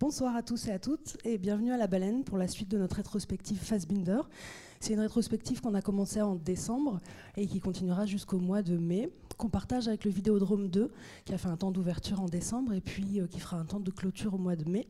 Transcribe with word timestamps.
Bonsoir 0.00 0.34
à 0.34 0.42
tous 0.42 0.66
et 0.68 0.72
à 0.72 0.78
toutes 0.78 1.18
et 1.26 1.36
bienvenue 1.36 1.72
à 1.72 1.76
La 1.76 1.86
Baleine 1.86 2.24
pour 2.24 2.38
la 2.38 2.48
suite 2.48 2.70
de 2.70 2.78
notre 2.78 2.96
rétrospective 2.96 3.58
Fassbinder. 3.58 4.22
C'est 4.80 4.94
une 4.94 5.00
rétrospective 5.00 5.60
qu'on 5.60 5.74
a 5.74 5.82
commencée 5.82 6.22
en 6.22 6.36
décembre 6.36 7.00
et 7.36 7.46
qui 7.46 7.60
continuera 7.60 8.06
jusqu'au 8.06 8.38
mois 8.38 8.62
de 8.62 8.78
mai, 8.78 9.10
qu'on 9.36 9.50
partage 9.50 9.88
avec 9.88 10.06
le 10.06 10.10
Vidéodrome 10.10 10.68
2 10.68 10.90
qui 11.26 11.34
a 11.34 11.36
fait 11.36 11.48
un 11.48 11.58
temps 11.58 11.70
d'ouverture 11.70 12.18
en 12.22 12.30
décembre 12.30 12.72
et 12.72 12.80
puis 12.80 13.20
euh, 13.20 13.26
qui 13.26 13.40
fera 13.40 13.58
un 13.58 13.66
temps 13.66 13.78
de 13.78 13.90
clôture 13.90 14.32
au 14.32 14.38
mois 14.38 14.56
de 14.56 14.66
mai. 14.70 14.86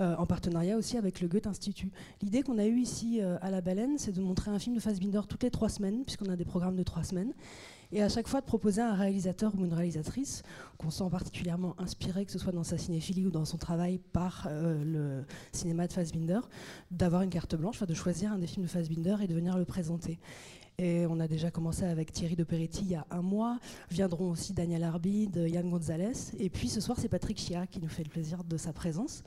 Euh, 0.00 0.16
en 0.16 0.26
partenariat 0.26 0.76
aussi 0.76 0.96
avec 0.96 1.20
le 1.20 1.28
Goethe 1.28 1.46
Institut. 1.46 1.92
L'idée 2.20 2.42
qu'on 2.42 2.58
a 2.58 2.66
eue 2.66 2.80
ici 2.80 3.20
euh, 3.22 3.36
à 3.40 3.52
La 3.52 3.60
Baleine, 3.60 3.96
c'est 3.96 4.10
de 4.10 4.20
montrer 4.20 4.50
un 4.50 4.58
film 4.58 4.74
de 4.74 4.80
Fassbinder 4.80 5.20
toutes 5.28 5.44
les 5.44 5.52
trois 5.52 5.68
semaines, 5.68 6.02
puisqu'on 6.02 6.28
a 6.28 6.34
des 6.34 6.44
programmes 6.44 6.74
de 6.74 6.82
trois 6.82 7.04
semaines, 7.04 7.32
et 7.94 8.02
à 8.02 8.08
chaque 8.08 8.26
fois 8.26 8.40
de 8.40 8.46
proposer 8.46 8.82
à 8.82 8.90
un 8.90 8.94
réalisateur 8.94 9.52
ou 9.56 9.64
une 9.64 9.72
réalisatrice 9.72 10.42
qu'on 10.78 10.90
sent 10.90 11.08
particulièrement 11.10 11.76
inspiré, 11.78 12.26
que 12.26 12.32
ce 12.32 12.40
soit 12.40 12.52
dans 12.52 12.64
sa 12.64 12.76
cinéphilie 12.76 13.24
ou 13.24 13.30
dans 13.30 13.44
son 13.44 13.56
travail 13.56 14.00
par 14.12 14.48
euh, 14.50 14.82
le 14.84 15.24
cinéma 15.52 15.86
de 15.86 15.92
Fassbinder, 15.92 16.40
d'avoir 16.90 17.22
une 17.22 17.30
carte 17.30 17.54
blanche, 17.54 17.80
de 17.80 17.94
choisir 17.94 18.32
un 18.32 18.38
des 18.38 18.48
films 18.48 18.66
de 18.66 18.70
Fassbinder 18.70 19.16
et 19.22 19.28
de 19.28 19.34
venir 19.34 19.56
le 19.56 19.64
présenter. 19.64 20.18
Et 20.76 21.06
on 21.06 21.20
a 21.20 21.28
déjà 21.28 21.52
commencé 21.52 21.84
avec 21.84 22.12
Thierry 22.12 22.34
de 22.34 22.42
Peretti 22.42 22.80
il 22.82 22.90
y 22.90 22.94
a 22.96 23.06
un 23.12 23.22
mois. 23.22 23.60
Viendront 23.90 24.32
aussi 24.32 24.52
Daniel 24.52 24.82
Arbide, 24.82 25.36
Yann 25.46 25.70
Gonzalez. 25.70 26.34
Et 26.40 26.50
puis 26.50 26.68
ce 26.68 26.80
soir, 26.80 26.98
c'est 27.00 27.08
Patrick 27.08 27.38
Chia 27.38 27.68
qui 27.68 27.80
nous 27.80 27.88
fait 27.88 28.02
le 28.02 28.10
plaisir 28.10 28.42
de 28.42 28.56
sa 28.56 28.72
présence 28.72 29.22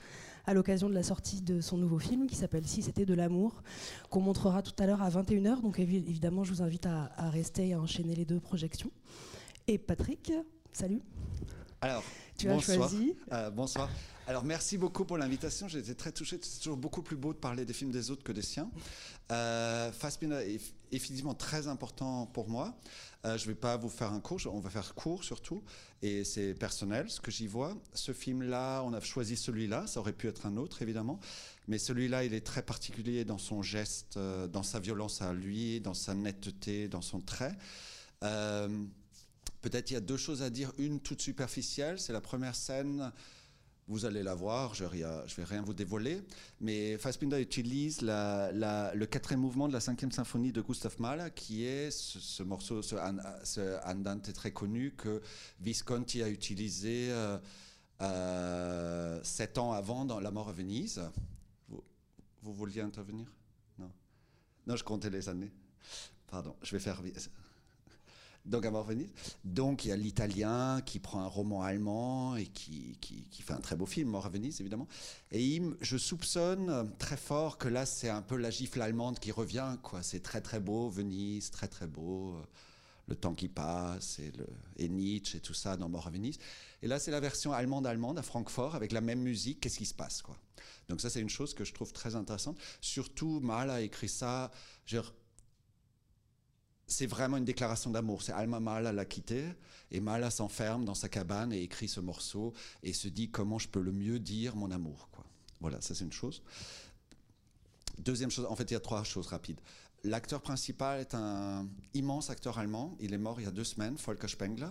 à 0.48 0.54
l'occasion 0.54 0.90
de 0.90 0.94
la 0.94 1.04
sortie 1.04 1.42
de 1.42 1.60
son 1.60 1.78
nouveau 1.78 2.00
film 2.00 2.26
qui 2.26 2.36
s'appelle 2.36 2.66
Si 2.66 2.82
c'était 2.82 3.06
de 3.06 3.14
l'amour, 3.14 3.62
qu'on 4.10 4.22
montrera 4.22 4.64
tout 4.64 4.74
à 4.80 4.88
l'heure 4.88 5.02
à 5.02 5.10
21h. 5.10 5.62
Donc 5.62 5.78
évidemment, 5.78 6.44
je 6.46 6.54
vous 6.54 6.62
invite 6.62 6.86
à, 6.86 7.30
rester 7.30 7.68
et 7.68 7.74
à 7.74 7.80
enchaîner 7.80 8.16
les 8.16 8.26
deux 8.26 8.40
projections. 8.40 8.92
Et 9.68 9.78
Patrick, 9.78 10.32
salut. 10.72 11.02
Alors, 11.82 12.04
tu 12.38 12.50
as 12.50 12.60
choisi. 12.60 13.16
Euh, 13.32 13.52
bonsoir. 13.52 13.90
Alors, 14.26 14.44
merci 14.44 14.78
beaucoup 14.78 15.06
pour 15.06 15.18
l'invitation. 15.18 15.68
J'ai 15.68 15.80
été 15.80 15.96
très 15.96 16.12
touché. 16.12 16.40
C'est 16.42 16.60
toujours 16.60 16.78
beaucoup 16.78 17.02
plus 17.02 17.16
beau 17.16 17.34
de 17.34 17.38
parler 17.38 17.66
des 17.66 17.74
films 17.74 17.92
des 17.92 18.10
autres 18.10 18.24
que 18.24 18.32
des 18.32 18.42
siens. 18.42 18.70
Euh, 19.32 19.92
est 19.92 20.62
effectivement 20.92 21.34
très 21.34 21.68
important 21.68 22.26
pour 22.26 22.50
moi. 22.50 22.76
Euh, 23.26 23.38
je 23.38 23.44
ne 23.44 23.50
vais 23.50 23.56
pas 23.56 23.78
vous 23.78 23.90
faire 23.90 24.12
un 24.12 24.20
cours, 24.20 24.40
on 24.52 24.60
va 24.60 24.70
faire 24.70 24.96
court 24.96 25.24
surtout. 25.24 25.64
Et 26.02 26.24
c'est 26.24 26.54
personnel 26.54 27.10
ce 27.10 27.22
que 27.22 27.32
j'y 27.32 27.48
vois. 27.48 27.78
Ce 27.94 28.12
film-là, 28.12 28.82
on 28.84 28.94
a 28.94 29.00
choisi 29.02 29.38
celui-là. 29.38 29.86
Ça 29.86 30.00
aurait 30.00 30.14
pu 30.14 30.28
être 30.28 30.46
un 30.46 30.58
autre, 30.58 30.82
évidemment. 30.82 31.20
Mais 31.68 31.78
celui-là, 31.78 32.24
il 32.24 32.34
est 32.34 32.46
très 32.46 32.64
particulier 32.64 33.24
dans 33.24 33.38
son 33.38 33.62
geste, 33.62 34.18
euh, 34.18 34.48
dans 34.48 34.64
sa 34.64 34.80
violence 34.80 35.22
à 35.22 35.32
lui, 35.32 35.80
dans 35.80 35.94
sa 35.94 36.14
netteté, 36.16 36.88
dans 36.88 37.02
son 37.02 37.20
trait. 37.20 37.56
Euh, 38.24 38.68
peut-être 39.62 39.92
il 39.92 39.96
y 39.96 39.98
a 39.98 40.02
deux 40.02 40.18
choses 40.18 40.42
à 40.42 40.50
dire. 40.50 40.72
Une 40.78 41.00
toute 41.00 41.22
superficielle, 41.22 42.00
c'est 42.00 42.14
la 42.14 42.22
première 42.22 42.56
scène 42.56 43.12
vous 43.88 44.04
allez 44.04 44.22
la 44.22 44.36
voir, 44.36 44.74
je 44.74 44.84
ne 44.84 44.90
vais 44.90 45.44
rien 45.46 45.62
vous 45.62 45.74
dévoiler, 45.74 46.22
mais 46.60 46.98
Fassbinder 46.98 47.40
utilise 47.40 48.02
le 48.02 49.06
quatrième 49.06 49.40
mouvement 49.40 49.68
de 49.68 49.74
la 49.74 49.80
cinquième 49.80 50.12
symphonie 50.12 50.52
de 50.52 50.62
Gustav 50.62 50.96
Mahler, 51.00 51.30
qui 51.34 51.64
est 51.64 51.90
ce, 51.90 52.44
morceau, 52.44 52.82
ce, 52.82 52.96
andante 53.90 54.34
très 54.34 54.52
connu 54.52 54.92
que 54.92 55.22
Visconti 55.62 56.22
a 56.22 56.28
utilisé 56.28 57.08
euh, 57.12 57.38
euh, 58.02 59.22
sept 59.24 59.58
ans 59.58 59.72
avant 59.72 60.04
dans 60.04 60.20
La 60.20 60.32
mort 60.32 60.50
à 60.50 60.54
Venise. 60.54 61.02
Vous, 61.70 61.82
vous 62.42 62.54
vouliez 62.54 62.82
intervenir? 62.82 63.32
Non. 63.80 63.92
Non, 64.68 64.76
je 64.76 64.84
comptais 64.84 65.10
les 65.10 65.30
années. 65.30 65.52
Pardon, 66.28 66.58
je 66.62 66.76
vais 66.76 66.82
faire 66.82 67.02
donc 68.48 68.66
à 68.66 68.70
Venise. 68.82 69.12
Donc 69.44 69.86
il 69.86 69.90
y 69.90 69.92
a 69.92 69.98
l'italien 69.98 70.82
qui 70.82 71.00
prend 71.00 71.22
un 71.22 71.28
roman 71.28 71.62
allemand 71.62 72.36
et 72.36 72.48
qui, 72.48 72.98
qui, 73.02 73.42
fait 73.42 73.54
un 73.54 73.60
très 73.62 73.76
beau 73.76 73.86
film, 73.86 74.10
Mort 74.10 74.26
à 74.26 74.30
Venise 74.30 74.60
évidemment. 74.62 74.88
Et 75.32 75.62
je 75.82 75.98
soupçonne 75.98 76.92
très 76.98 77.18
fort 77.18 77.58
que 77.58 77.68
là 77.68 77.86
c'est 77.86 78.10
un 78.10 78.22
peu 78.22 78.36
la 78.38 78.50
gifle 78.50 78.82
allemande 78.82 79.20
qui 79.20 79.32
revient. 79.32 79.78
quoi. 79.84 80.04
C'est 80.04 80.22
très 80.22 80.42
très 80.42 80.60
beau, 80.60 80.90
Venise, 80.90 81.52
très 81.52 81.68
très 81.68 81.88
beau. 81.88 82.36
Le 83.08 83.16
temps 83.16 83.34
qui 83.34 83.48
passe 83.48 84.20
et, 84.20 84.34
le, 84.38 84.46
et 84.76 84.90
Nietzsche 84.90 85.38
et 85.38 85.42
tout 85.42 85.54
ça 85.54 85.78
dans 85.78 85.88
Mort 85.88 86.08
à 86.08 86.10
Venise. 86.10 86.38
Et 86.82 86.88
là 86.88 87.00
c'est 87.00 87.12
la 87.12 87.22
version 87.22 87.54
allemande-allemande 87.54 88.20
à 88.20 88.22
Francfort 88.22 88.76
avec 88.76 88.92
la 88.92 89.02
même 89.02 89.22
musique. 89.22 89.62
Qu'est-ce 89.62 89.78
qui 89.78 89.86
se 89.86 89.94
passe 89.94 90.22
quoi? 90.22 90.38
Donc 90.90 91.00
ça 91.00 91.10
c'est 91.10 91.22
une 91.22 91.30
chose 91.30 91.54
que 91.54 91.64
je 91.64 91.74
trouve 91.74 91.94
très 91.94 92.16
intéressante. 92.16 92.58
Surtout 92.82 93.40
Mal 93.40 93.70
a 93.70 93.82
écrit 93.82 94.10
ça. 94.10 94.52
C'est 96.88 97.06
vraiment 97.06 97.38
une 97.38 97.46
déclaration 97.46 97.92
d'amour. 97.92 98.22
C'est 98.24 98.32
Alma 98.32 98.60
Mala 98.60 98.94
l'a 98.94 99.06
quitté 99.06 99.44
et 99.92 100.00
Mala 100.00 100.32
s'enferme 100.32 100.86
dans 100.86 100.96
sa 100.96 101.10
cabane 101.10 101.52
et 101.52 101.62
écrit 101.62 101.90
ce 101.90 102.00
morceau 102.00 102.54
et 102.82 102.94
se 102.94 103.10
dit 103.10 103.30
comment 103.30 103.60
je 103.60 103.68
peux 103.68 103.82
le 103.82 103.92
mieux 103.92 104.20
dire 104.20 104.56
mon 104.56 104.72
amour. 104.72 105.10
Quoi. 105.12 105.26
Voilà, 105.60 105.82
ça 105.82 105.94
c'est 105.94 106.06
une 106.06 106.14
chose. 106.14 106.42
Deuxième 108.00 108.32
chose, 108.32 108.46
en 108.50 108.56
fait 108.56 108.72
il 108.72 108.74
y 108.74 108.78
a 108.78 108.80
trois 108.80 109.04
choses 109.04 109.28
rapides. 109.28 109.60
L'acteur 110.04 110.42
principal 110.42 111.02
est 111.02 111.14
un 111.14 111.68
immense 111.94 112.30
acteur 112.30 112.58
allemand. 112.58 112.96
Il 113.02 113.14
est 113.14 113.18
mort 113.18 113.42
il 113.42 113.44
y 113.44 113.48
a 113.48 113.52
deux 113.52 113.64
semaines, 113.64 113.96
Volker 113.96 114.28
Spengler, 114.28 114.70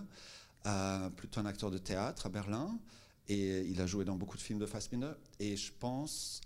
euh, 0.65 1.09
plutôt 1.11 1.39
un 1.39 1.45
acteur 1.45 1.69
de 1.69 1.77
théâtre 1.77 2.25
à 2.25 2.29
Berlin. 2.29 2.79
Et 3.27 3.61
il 3.61 3.79
a 3.81 3.85
joué 3.85 4.05
dans 4.05 4.15
beaucoup 4.15 4.37
de 4.37 4.41
films 4.41 4.57
de 4.57 4.65
Fassbinder. 4.65 5.11
Et 5.39 5.57
je 5.57 5.71
pense 5.77 6.41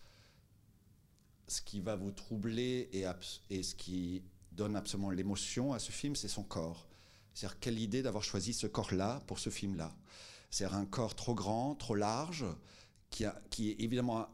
ce 1.47 1.61
qui 1.61 1.79
va 1.79 1.95
vous 1.95 2.11
troubler 2.11 2.89
et 2.91 3.63
ce 3.63 3.75
qui 3.75 4.23
donne 4.51 4.75
absolument 4.75 5.11
l'émotion 5.11 5.73
à 5.73 5.79
ce 5.79 5.91
film, 5.91 6.15
c'est 6.15 6.27
son 6.27 6.43
corps. 6.43 6.87
C'est-à-dire 7.33 7.59
quelle 7.59 7.79
idée 7.79 8.01
d'avoir 8.01 8.23
choisi 8.23 8.53
ce 8.53 8.67
corps-là 8.67 9.21
pour 9.27 9.39
ce 9.39 9.49
film-là. 9.49 9.95
C'est 10.49 10.65
un 10.65 10.85
corps 10.85 11.15
trop 11.15 11.33
grand, 11.33 11.75
trop 11.75 11.95
large, 11.95 12.45
qui, 13.09 13.23
est 13.23 13.75
évidemment, 13.79 14.27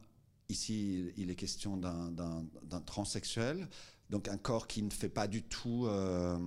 ici 0.50 1.12
il 1.18 1.30
est 1.30 1.36
question 1.36 1.78
d'un 1.78 2.82
transsexuel, 2.86 3.68
donc 4.10 4.28
un 4.28 4.38
corps 4.38 4.68
qui 4.68 4.82
ne 4.82 4.90
fait 4.90 5.10
pas 5.10 5.28
du 5.28 5.44
tout, 5.44 5.86
euh, 5.86 6.38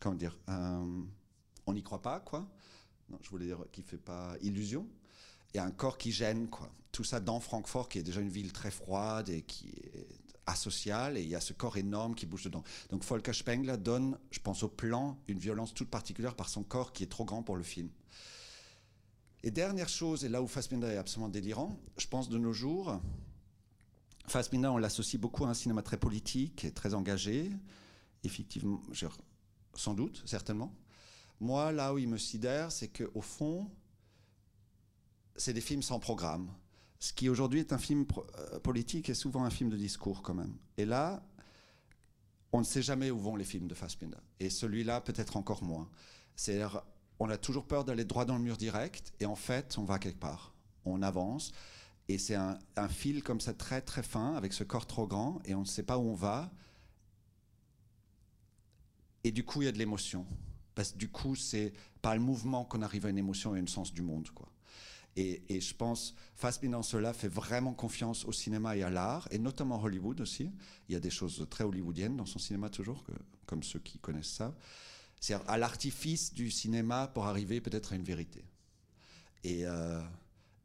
comment 0.00 0.14
dire, 0.14 0.38
euh, 0.48 1.02
on 1.66 1.72
n'y 1.74 1.82
croit 1.82 2.02
pas, 2.02 2.20
quoi. 2.20 2.48
Non, 3.10 3.18
je 3.22 3.28
voulais 3.30 3.46
dire 3.46 3.64
qui 3.72 3.82
fait 3.82 3.98
pas 3.98 4.36
illusion. 4.40 4.88
Et 5.54 5.58
un 5.58 5.70
corps 5.70 5.98
qui 5.98 6.12
gêne, 6.12 6.48
quoi. 6.48 6.70
Tout 6.92 7.04
ça 7.04 7.20
dans 7.20 7.40
Francfort, 7.40 7.88
qui 7.88 7.98
est 7.98 8.02
déjà 8.02 8.20
une 8.20 8.30
ville 8.30 8.52
très 8.52 8.70
froide 8.70 9.28
et 9.28 9.42
qui 9.42 9.68
est 9.68 10.15
asocial 10.46 11.18
et 11.18 11.22
il 11.22 11.28
y 11.28 11.34
a 11.34 11.40
ce 11.40 11.52
corps 11.52 11.76
énorme 11.76 12.14
qui 12.14 12.26
bouge 12.26 12.44
dedans. 12.44 12.62
Donc 12.90 13.04
Volker 13.04 13.32
Spengler 13.32 13.76
donne, 13.76 14.18
je 14.30 14.38
pense 14.38 14.62
au 14.62 14.68
plan, 14.68 15.18
une 15.28 15.38
violence 15.38 15.74
toute 15.74 15.90
particulière 15.90 16.34
par 16.34 16.48
son 16.48 16.62
corps 16.62 16.92
qui 16.92 17.02
est 17.02 17.08
trop 17.08 17.24
grand 17.24 17.42
pour 17.42 17.56
le 17.56 17.62
film. 17.62 17.90
Et 19.42 19.50
dernière 19.50 19.88
chose, 19.88 20.24
et 20.24 20.28
là 20.28 20.42
où 20.42 20.46
Fassbinder 20.46 20.88
est 20.88 20.96
absolument 20.96 21.28
délirant, 21.28 21.78
je 21.98 22.06
pense 22.06 22.28
de 22.28 22.38
nos 22.38 22.52
jours, 22.52 23.00
Fassbinder, 24.26 24.68
on 24.68 24.78
l'associe 24.78 25.20
beaucoup 25.20 25.44
à 25.44 25.48
un 25.48 25.54
cinéma 25.54 25.82
très 25.82 25.98
politique 25.98 26.64
et 26.64 26.72
très 26.72 26.94
engagé, 26.94 27.52
effectivement, 28.24 28.82
sans 29.74 29.94
doute, 29.94 30.22
certainement. 30.26 30.74
Moi, 31.38 31.70
là 31.70 31.94
où 31.94 31.98
il 31.98 32.08
me 32.08 32.18
sidère, 32.18 32.72
c'est 32.72 32.88
qu'au 32.88 33.20
fond, 33.20 33.70
c'est 35.36 35.52
des 35.52 35.60
films 35.60 35.82
sans 35.82 36.00
programme 36.00 36.50
ce 36.98 37.12
qui 37.12 37.28
aujourd'hui 37.28 37.60
est 37.60 37.72
un 37.72 37.78
film 37.78 38.06
euh, 38.16 38.58
politique 38.60 39.08
est 39.10 39.14
souvent 39.14 39.44
un 39.44 39.50
film 39.50 39.70
de 39.70 39.76
discours 39.76 40.22
quand 40.22 40.34
même. 40.34 40.56
Et 40.76 40.84
là, 40.84 41.22
on 42.52 42.60
ne 42.60 42.64
sait 42.64 42.82
jamais 42.82 43.10
où 43.10 43.18
vont 43.18 43.36
les 43.36 43.44
films 43.44 43.68
de 43.68 43.74
Fassbinder. 43.74 44.18
Et 44.40 44.50
celui-là, 44.50 45.00
peut-être 45.00 45.36
encore 45.36 45.62
moins. 45.62 45.88
C'est-à-dire, 46.36 46.82
on 47.18 47.28
a 47.28 47.36
toujours 47.36 47.66
peur 47.66 47.84
d'aller 47.84 48.04
droit 48.04 48.24
dans 48.24 48.36
le 48.36 48.42
mur 48.42 48.56
direct, 48.56 49.12
et 49.20 49.26
en 49.26 49.36
fait, 49.36 49.76
on 49.78 49.84
va 49.84 49.98
quelque 49.98 50.20
part. 50.20 50.54
On 50.84 51.02
avance, 51.02 51.52
et 52.08 52.18
c'est 52.18 52.36
un, 52.36 52.58
fil 52.88 53.22
comme 53.22 53.40
ça 53.40 53.52
très 53.52 53.80
très 53.80 54.02
fin, 54.02 54.34
avec 54.34 54.52
ce 54.52 54.64
corps 54.64 54.86
trop 54.86 55.06
grand, 55.06 55.40
et 55.44 55.54
on 55.54 55.60
ne 55.60 55.66
sait 55.66 55.82
pas 55.82 55.98
où 55.98 56.08
on 56.08 56.14
va. 56.14 56.52
Et 59.24 59.32
du 59.32 59.44
coup, 59.44 59.62
il 59.62 59.64
y 59.64 59.68
a 59.68 59.72
de 59.72 59.78
l'émotion. 59.78 60.24
Parce 60.74 60.92
que 60.92 60.98
du 60.98 61.08
coup, 61.08 61.34
c'est 61.34 61.72
par 62.00 62.14
le 62.14 62.20
mouvement 62.20 62.64
qu'on 62.64 62.82
arrive 62.82 63.06
à 63.06 63.10
une 63.10 63.18
émotion 63.18 63.56
et 63.56 63.60
un 63.60 63.66
sens 63.66 63.92
du 63.92 64.02
monde. 64.02 64.30
Quoi. 64.30 64.48
Et, 65.18 65.60
je 65.60 65.74
pense, 65.74 66.14
Fassbinder 66.34 66.82
cela 66.82 67.14
fait 67.14 67.28
vraiment 67.28 67.72
confiance 67.72 68.26
au 68.26 68.32
cinéma 68.32 68.76
et 68.76 68.82
à 68.82 68.90
l'art, 68.90 69.26
et 69.30 69.38
notamment 69.38 69.82
Hollywood 69.82 70.20
aussi. 70.20 70.50
Il 70.88 70.92
y 70.92 70.96
a 70.96 71.00
des 71.00 71.10
choses 71.10 71.46
très 71.48 71.64
hollywoodiennes 71.64 72.16
dans 72.16 72.26
son 72.26 72.38
cinéma 72.38 72.68
toujours, 72.68 73.02
comme 73.46 73.62
ceux 73.62 73.78
qui 73.78 73.98
connaissent 73.98 74.32
ça. 74.32 74.54
C'est 75.18 75.34
à 75.46 75.56
l'artifice 75.56 76.34
du 76.34 76.50
cinéma 76.50 77.08
pour 77.08 77.26
arriver 77.26 77.62
peut-être 77.62 77.94
à 77.94 77.96
une 77.96 78.02
vérité. 78.02 78.44
Et, 79.42 79.64
euh, 79.64 80.02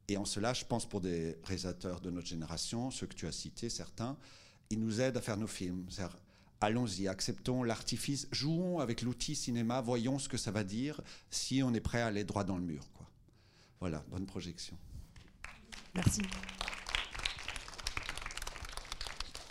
et 0.10 0.18
en 0.18 0.26
cela, 0.26 0.54
je 0.54 0.66
pense 0.66 0.86
pour 0.86 1.00
des 1.00 1.38
réalisateurs 1.46 2.02
de 2.02 2.12
notre 2.12 2.28
génération, 2.28 2.92
ceux 2.92 3.08
que 3.08 3.16
tu 3.16 3.28
as 3.28 3.32
cités, 3.32 3.70
certains, 3.70 4.18
ils 4.70 4.80
nous 4.80 5.00
aident 5.00 5.16
à 5.16 5.22
faire 5.22 5.38
nos 5.38 5.48
films. 5.48 5.88
Allons-y, 6.60 7.08
acceptons 7.08 7.64
l'artifice, 7.64 8.28
jouons 8.32 8.80
avec 8.80 9.02
l'outil 9.02 9.36
cinéma, 9.36 9.80
voyons 9.80 10.20
ce 10.20 10.28
que 10.28 10.38
ça 10.38 10.52
va 10.52 10.66
dire 10.66 11.00
si 11.30 11.64
on 11.64 11.74
est 11.74 11.80
prêt 11.80 12.02
à 12.02 12.08
aller 12.08 12.26
droit 12.26 12.44
dans 12.44 12.58
le 12.58 12.64
mur. 12.64 12.86
Voilà, 13.82 14.04
bonne 14.12 14.28
projection. 14.28 14.78
Merci. 15.96 16.22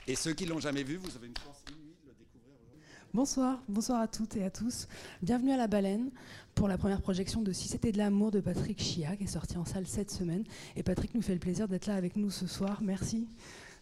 Et 0.06 0.14
ceux 0.14 0.32
qui 0.34 0.46
l'ont 0.46 0.60
jamais 0.60 0.84
vu, 0.84 0.98
vous 0.98 1.16
avez 1.16 1.26
une 1.26 1.36
chance 1.36 1.64
inouïe 1.68 1.96
de 2.04 2.10
le 2.10 2.14
découvrir 2.14 2.54
aujourd'hui. 2.62 2.80
Bonsoir, 3.12 3.60
bonsoir 3.68 4.00
à 4.00 4.06
toutes 4.06 4.36
et 4.36 4.44
à 4.44 4.50
tous. 4.50 4.86
Bienvenue 5.20 5.50
à 5.50 5.56
La 5.56 5.66
Baleine 5.66 6.12
pour 6.54 6.68
la 6.68 6.78
première 6.78 7.02
projection 7.02 7.42
de 7.42 7.52
Si 7.52 7.66
c'était 7.66 7.90
de 7.90 7.98
l'amour 7.98 8.30
de 8.30 8.38
Patrick 8.38 8.80
Chia 8.80 9.16
qui 9.16 9.24
est 9.24 9.26
sorti 9.26 9.56
en 9.56 9.64
salle 9.64 9.88
cette 9.88 10.12
semaine. 10.12 10.44
Et 10.76 10.84
Patrick 10.84 11.12
nous 11.16 11.22
fait 11.22 11.34
le 11.34 11.40
plaisir 11.40 11.66
d'être 11.66 11.86
là 11.86 11.96
avec 11.96 12.14
nous 12.14 12.30
ce 12.30 12.46
soir. 12.46 12.82
Merci 12.82 13.26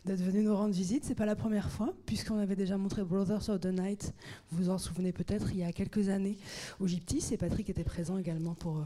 d'être 0.07 0.23
venu 0.23 0.43
nous 0.43 0.57
rendre 0.57 0.73
visite. 0.73 1.05
C'est 1.05 1.15
pas 1.15 1.27
la 1.27 1.37
première 1.37 1.71
fois, 1.71 1.93
puisqu'on 2.07 2.39
avait 2.39 2.57
déjà 2.57 2.79
montré 2.79 3.05
Brothers 3.05 3.51
of 3.51 3.61
the 3.61 3.67
Night, 3.67 4.15
vous 4.51 4.65
vous 4.65 4.71
en 4.71 4.79
souvenez 4.79 5.13
peut-être, 5.13 5.51
il 5.51 5.59
y 5.59 5.65
a 5.65 5.73
quelques 5.73 6.09
années 6.09 6.39
au 6.81 6.87
Gyptis. 6.87 7.35
Et 7.35 7.37
Patrick 7.37 7.69
était 7.69 7.85
présent 7.85 8.17
également 8.17 8.55
pour 8.55 8.79
euh, 8.79 8.85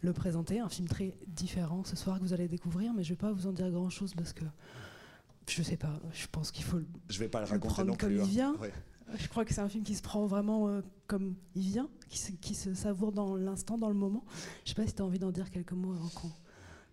le 0.00 0.12
présenter. 0.12 0.60
Un 0.60 0.68
film 0.68 0.88
très 0.88 1.14
différent 1.26 1.84
ce 1.84 1.96
soir 1.96 2.18
que 2.18 2.24
vous 2.24 2.32
allez 2.32 2.48
découvrir, 2.48 2.92
mais 2.92 3.02
je 3.02 3.10
vais 3.10 3.16
pas 3.16 3.32
vous 3.32 3.46
en 3.46 3.52
dire 3.52 3.70
grand-chose 3.70 4.14
parce 4.14 4.32
que 4.32 4.44
je 5.48 5.62
sais 5.62 5.76
pas, 5.76 6.00
je 6.12 6.26
pense 6.30 6.50
qu'il 6.50 6.64
faut 6.64 6.80
je 7.08 7.18
vais 7.18 7.28
pas 7.28 7.40
le, 7.40 7.46
raconter 7.46 7.84
non 7.84 7.96
comme 7.96 8.12
il 8.12 8.20
hein. 8.20 8.24
vient. 8.24 8.54
Je 9.18 9.26
crois 9.26 9.44
que 9.44 9.52
c'est 9.52 9.60
un 9.60 9.68
film 9.68 9.82
qui 9.82 9.96
se 9.96 10.02
prend 10.02 10.26
vraiment 10.26 10.68
euh, 10.68 10.82
comme 11.08 11.34
il 11.56 11.62
vient, 11.62 11.88
qui 12.08 12.18
se, 12.18 12.30
qui 12.32 12.54
se 12.54 12.74
savoure 12.74 13.10
dans 13.10 13.34
l'instant, 13.34 13.76
dans 13.76 13.88
le 13.88 13.94
moment. 13.94 14.24
Je 14.64 14.70
sais 14.70 14.74
pas 14.76 14.86
si 14.86 14.94
tu 14.94 15.02
as 15.02 15.04
envie 15.04 15.18
d'en 15.18 15.32
dire 15.32 15.50
quelques 15.50 15.72
mots 15.72 15.92
avant 15.92 16.08
qu'on 16.08 16.30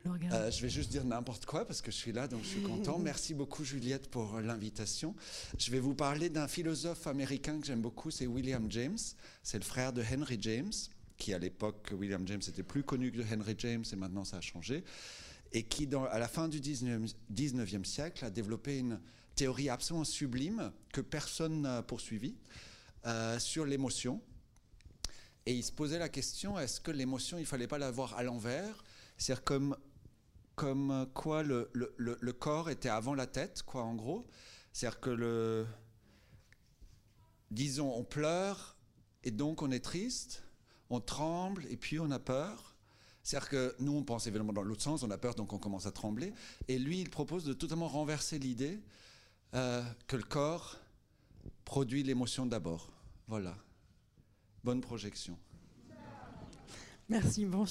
le 0.03 0.11
regarde. 0.11 0.33
Euh, 0.33 0.49
je 0.49 0.61
vais 0.63 0.69
juste 0.69 0.89
dire 0.89 1.05
n'importe 1.05 1.45
quoi 1.45 1.65
parce 1.65 1.81
que 1.81 1.91
je 1.91 1.97
suis 1.97 2.11
là, 2.11 2.27
donc 2.27 2.41
je 2.41 2.47
suis 2.47 2.61
content. 2.61 2.97
Merci 2.97 3.35
beaucoup 3.35 3.63
Juliette 3.63 4.09
pour 4.09 4.39
l'invitation. 4.39 5.15
Je 5.59 5.69
vais 5.69 5.79
vous 5.79 5.93
parler 5.93 6.29
d'un 6.29 6.47
philosophe 6.47 7.05
américain 7.05 7.59
que 7.59 7.67
j'aime 7.67 7.81
beaucoup, 7.81 8.09
c'est 8.09 8.25
William 8.25 8.65
James. 8.71 8.97
C'est 9.43 9.59
le 9.59 9.65
frère 9.65 9.93
de 9.93 10.01
Henry 10.01 10.39
James, 10.41 10.73
qui 11.17 11.33
à 11.33 11.39
l'époque, 11.39 11.89
William 11.97 12.25
James 12.27 12.41
était 12.47 12.63
plus 12.63 12.83
connu 12.83 13.11
que 13.11 13.21
Henry 13.21 13.55
James 13.59 13.83
et 13.91 13.95
maintenant 13.95 14.23
ça 14.23 14.37
a 14.37 14.41
changé. 14.41 14.83
Et 15.51 15.63
qui, 15.63 15.87
à 16.11 16.19
la 16.19 16.27
fin 16.27 16.47
du 16.47 16.59
19e, 16.59 17.13
19e 17.33 17.85
siècle, 17.85 18.25
a 18.25 18.29
développé 18.29 18.77
une 18.79 18.99
théorie 19.35 19.69
absolument 19.69 20.03
sublime 20.03 20.71
que 20.91 21.01
personne 21.01 21.61
n'a 21.61 21.81
poursuivie 21.83 22.35
euh, 23.05 23.39
sur 23.39 23.65
l'émotion. 23.65 24.21
Et 25.45 25.53
il 25.53 25.63
se 25.63 25.71
posait 25.71 25.99
la 25.99 26.09
question 26.09 26.59
est-ce 26.59 26.81
que 26.81 26.91
l'émotion, 26.91 27.37
il 27.37 27.45
fallait 27.45 27.67
pas 27.67 27.77
l'avoir 27.77 28.15
à 28.15 28.23
l'envers? 28.23 28.83
C'est-à-dire 29.17 29.45
comme, 29.45 29.77
comme 30.55 31.07
quoi 31.13 31.43
le, 31.43 31.69
le, 31.73 32.33
corps 32.33 32.69
était 32.69 32.89
avant 32.89 33.15
la 33.15 33.27
tête, 33.27 33.63
quoi, 33.63 33.83
en 33.83 33.95
gros? 33.95 34.27
C'est-à-dire 34.73 34.99
que 34.99 35.09
le. 35.09 35.65
Disons, 37.49 37.95
on 37.95 38.03
pleure 38.03 38.77
et 39.23 39.31
donc 39.31 39.61
on 39.61 39.71
est 39.71 39.79
triste, 39.79 40.43
on 40.89 40.99
tremble 40.99 41.65
et 41.69 41.77
puis 41.77 41.99
on 41.99 42.11
a 42.11 42.19
peur. 42.19 42.75
C'est-à-dire 43.23 43.49
que 43.49 43.75
nous, 43.79 43.91
on 43.91 44.03
pense 44.03 44.25
évidemment 44.27 44.53
dans 44.53 44.63
l'autre 44.63 44.81
sens, 44.81 45.03
on 45.03 45.11
a 45.11 45.17
peur 45.17 45.35
donc 45.35 45.51
on 45.51 45.57
commence 45.57 45.85
à 45.85 45.91
trembler. 45.91 46.33
Et 46.67 46.79
lui, 46.79 47.01
il 47.01 47.09
propose 47.09 47.43
de 47.43 47.53
totalement 47.53 47.87
renverser 47.87 48.39
l'idée 48.39 48.79
euh, 49.53 49.83
que 50.07 50.15
le 50.15 50.23
corps 50.23 50.77
produit 51.65 52.03
l'émotion 52.03 52.45
d'abord. 52.45 52.89
Voilà. 53.27 53.57
Bonne 54.63 54.81
projection. 54.81 55.37
Merci, 57.09 57.45
bon. 57.45 57.65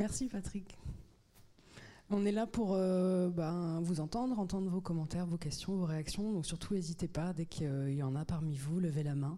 Merci 0.00 0.28
Patrick. 0.28 0.78
On 2.08 2.24
est 2.24 2.32
là 2.32 2.46
pour 2.46 2.72
euh, 2.72 3.28
ben, 3.28 3.82
vous 3.82 4.00
entendre, 4.00 4.38
entendre 4.38 4.70
vos 4.70 4.80
commentaires, 4.80 5.26
vos 5.26 5.36
questions, 5.36 5.76
vos 5.76 5.84
réactions. 5.84 6.32
Donc 6.32 6.46
surtout, 6.46 6.72
n'hésitez 6.72 7.06
pas, 7.06 7.34
dès 7.34 7.44
qu'il 7.44 7.92
y 7.92 8.02
en 8.02 8.16
a 8.16 8.24
parmi 8.24 8.56
vous, 8.56 8.80
levez 8.80 9.02
la 9.02 9.14
main. 9.14 9.36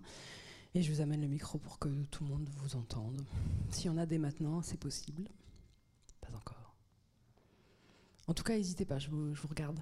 Et 0.77 0.83
je 0.83 0.93
vous 0.93 1.01
amène 1.01 1.21
le 1.21 1.27
micro 1.27 1.59
pour 1.59 1.81
que 1.81 1.89
tout 2.13 2.23
le 2.23 2.31
monde 2.31 2.49
vous 2.59 2.77
entende. 2.77 3.23
S'il 3.71 3.87
y 3.87 3.89
en 3.89 3.99
a 3.99 4.07
dès 4.07 4.19
maintenant, 4.19 4.63
c'est 4.63 4.79
possible. 4.79 5.25
Pas 6.21 6.33
encore. 6.37 6.77
En 8.29 8.33
tout 8.33 8.45
cas, 8.45 8.57
n'hésitez 8.57 8.85
pas, 8.85 9.01
je 9.01 9.11
vous, 9.11 9.35
regarde. 9.49 9.81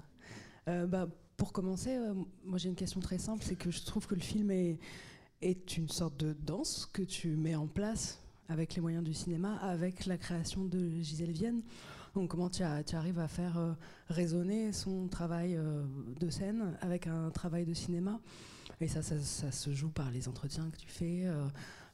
Euh, 0.67 0.87
bah, 0.87 1.07
pour 1.37 1.53
commencer, 1.53 1.95
euh, 1.95 2.15
moi 2.43 2.57
j'ai 2.57 2.69
une 2.69 2.75
question 2.75 3.01
très 3.01 3.19
simple, 3.19 3.43
c'est 3.43 3.55
que 3.55 3.69
je 3.69 3.85
trouve 3.85 4.07
que 4.07 4.15
le 4.15 4.21
film 4.21 4.49
est 4.49 5.77
une 5.77 5.89
sorte 5.89 6.17
de 6.17 6.33
danse 6.33 6.87
que 6.91 7.03
tu 7.03 7.35
mets 7.35 7.55
en 7.55 7.67
place 7.67 8.20
avec 8.51 8.75
les 8.75 8.81
moyens 8.81 9.03
du 9.03 9.13
cinéma, 9.13 9.55
avec 9.57 10.05
la 10.05 10.17
création 10.17 10.65
de 10.65 10.89
Gisèle 11.01 11.31
Vienne. 11.31 11.61
Donc 12.13 12.29
comment 12.29 12.49
tu, 12.49 12.61
arrives 12.63 13.19
à 13.19 13.27
faire 13.29 13.57
euh, 13.57 13.73
résonner 14.09 14.73
son 14.73 15.07
travail 15.07 15.55
euh, 15.55 15.83
de 16.19 16.29
scène 16.29 16.77
avec 16.81 17.07
un 17.07 17.29
travail 17.29 17.65
de 17.65 17.73
cinéma? 17.73 18.19
Et 18.81 18.87
ça, 18.87 19.01
ça, 19.01 19.51
se 19.51 19.73
joue 19.73 19.89
par 19.89 20.11
les 20.11 20.27
entretiens 20.27 20.69
que 20.69 20.77
tu 20.77 20.89
fais, 20.89 21.23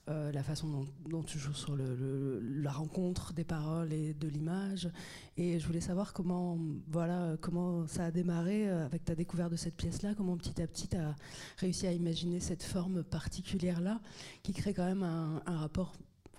euh, 0.10 0.32
la 0.32 0.42
façon 0.42 0.88
dont, 1.10 1.22
tu 1.22 1.38
joues 1.38 1.54
sur 1.54 1.78
la 1.78 2.72
rencontre 2.72 3.34
des 3.34 3.44
paroles 3.44 3.92
et 3.92 4.14
de 4.14 4.28
l'image. 4.28 4.90
Et 5.36 5.60
je 5.60 5.68
voulais 5.68 5.82
savoir 5.82 6.14
comment, 6.14 6.58
voilà, 6.88 7.36
comment 7.42 7.86
ça 7.88 8.06
a 8.06 8.12
démarré 8.12 8.70
avec 8.70 9.04
ta 9.04 9.16
découverte 9.16 9.52
de 9.52 9.58
cette 9.58 9.76
pièce-là, 9.76 10.16
comment 10.16 10.38
petit 10.38 10.62
à 10.62 10.68
petit 10.68 10.88
tu 10.88 10.96
as 10.96 11.14
réussi 11.58 11.88
à 11.88 11.92
imaginer 11.92 12.40
cette 12.40 12.64
forme 12.64 13.04
particulière-là, 13.04 14.00
qui 14.44 14.54
crée 14.54 14.74
quand 14.74 14.86
même 14.86 15.04
un, 15.04 15.42
un 15.46 15.58
rapport 15.58 15.94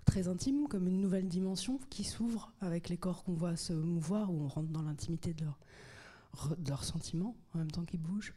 très 0.08 0.26
intime, 0.26 0.68
comme 0.68 0.88
une 0.88 1.02
nouvelle 1.02 1.28
dimension 1.28 1.78
qui 1.90 2.02
s'ouvre 2.02 2.50
avec 2.62 2.88
les 2.88 2.96
corps 2.96 3.24
qu'on 3.24 3.34
voit 3.34 3.56
se 3.56 3.74
mouvoir, 3.74 4.32
où 4.32 4.42
on 4.42 4.48
rentre 4.48 4.70
dans 4.70 4.80
l'intimité 4.80 5.34
de 5.34 5.44
leurs 6.66 6.84
sentiments 6.84 7.36
en 7.54 7.58
même 7.58 7.70
temps 7.70 7.84
qu'ils 7.84 8.00
bougent. 8.00 8.32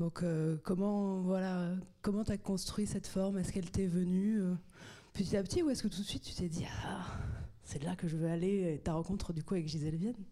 Donc 0.00 0.24
euh, 0.24 0.56
comment 0.64 1.20
voilà 1.20 1.76
comment 2.00 2.24
tu 2.24 2.32
as 2.32 2.38
construit 2.38 2.88
cette 2.88 3.06
forme? 3.06 3.38
Est-ce 3.38 3.52
qu'elle 3.52 3.70
t'est 3.70 3.86
venue 3.86 4.40
euh, 4.40 4.54
petit 5.12 5.36
à 5.36 5.44
petit 5.44 5.62
ou 5.62 5.70
est-ce 5.70 5.84
que 5.84 5.88
tout 5.88 6.00
de 6.00 6.06
suite 6.06 6.24
tu 6.24 6.34
t'es 6.34 6.48
dit 6.48 6.66
ah 6.86 7.06
c'est 7.62 7.84
là 7.84 7.94
que 7.94 8.08
je 8.08 8.16
veux 8.16 8.28
aller 8.28 8.80
ta 8.82 8.94
rencontre 8.94 9.32
du 9.32 9.44
coup 9.44 9.54
avec 9.54 9.68
Gisèle 9.68 9.96
Vienne? 9.96 10.24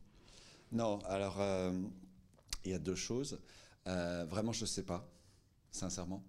Non, 0.72 0.98
alors 1.04 1.40
euh, 1.40 1.72
il 2.64 2.72
y 2.72 2.74
a 2.74 2.80
deux 2.80 2.96
choses. 2.96 3.38
vraiment 3.86 4.50
je 4.50 4.62
ne 4.62 4.66
sais 4.66 4.84
pas, 4.84 5.08
sincèrement. 5.70 6.24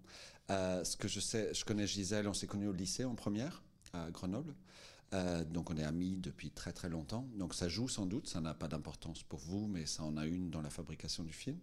ce 0.48 0.96
que 0.96 1.08
je 1.08 1.18
sais, 1.18 1.52
je 1.52 1.64
connais 1.64 1.88
Gisèle, 1.88 2.28
on 2.28 2.34
s'est 2.34 2.46
connus 2.46 2.68
au 2.68 2.72
lycée 2.72 3.04
en 3.04 3.16
première 3.16 3.64
à 3.92 4.10
Grenoble. 4.10 4.54
Euh, 5.12 5.44
donc 5.44 5.70
on 5.70 5.76
est 5.76 5.84
amis 5.84 6.16
depuis 6.16 6.50
très 6.50 6.72
très 6.72 6.88
longtemps. 6.88 7.28
Donc 7.36 7.54
ça 7.54 7.68
joue 7.68 7.88
sans 7.88 8.06
doute, 8.06 8.26
ça 8.26 8.40
n'a 8.40 8.54
pas 8.54 8.68
d'importance 8.68 9.22
pour 9.22 9.40
vous, 9.40 9.66
mais 9.66 9.86
ça 9.86 10.02
en 10.02 10.16
a 10.16 10.26
une 10.26 10.50
dans 10.50 10.62
la 10.62 10.70
fabrication 10.70 11.22
du 11.24 11.32
film. 11.32 11.58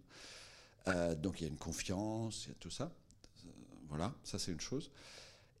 Euh, 0.88 1.14
donc 1.14 1.40
il 1.40 1.44
y 1.44 1.46
a 1.46 1.48
une 1.48 1.58
confiance, 1.58 2.46
il 2.46 2.48
y 2.50 2.52
a 2.52 2.56
tout 2.60 2.70
ça. 2.70 2.84
Euh, 2.84 3.48
voilà, 3.88 4.14
ça 4.22 4.38
c'est 4.38 4.52
une 4.52 4.60
chose. 4.60 4.90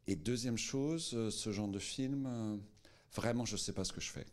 Et 0.06 0.16
deuxième 0.16 0.56
chose, 0.56 1.30
ce 1.30 1.52
genre 1.52 1.68
de 1.68 1.78
film, 1.78 2.60
vraiment 3.14 3.44
je 3.44 3.52
ne 3.52 3.58
sais 3.58 3.72
pas 3.72 3.84
ce 3.84 3.92
que 3.92 4.00
je 4.00 4.10
fais. 4.10 4.26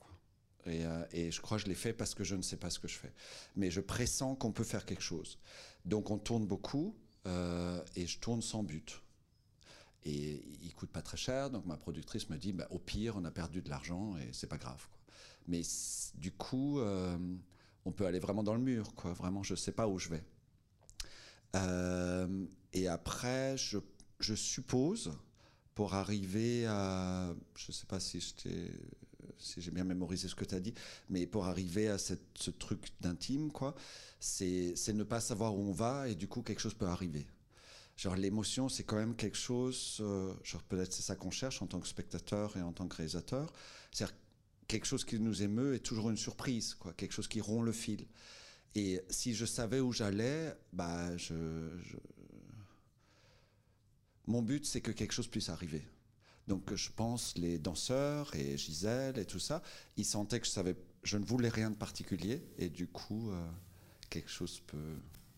Et, 0.65 0.83
et, 1.11 1.31
je 1.31 1.39
crois 1.39 1.57
que 1.57 1.63
je 1.63 1.69
l'ai 1.69 1.75
fait 1.75 1.93
parce 1.93 2.13
que 2.13 2.23
je 2.23 2.35
ne 2.35 2.41
sais 2.41 2.57
pas 2.57 2.69
ce 2.69 2.79
que 2.79 2.87
je 2.87 2.97
fais. 2.97 3.13
Mais 3.55 3.69
je 3.69 3.79
pressens 3.79 4.35
qu'on 4.35 4.51
peut 4.51 4.63
faire 4.63 4.85
quelque 4.85 5.03
chose. 5.03 5.39
Donc 5.85 6.09
on 6.09 6.17
tourne 6.17 6.47
beaucoup 6.47 6.95
et 7.25 8.07
je 8.07 8.19
tourne 8.19 8.41
sans 8.41 8.63
but. 8.63 9.01
Et 10.07 10.41
il 10.63 10.73
coûte 10.73 10.89
pas 10.89 11.01
très 11.01 11.17
cher, 11.17 11.49
donc 11.49 11.65
ma 11.65 11.75
productrice 11.75 12.29
me 12.29 12.37
dit, 12.37 12.53
bah, 12.53 12.65
au 12.71 12.79
pire, 12.79 13.17
on 13.17 13.25
a 13.25 13.31
perdu 13.31 13.61
de 13.61 13.69
l'argent 13.69 14.15
et 14.17 14.29
c'est 14.31 14.47
pas 14.47 14.57
grave. 14.57 14.87
Mais 15.49 15.61
du 16.15 16.31
coup, 16.31 16.79
euh, 16.79 17.17
on 17.83 17.91
peut 17.91 18.05
aller 18.05 18.19
vraiment 18.19 18.41
dans 18.41 18.53
le 18.53 18.61
mur, 18.61 18.95
quoi. 18.95 19.11
Vraiment, 19.11 19.43
je 19.43 19.53
sais 19.53 19.73
pas 19.73 19.85
où 19.89 19.99
je 19.99 20.07
vais. 20.07 20.23
Euh, 21.57 22.45
et 22.71 22.87
après, 22.87 23.57
je, 23.57 24.33
suppose, 24.33 25.11
pour 25.75 25.93
arriver 25.93 26.65
à, 26.67 27.35
je 27.57 27.73
sais 27.73 27.85
pas 27.85 27.99
si 27.99 28.23
j'ai 29.57 29.71
bien 29.71 29.83
mémorisé 29.83 30.29
ce 30.29 30.35
que 30.35 30.45
tu 30.45 30.55
as 30.55 30.61
dit, 30.61 30.73
mais 31.09 31.27
pour 31.27 31.47
arriver 31.47 31.89
à 31.89 31.97
ce 31.97 32.49
truc 32.51 32.93
d'intime, 33.01 33.51
quoi, 33.51 33.75
c'est 34.21 34.73
ne 34.93 35.03
pas 35.03 35.19
savoir 35.19 35.53
où 35.53 35.63
on 35.63 35.73
va 35.73 36.07
et 36.07 36.15
du 36.15 36.29
coup 36.29 36.43
quelque 36.43 36.61
chose 36.61 36.75
peut 36.75 36.87
arriver. 36.87 37.27
Genre 37.97 38.15
l'émotion, 38.15 38.69
c'est 38.69 38.83
quand 38.83 38.95
même 38.95 39.15
quelque 39.15 39.37
chose, 39.37 39.97
euh, 40.01 40.31
genre 40.43 40.61
peut-être 40.63 40.93
c'est 40.93 41.01
ça 41.01 41.15
qu'on 41.15 41.31
cherche 41.31 41.63
en 41.63 41.67
tant 41.67 41.79
que 41.79 41.87
spectateur 41.87 42.55
et 42.55 42.61
en 42.61 42.71
tant 42.71 42.87
que 42.87 42.95
réalisateur, 42.95 43.51
c'est 43.91 44.05
quelque 44.67 44.85
chose 44.85 45.03
qui 45.03 45.19
nous 45.19 45.41
émeut 45.41 45.73
est 45.73 45.79
toujours 45.79 46.11
une 46.11 46.17
surprise, 46.17 46.75
quoi, 46.75 46.93
quelque 46.93 47.13
chose 47.13 47.27
qui 47.27 47.41
rompt 47.41 47.65
le 47.65 47.71
fil. 47.71 48.05
Et 48.75 49.01
si 49.09 49.33
je 49.33 49.45
savais 49.45 49.79
où 49.79 49.91
j'allais, 49.91 50.53
bah 50.73 51.17
je, 51.17 51.33
mon 54.27 54.43
but 54.43 54.63
c'est 54.65 54.81
que 54.81 54.91
quelque 54.91 55.13
chose 55.13 55.27
puisse 55.27 55.49
arriver. 55.49 55.83
Donc 56.47 56.75
je 56.75 56.91
pense 56.91 57.35
les 57.35 57.57
danseurs 57.57 58.33
et 58.35 58.57
Gisèle 58.57 59.17
et 59.17 59.25
tout 59.25 59.39
ça, 59.39 59.63
ils 59.97 60.05
sentaient 60.05 60.39
que 60.39 60.45
je 60.45 60.51
savais, 60.51 60.75
je 61.01 61.17
ne 61.17 61.25
voulais 61.25 61.49
rien 61.49 61.71
de 61.71 61.75
particulier 61.75 62.43
et 62.59 62.69
du 62.69 62.87
coup 62.87 63.31
euh, 63.31 63.49
quelque 64.11 64.29
chose 64.29 64.61
peut 64.67 64.97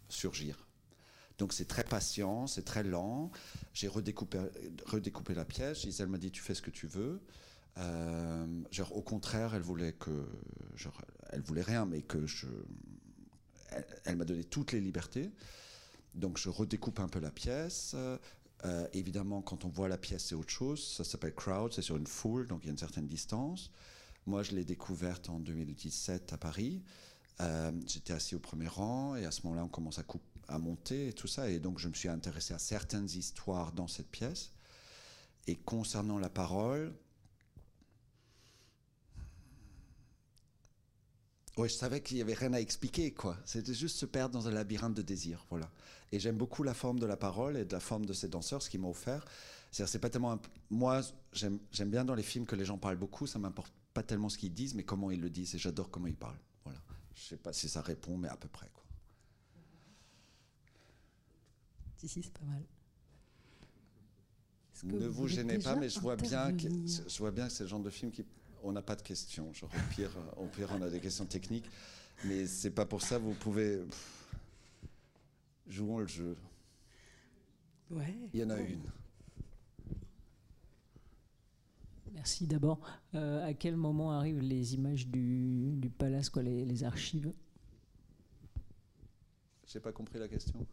surgir. 0.10 0.69
Donc 1.40 1.54
c'est 1.54 1.68
très 1.68 1.86
patient, 1.86 2.46
c'est 2.46 2.66
très 2.66 2.84
lent. 2.84 3.32
J'ai 3.74 3.88
redécoupé, 3.88 4.38
la 5.34 5.46
pièce. 5.46 5.82
Gisèle 5.82 6.10
m'a 6.10 6.18
dit 6.18 6.32
tu 6.32 6.42
fais 6.42 6.54
ce 6.54 6.62
que 6.62 6.70
tu 6.70 6.86
veux. 6.86 7.22
Euh, 7.78 8.64
au 8.92 9.02
contraire, 9.02 9.56
elle 9.56 9.62
voulait 9.62 9.94
que, 9.94 10.28
elle 11.32 11.42
voulait 11.42 11.62
rien, 11.62 11.86
mais 11.86 12.02
que 12.02 12.28
je, 12.28 12.48
elle, 14.04 14.18
m'a 14.18 14.26
donné 14.26 14.44
toutes 14.44 14.74
les 14.74 14.82
libertés. 14.82 15.32
Donc 16.14 16.38
je 16.38 16.50
redécoupe 16.50 17.00
un 17.00 17.08
peu 17.08 17.20
la 17.20 17.32
pièce. 17.32 17.96
Euh, 18.66 18.88
évidemment, 18.92 19.42
quand 19.42 19.64
on 19.64 19.70
voit 19.70 19.88
la 19.88 19.98
pièce, 19.98 20.26
c'est 20.26 20.36
autre 20.36 20.50
chose. 20.50 20.86
Ça 20.98 21.06
s'appelle 21.06 21.34
crowd, 21.34 21.72
c'est 21.72 21.82
sur 21.82 21.96
une 21.96 22.08
foule, 22.08 22.48
donc 22.48 22.64
il 22.64 22.66
y 22.66 22.70
a 22.70 22.72
une 22.72 22.78
certaine 22.78 23.08
distance. 23.08 23.72
Moi, 24.26 24.44
je 24.44 24.52
l'ai 24.52 24.66
découverte 24.66 25.30
en 25.30 25.40
2017 25.40 26.34
à 26.34 26.38
Paris. 26.38 26.84
Euh, 27.42 27.72
j'étais 27.88 28.12
assis 28.12 28.36
au 28.36 28.40
premier 28.40 28.68
rang 28.68 29.16
et 29.16 29.26
à 29.26 29.32
ce 29.32 29.44
moment-là, 29.44 29.64
on 29.64 29.70
commence 29.70 29.98
à, 29.98 30.04
à, 30.50 30.58
monter 30.58 31.10
et 31.10 31.14
tout 31.14 31.28
ça. 31.28 31.50
Et 31.50 31.60
donc, 31.60 31.80
je 31.80 31.88
me 31.88 31.94
suis 31.94 32.10
intéressé 32.10 32.54
à 32.54 32.60
certaines 32.60 33.10
histoires 33.10 33.72
dans 33.72 33.88
cette 33.88 34.10
pièce. 34.10 34.52
Et 35.48 35.56
concernant 35.56 36.20
la 36.20 36.30
parole, 36.30 36.94
Ouais, 41.58 41.68
je 41.68 41.74
savais 41.74 42.02
qu'il 42.02 42.16
n'y 42.16 42.22
avait 42.22 42.36
rien 42.36 42.54
à 42.54 42.60
expliquer, 42.62 43.12
quoi. 43.12 43.36
C'était 43.44 43.74
juste 43.74 43.98
se 43.98 44.06
perdre 44.06 44.34
dans 44.34 44.48
un 44.48 44.52
labyrinthe 44.52 44.94
de 44.94 45.02
désir, 45.02 45.46
voilà. 45.50 45.70
Et 46.14 46.18
j'aime 46.18 46.38
beaucoup 46.38 46.64
la 46.64 46.74
forme 46.74 47.00
de 47.00 47.06
la 47.06 47.18
parole 47.18 47.58
et 47.58 47.66
de 47.66 47.74
la 47.74 47.82
forme 47.82 48.06
de 48.06 48.14
ces 48.14 48.30
danseurs, 48.30 48.62
ce 48.62 48.70
qu'ils 48.70 48.80
m'ont 48.80 48.92
offert. 48.92 49.26
C'est 49.72 50.00
pas 50.00 50.10
tellement. 50.10 50.40
Moi, 50.70 51.02
j'aime 51.34 51.60
bien 51.88 52.06
dans 52.06 52.16
les 52.16 52.24
films 52.24 52.46
que 52.46 52.56
les 52.56 52.64
gens 52.64 52.78
parlent 52.78 52.96
beaucoup. 52.96 53.28
Ça 53.28 53.40
m'importe 53.40 53.74
pas 53.94 54.04
tellement 54.04 54.30
ce 54.30 54.38
qu'ils 54.38 54.54
disent, 54.54 54.74
mais 54.74 54.84
comment 54.84 55.12
ils 55.12 55.20
le 55.20 55.30
disent. 55.30 55.54
Et 55.54 55.58
j'adore 55.58 55.90
comment 55.92 56.08
ils 56.08 56.16
parlent. 56.16 56.40
Voilà. 56.64 56.80
Je 57.14 57.24
sais 57.24 57.38
pas 57.38 57.52
si 57.52 57.68
ça 57.68 57.82
répond, 57.82 58.18
mais 58.18 58.30
à 58.30 58.38
peu 58.38 58.48
près, 58.48 58.70
quoi. 58.74 58.84
Si, 62.00 62.08
si, 62.08 62.24
c'est 62.24 62.32
pas 62.32 62.46
mal. 62.46 62.64
Ne 64.86 65.08
vous, 65.08 65.28
gênez 65.28 65.60
pas, 65.60 65.76
mais 65.76 65.90
je 65.90 66.00
vois, 66.00 66.16
bien 66.16 66.56
que, 66.56 66.70
je 66.70 67.18
vois 67.18 67.32
bien 67.32 67.48
que 67.48 67.52
c'est 67.52 67.64
le 67.64 67.70
genre 67.70 67.82
de 67.82 67.90
film 67.90 68.10
qui 68.10 68.24
on 68.64 68.72
n'a 68.72 68.82
pas 68.82 68.96
de 68.96 69.02
questions. 69.02 69.52
Genre, 69.54 69.70
au 69.70 69.94
pire, 69.94 70.12
au 70.38 70.46
pire, 70.46 70.70
on 70.72 70.82
a 70.82 70.90
des 70.90 71.02
questions 71.02 71.26
techniques. 71.26 71.70
Mais 72.24 72.46
c'est 72.46 72.72
pas 72.72 72.86
pour 72.86 73.02
ça, 73.02 73.18
vous 73.18 73.34
pouvez. 73.34 73.82
jouons 75.68 76.00
le 76.00 76.08
jeu. 76.08 76.38
Ouais. 77.92 78.18
Il 78.34 78.40
y 78.40 78.44
en 78.46 78.50
a 78.50 78.62
une. 78.62 78.90
Merci 82.14 82.48
d'abord. 82.48 82.80
Euh, 83.14 83.46
à 83.46 83.54
quel 83.54 83.76
moment 83.76 84.14
arrivent 84.14 84.40
les 84.40 84.74
images 84.74 85.06
du, 85.06 85.76
du 85.76 85.90
palace, 85.90 86.30
quoi, 86.30 86.44
les, 86.44 86.64
les 86.64 86.84
archives? 86.86 87.34
J'ai 89.68 89.82
pas 89.82 89.92
compris 89.92 90.18
la 90.18 90.30
question. 90.30 90.66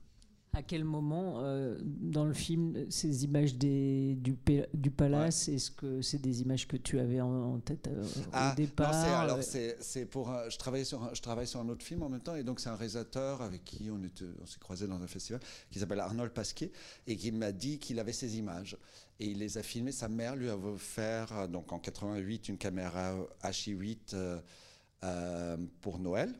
À 0.56 0.62
quel 0.62 0.84
moment, 0.84 1.40
euh, 1.40 1.76
dans 1.84 2.24
le 2.24 2.32
film, 2.32 2.86
ces 2.88 3.24
images 3.24 3.56
des, 3.56 4.14
du, 4.14 4.38
du 4.72 4.90
palace, 4.90 5.48
est-ce 5.48 5.70
que 5.70 6.00
c'est 6.00 6.18
des 6.18 6.40
images 6.40 6.66
que 6.66 6.78
tu 6.78 6.98
avais 6.98 7.20
en, 7.20 7.58
tête 7.58 7.88
euh, 7.88 8.02
au 8.02 8.30
ah, 8.32 8.54
départ 8.56 8.94
Alors, 8.94 9.40
c'est 9.42 10.06
pour. 10.06 10.32
je, 10.48 10.56
travaille 10.56 10.86
sur 10.86 11.02
un, 11.02 11.12
je 11.12 11.20
travaille 11.20 11.46
sur 11.46 11.60
un 11.60 11.68
autre 11.68 11.84
film 11.84 12.02
en 12.04 12.08
même 12.08 12.22
temps, 12.22 12.36
et 12.36 12.42
donc 12.42 12.60
c'est 12.60 12.70
un 12.70 12.74
réalisateur 12.74 13.42
avec 13.42 13.64
qui 13.64 13.90
on, 13.90 14.00
on 14.00 14.46
s'est 14.46 14.58
croisé 14.58 14.86
dans 14.86 15.02
un 15.02 15.06
festival, 15.06 15.42
qui 15.70 15.78
s'appelle 15.78 16.00
Arnold 16.00 16.32
Pasquier, 16.32 16.72
et 17.06 17.16
qui 17.16 17.32
m'a 17.32 17.52
dit 17.52 17.78
qu'il 17.78 18.00
avait 18.00 18.14
ces 18.14 18.38
images. 18.38 18.78
Et 19.20 19.26
il 19.26 19.38
les 19.40 19.58
a 19.58 19.62
filmées. 19.62 19.92
Sa 19.92 20.08
mère 20.08 20.36
lui 20.36 20.48
a 20.48 20.56
offert, 20.56 21.36
euh, 21.36 21.46
donc 21.48 21.70
en 21.70 21.78
88, 21.78 22.48
une 22.48 22.56
caméra 22.56 23.14
HI8 23.44 24.40
pour 25.82 25.98
Noël. 25.98 26.32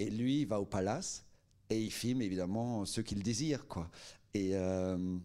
Et 0.00 0.10
lui, 0.10 0.40
il 0.40 0.46
va 0.48 0.60
au 0.60 0.64
palace 0.64 1.23
et 1.70 1.80
il 1.80 1.90
filme 1.90 2.22
évidemment 2.22 2.84
ceux 2.84 3.02
qu'il 3.02 3.22
désire, 3.22 3.66
quoi. 3.66 3.90
Et, 4.34 4.50
euh, 4.54 5.16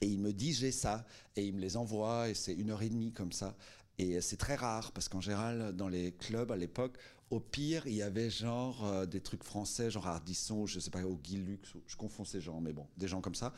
et 0.00 0.06
il 0.06 0.18
me 0.18 0.32
dit 0.32 0.52
j'ai 0.52 0.72
ça, 0.72 1.06
et 1.36 1.46
il 1.46 1.54
me 1.54 1.60
les 1.60 1.76
envoie, 1.76 2.28
et 2.28 2.34
c'est 2.34 2.54
une 2.54 2.70
heure 2.70 2.82
et 2.82 2.88
demie 2.88 3.12
comme 3.12 3.32
ça. 3.32 3.56
Et 3.98 4.20
c'est 4.20 4.38
très 4.38 4.54
rare, 4.54 4.92
parce 4.92 5.08
qu'en 5.08 5.20
général, 5.20 5.74
dans 5.76 5.88
les 5.88 6.12
clubs 6.12 6.50
à 6.50 6.56
l'époque, 6.56 6.96
au 7.30 7.38
pire, 7.38 7.86
il 7.86 7.94
y 7.94 8.02
avait 8.02 8.28
genre 8.28 8.84
euh, 8.84 9.06
des 9.06 9.20
trucs 9.20 9.44
français, 9.44 9.90
genre 9.90 10.08
Ardisson, 10.08 10.66
je 10.66 10.80
sais 10.80 10.90
pas, 10.90 11.02
au 11.04 11.16
Guy 11.16 11.36
Lux, 11.36 11.74
je 11.86 11.96
confonds 11.96 12.24
ces 12.24 12.40
gens, 12.40 12.60
mais 12.60 12.72
bon, 12.72 12.86
des 12.96 13.06
gens 13.06 13.20
comme 13.20 13.36
ça, 13.36 13.52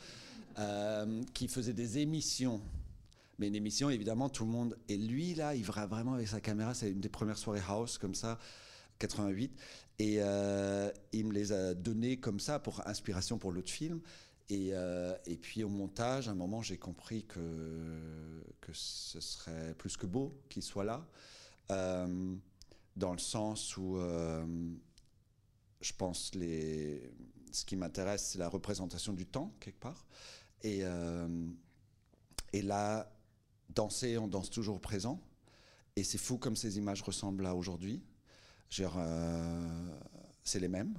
euh, 0.59 1.23
qui 1.33 1.47
faisaient 1.47 1.73
des 1.73 1.97
émissions. 1.97 2.61
Mais 3.39 3.47
une 3.47 3.55
émission, 3.55 3.89
évidemment, 3.89 4.29
tout 4.29 4.45
le 4.45 4.51
monde. 4.51 4.77
Et 4.87 4.97
lui, 4.97 5.33
là, 5.33 5.55
il 5.55 5.63
va 5.63 5.87
vraiment 5.87 6.13
avec 6.13 6.27
sa 6.27 6.39
caméra, 6.39 6.75
c'est 6.75 6.91
une 6.91 7.01
des 7.01 7.09
premières 7.09 7.37
soirées 7.37 7.63
house 7.67 7.97
comme 7.97 8.13
ça, 8.13 8.37
88. 8.99 9.51
Et 9.99 10.17
euh, 10.19 10.91
il 11.11 11.27
me 11.27 11.33
les 11.33 11.51
a 11.51 11.73
donnés 11.73 12.17
comme 12.19 12.39
ça 12.39 12.59
pour 12.59 12.85
inspiration 12.87 13.37
pour 13.37 13.51
l'autre 13.51 13.71
film. 13.71 14.01
Et, 14.49 14.69
euh, 14.73 15.15
puis 15.41 15.63
au 15.63 15.69
montage, 15.69 16.27
à 16.27 16.31
un 16.31 16.35
moment, 16.35 16.61
j'ai 16.61 16.77
compris 16.77 17.25
que, 17.25 17.39
ce 18.71 19.19
serait 19.19 19.73
plus 19.75 19.97
que 19.97 20.05
beau 20.05 20.33
qu'il 20.49 20.63
soit 20.63 20.83
là, 20.83 21.05
euh, 21.71 22.35
dans 22.95 23.11
le 23.13 23.19
sens 23.19 23.77
où 23.77 23.97
je 25.81 25.93
pense 25.97 26.33
les, 26.33 27.11
ce 27.51 27.65
qui 27.65 27.75
m'intéresse, 27.75 28.29
c'est 28.31 28.39
la 28.39 28.49
représentation 28.49 29.13
du 29.13 29.25
temps, 29.25 29.53
quelque 29.59 29.79
part. 29.79 30.05
Et, 30.63 30.83
et 32.53 32.61
là, 32.61 33.11
danser, 33.69 34.17
on 34.17 34.27
danse 34.27 34.49
toujours 34.49 34.79
présent. 34.79 35.21
Et 35.95 36.03
c'est 36.03 36.17
fou 36.17 36.37
comme 36.37 36.55
ces 36.55 36.77
images 36.77 37.01
ressemblent 37.01 37.45
à 37.45 37.55
aujourd'hui. 37.55 38.01
Euh, 38.79 39.97
c'est 40.43 40.59
les 40.59 40.67
mêmes, 40.67 40.95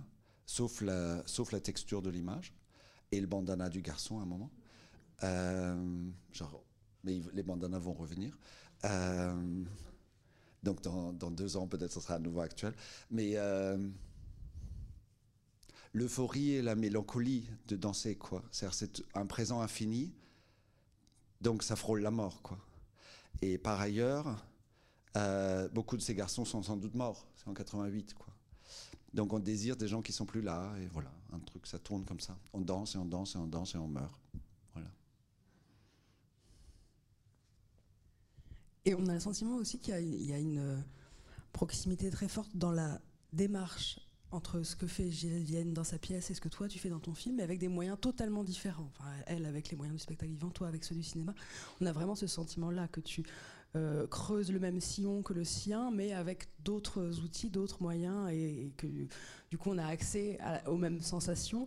sauf 0.46 0.80
la, 0.80 1.22
texture 1.60 2.02
de 2.02 2.10
l'image 2.10 2.54
et 3.10 3.20
le 3.20 3.26
bandana 3.26 3.68
du 3.68 3.82
garçon 3.82 4.18
à 4.18 4.22
un 4.22 4.26
moment. 4.26 4.50
Euh, 5.22 6.10
genre, 6.32 6.62
mais 7.02 7.20
les 7.32 7.42
bandanas 7.42 7.78
vont 7.78 7.92
revenir. 7.92 8.38
Euh, 8.84 9.64
donc 10.62 10.82
dans, 10.82 11.12
dans, 11.12 11.30
deux 11.30 11.56
ans, 11.56 11.66
peut-être 11.66 11.92
ce 11.92 12.00
sera 12.00 12.14
à 12.14 12.18
nouveau 12.18 12.40
actuel. 12.40 12.74
Mais 13.10 13.36
l'euphorie 15.92 16.52
et 16.52 16.62
la 16.62 16.74
mélancolie 16.74 17.48
de 17.68 17.76
danser, 17.76 18.16
quoi. 18.16 18.42
C'est 18.50 19.02
un 19.14 19.26
présent 19.26 19.60
infini, 19.60 20.14
donc 21.40 21.62
ça 21.62 21.76
frôle 21.76 22.00
la 22.00 22.10
mort, 22.10 22.40
quoi. 22.42 22.58
Et 23.42 23.58
par 23.58 23.80
ailleurs, 23.80 24.46
beaucoup 25.72 25.96
de 25.96 26.02
ces 26.02 26.14
garçons 26.14 26.44
sont 26.44 26.62
sans 26.62 26.76
doute 26.76 26.94
morts. 26.94 27.26
C'est 27.44 27.50
en 27.50 27.54
88, 27.54 28.14
quoi. 28.14 28.34
Donc 29.12 29.32
on 29.32 29.38
désire 29.38 29.76
des 29.76 29.86
gens 29.86 30.02
qui 30.02 30.12
sont 30.12 30.26
plus 30.26 30.40
là, 30.40 30.74
et 30.80 30.86
voilà, 30.86 31.12
un 31.32 31.38
truc, 31.38 31.66
ça 31.66 31.78
tourne 31.78 32.04
comme 32.04 32.20
ça. 32.20 32.36
On 32.52 32.60
danse 32.60 32.96
et 32.96 32.98
on 32.98 33.04
danse 33.04 33.36
et 33.36 33.38
on 33.38 33.46
danse 33.46 33.74
et 33.74 33.78
on 33.78 33.86
meurt. 33.86 34.20
Voilà. 34.72 34.88
Et 38.84 38.94
on 38.94 39.06
a 39.06 39.14
le 39.14 39.20
sentiment 39.20 39.54
aussi 39.56 39.78
qu'il 39.78 39.94
y, 40.24 40.32
a 40.32 40.38
une 40.38 40.58
euh, 40.58 40.76
proximité 41.52 42.10
très 42.10 42.26
forte 42.26 42.50
dans 42.56 42.72
la 42.72 43.00
démarche 43.32 44.00
entre 44.32 44.64
ce 44.64 44.74
que 44.74 44.88
fait 44.88 45.12
Gilles 45.12 45.44
Vienne 45.44 45.72
dans 45.72 45.84
sa 45.84 45.96
pièce 45.96 46.30
et 46.30 46.34
ce 46.34 46.40
que 46.40 46.48
toi 46.48 46.66
tu 46.66 46.80
fais 46.80 46.88
dans 46.88 46.98
ton 46.98 47.14
film, 47.14 47.38
avec 47.38 47.60
des 47.60 47.68
moyens 47.68 47.96
totalement 48.00 48.42
différents. 48.42 48.90
Enfin, 48.98 49.10
elle 49.26 49.46
avec 49.46 49.70
les 49.70 49.76
moyens 49.76 49.96
du 49.96 50.02
spectacle 50.02 50.32
vivant, 50.32 50.50
toi 50.50 50.66
avec 50.66 50.82
ceux 50.82 50.96
du 50.96 51.04
cinéma. 51.04 51.36
On 51.80 51.86
a 51.86 51.92
vraiment 51.92 52.16
ce 52.16 52.26
sentiment-là 52.26 52.88
que 52.88 53.00
tu 53.00 53.24
euh, 53.76 54.06
creuse 54.06 54.52
le 54.52 54.60
même 54.60 54.80
sillon 54.80 55.22
que 55.22 55.32
le 55.32 55.42
sien, 55.42 55.90
mais 55.90 56.12
avec 56.12 56.46
d'autres 56.60 57.20
outils, 57.24 57.50
d'autres 57.50 57.82
moyens, 57.82 58.30
et, 58.30 58.72
que 58.76 58.86
du 59.50 59.58
coup 59.58 59.70
on 59.70 59.78
a 59.78 59.86
accès 59.86 60.38
aux 60.66 60.76
mêmes 60.76 61.00
sensations. 61.00 61.66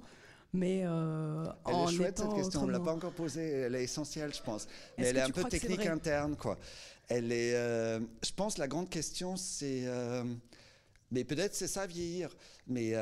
Mais 0.54 0.84
euh, 0.86 1.46
elle 1.66 1.76
est 1.76 1.92
chouette 1.92 2.20
cette 2.20 2.34
question, 2.34 2.64
on 2.64 2.68
ne 2.68 2.72
l'a 2.72 2.80
pas 2.80 2.94
encore 2.94 3.12
posée, 3.12 3.50
elle 3.50 3.76
est 3.76 3.84
essentielle 3.84 4.34
je 4.34 4.42
pense. 4.42 4.70
Mais 4.98 5.08
elle 5.08 5.18
est 5.18 5.22
un 5.22 5.32
peu 5.32 5.44
technique 5.44 5.86
interne 5.86 6.38
quoi. 6.38 6.58
Elle 7.10 7.34
est, 7.34 7.54
euh, 7.56 8.00
je 8.24 8.32
pense 8.32 8.58
la 8.58 8.70
grande 8.70 8.90
question 8.90 9.36
c'est, 9.36 9.84
mais 11.12 11.26
peut-être 11.26 11.56
c'est 11.56 11.68
ça 11.68 11.86
vieillir, 11.88 12.30
mais 12.68 12.94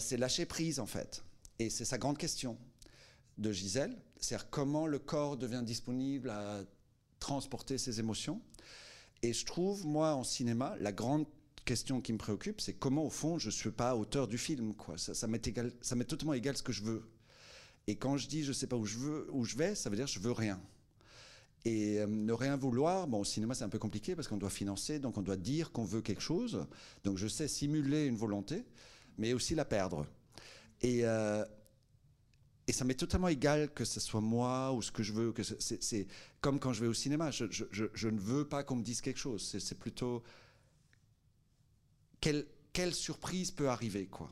c'est 0.00 0.16
lâcher 0.16 0.46
prise 0.46 0.80
en 0.80 0.86
fait. 0.86 1.22
Et 1.60 1.70
c'est 1.70 1.84
sa 1.84 1.96
grande 1.96 2.18
question 2.18 2.58
de 3.38 3.52
Gisèle, 3.52 3.96
c'est 4.20 4.36
comment 4.50 4.88
le 4.88 4.98
corps 4.98 5.36
devient 5.36 5.62
disponible 5.64 6.30
à 6.30 6.64
transporter 7.18 7.78
ses 7.78 8.00
émotions. 8.00 8.40
Et 9.22 9.32
je 9.32 9.44
trouve, 9.44 9.86
moi, 9.86 10.14
en 10.14 10.24
cinéma, 10.24 10.76
la 10.80 10.92
grande 10.92 11.26
question 11.64 12.00
qui 12.00 12.12
me 12.12 12.18
préoccupe, 12.18 12.60
c'est 12.60 12.74
comment, 12.74 13.04
au 13.04 13.10
fond, 13.10 13.38
je 13.38 13.48
ne 13.48 13.52
suis 13.52 13.70
pas 13.70 13.96
auteur 13.96 14.28
du 14.28 14.38
film. 14.38 14.72
Ça 14.96 15.26
m'est 15.26 16.04
totalement 16.04 16.34
égal 16.34 16.56
ce 16.56 16.62
que 16.62 16.72
je 16.72 16.82
veux. 16.82 17.02
Et 17.86 17.96
quand 17.96 18.16
je 18.18 18.28
dis 18.28 18.42
je 18.42 18.48
ne 18.48 18.52
sais 18.54 18.66
pas 18.66 18.76
où 18.76 18.84
je, 18.84 18.98
veux, 18.98 19.28
où 19.32 19.44
je 19.44 19.56
vais, 19.56 19.74
ça 19.74 19.88
veut 19.88 19.96
dire 19.96 20.06
je 20.06 20.20
veux 20.20 20.32
rien. 20.32 20.60
Et 21.64 21.98
euh, 21.98 22.06
ne 22.06 22.32
rien 22.32 22.56
vouloir, 22.56 23.08
bon, 23.08 23.20
au 23.20 23.24
cinéma, 23.24 23.54
c'est 23.54 23.64
un 23.64 23.68
peu 23.68 23.78
compliqué 23.78 24.14
parce 24.14 24.28
qu'on 24.28 24.36
doit 24.36 24.50
financer, 24.50 24.98
donc 24.98 25.16
on 25.16 25.22
doit 25.22 25.36
dire 25.36 25.72
qu'on 25.72 25.84
veut 25.84 26.02
quelque 26.02 26.20
chose. 26.20 26.66
Donc 27.04 27.16
je 27.16 27.26
sais 27.26 27.48
simuler 27.48 28.06
une 28.06 28.16
volonté, 28.16 28.64
mais 29.16 29.32
aussi 29.32 29.54
la 29.54 29.64
perdre. 29.64 30.06
Et, 30.82 31.00
euh, 31.04 31.44
et 32.68 32.72
ça 32.72 32.84
m'est 32.84 32.94
totalement 32.94 33.28
égal 33.28 33.72
que 33.72 33.86
ce 33.86 33.98
soit 33.98 34.20
moi 34.20 34.72
ou 34.72 34.82
ce 34.82 34.92
que 34.92 35.02
je 35.02 35.14
veux. 35.14 35.32
Que 35.32 35.42
c'est 35.42 36.06
comme 36.42 36.60
quand 36.60 36.74
je 36.74 36.82
vais 36.82 36.86
au 36.86 36.94
cinéma. 36.94 37.30
Je, 37.30 37.44
ne 38.08 38.20
veux 38.20 38.46
pas 38.46 38.62
qu'on 38.62 38.76
me 38.76 38.82
dise 38.82 39.00
quelque 39.00 39.18
chose. 39.18 39.56
C'est 39.58 39.78
plutôt 39.78 40.22
quelle, 42.20 42.46
quelle 42.74 42.94
surprise 42.94 43.50
peut 43.50 43.70
arriver, 43.70 44.06
quoi. 44.06 44.30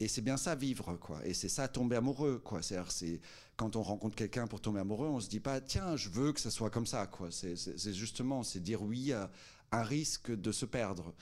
Et 0.00 0.08
c'est 0.08 0.20
bien 0.20 0.36
ça 0.36 0.56
vivre, 0.56 0.96
quoi. 0.96 1.24
Et 1.24 1.32
c'est 1.32 1.48
ça 1.48 1.68
tomber 1.68 1.94
amoureux, 1.94 2.40
quoi. 2.44 2.60
C'est 2.60 3.20
quand 3.56 3.76
on 3.76 3.82
rencontre 3.82 4.16
quelqu'un 4.16 4.48
pour 4.48 4.60
tomber 4.60 4.80
amoureux, 4.80 5.06
on 5.06 5.20
se 5.20 5.28
dit 5.28 5.40
pas 5.40 5.60
tiens, 5.60 5.94
je 5.94 6.08
veux 6.08 6.32
que 6.32 6.40
ça 6.40 6.50
soit 6.50 6.70
comme 6.70 6.86
ça, 6.86 7.06
quoi. 7.06 7.28
C'est 7.30 7.94
justement, 7.94 8.42
c'est 8.42 8.60
dire 8.60 8.82
oui 8.82 9.12
à 9.12 9.30
un 9.70 9.84
risque 9.84 10.32
de 10.32 10.50
se 10.50 10.66
perdre. 10.66 11.14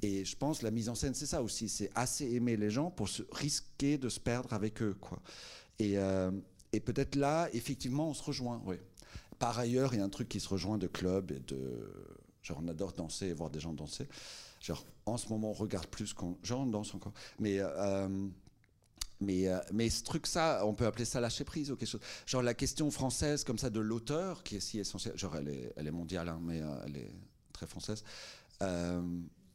Et 0.00 0.24
je 0.24 0.36
pense 0.36 0.62
la 0.62 0.70
mise 0.70 0.88
en 0.88 0.94
scène, 0.94 1.14
c'est 1.14 1.26
ça 1.26 1.42
aussi. 1.42 1.68
C'est 1.68 1.90
assez 1.94 2.24
aimer 2.32 2.56
les 2.56 2.70
gens 2.70 2.90
pour 2.90 3.10
se 3.10 3.22
risquer 3.30 3.98
de 3.98 4.08
se 4.08 4.18
perdre 4.18 4.54
avec 4.54 4.80
eux, 4.80 4.96
quoi. 4.98 5.20
Et, 5.78 5.96
et 6.72 6.80
peut-être 6.80 7.16
là, 7.16 7.48
effectivement, 7.52 8.08
on 8.08 8.14
se 8.14 8.22
rejoint. 8.22 8.62
Oui. 8.64 8.76
Par 9.38 9.58
ailleurs, 9.58 9.94
il 9.94 9.98
y 9.98 10.00
a 10.00 10.04
un 10.04 10.08
truc 10.08 10.28
qui 10.28 10.38
se 10.38 10.48
rejoint 10.48 10.78
de 10.78 10.86
club 10.86 11.32
et 11.32 11.40
de. 11.40 11.90
Genre, 12.42 12.60
on 12.62 12.68
adore 12.68 12.92
danser 12.92 13.26
et 13.26 13.32
voir 13.32 13.50
des 13.50 13.60
gens 13.60 13.72
danser. 13.72 14.08
Genre, 14.60 14.84
en 15.06 15.16
ce 15.16 15.28
moment, 15.28 15.50
on 15.50 15.54
regarde 15.54 15.86
plus 15.86 16.12
qu'on. 16.12 16.36
Genre, 16.42 16.60
on 16.60 16.66
danse 16.66 16.94
encore. 16.94 17.12
Mais. 17.38 17.60
Mais, 19.22 19.48
euh, 19.48 19.58
mais 19.72 19.88
ce 19.88 20.02
truc, 20.02 20.26
ça, 20.26 20.66
on 20.66 20.74
peut 20.74 20.84
appeler 20.84 21.04
ça 21.04 21.20
lâcher 21.20 21.44
prise 21.44 21.70
ou 21.70 21.76
quelque 21.76 21.88
chose. 21.88 22.00
Genre 22.26 22.42
la 22.42 22.54
question 22.54 22.90
française 22.90 23.44
comme 23.44 23.58
ça 23.58 23.70
de 23.70 23.80
l'auteur, 23.80 24.42
qui 24.42 24.56
est 24.56 24.60
si 24.60 24.80
essentielle, 24.80 25.16
genre 25.16 25.36
elle 25.36 25.48
est, 25.48 25.72
elle 25.76 25.86
est 25.86 25.92
mondiale, 25.92 26.28
hein, 26.28 26.40
mais 26.42 26.60
euh, 26.60 26.84
elle 26.86 26.96
est 26.96 27.12
très 27.52 27.66
française, 27.66 28.02
euh, 28.62 29.00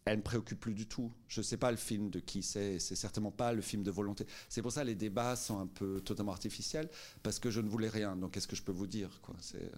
elle 0.08 0.18
me 0.18 0.24
préoccupe 0.24 0.60
plus 0.60 0.74
du 0.74 0.88
tout. 0.88 1.12
Je 1.28 1.42
ne 1.42 1.44
sais 1.44 1.58
pas 1.58 1.72
le 1.72 1.78
film 1.78 2.10
de 2.10 2.20
qui 2.20 2.42
c'est, 2.42 2.80
c'est 2.80 2.96
certainement 2.96 3.32
pas 3.32 3.54
le 3.54 3.62
film 3.62 3.84
de 3.84 3.92
volonté. 3.92 4.26
C'est 4.50 4.62
pour 4.62 4.72
ça 4.72 4.82
que 4.82 4.88
les 4.88 4.96
débats 4.96 5.36
sont 5.36 5.60
un 5.60 5.68
peu 5.68 6.02
totalement 6.02 6.32
artificiels, 6.32 6.90
parce 7.24 7.40
que 7.40 7.52
je 7.52 7.62
ne 7.62 7.70
voulais 7.70 7.90
rien. 7.90 8.16
Donc 8.16 8.32
qu'est-ce 8.32 8.48
que 8.48 8.56
je 8.56 8.64
peux 8.64 8.72
vous 8.72 8.88
dire 8.88 9.20
quoi? 9.22 9.36
C'est, 9.40 9.70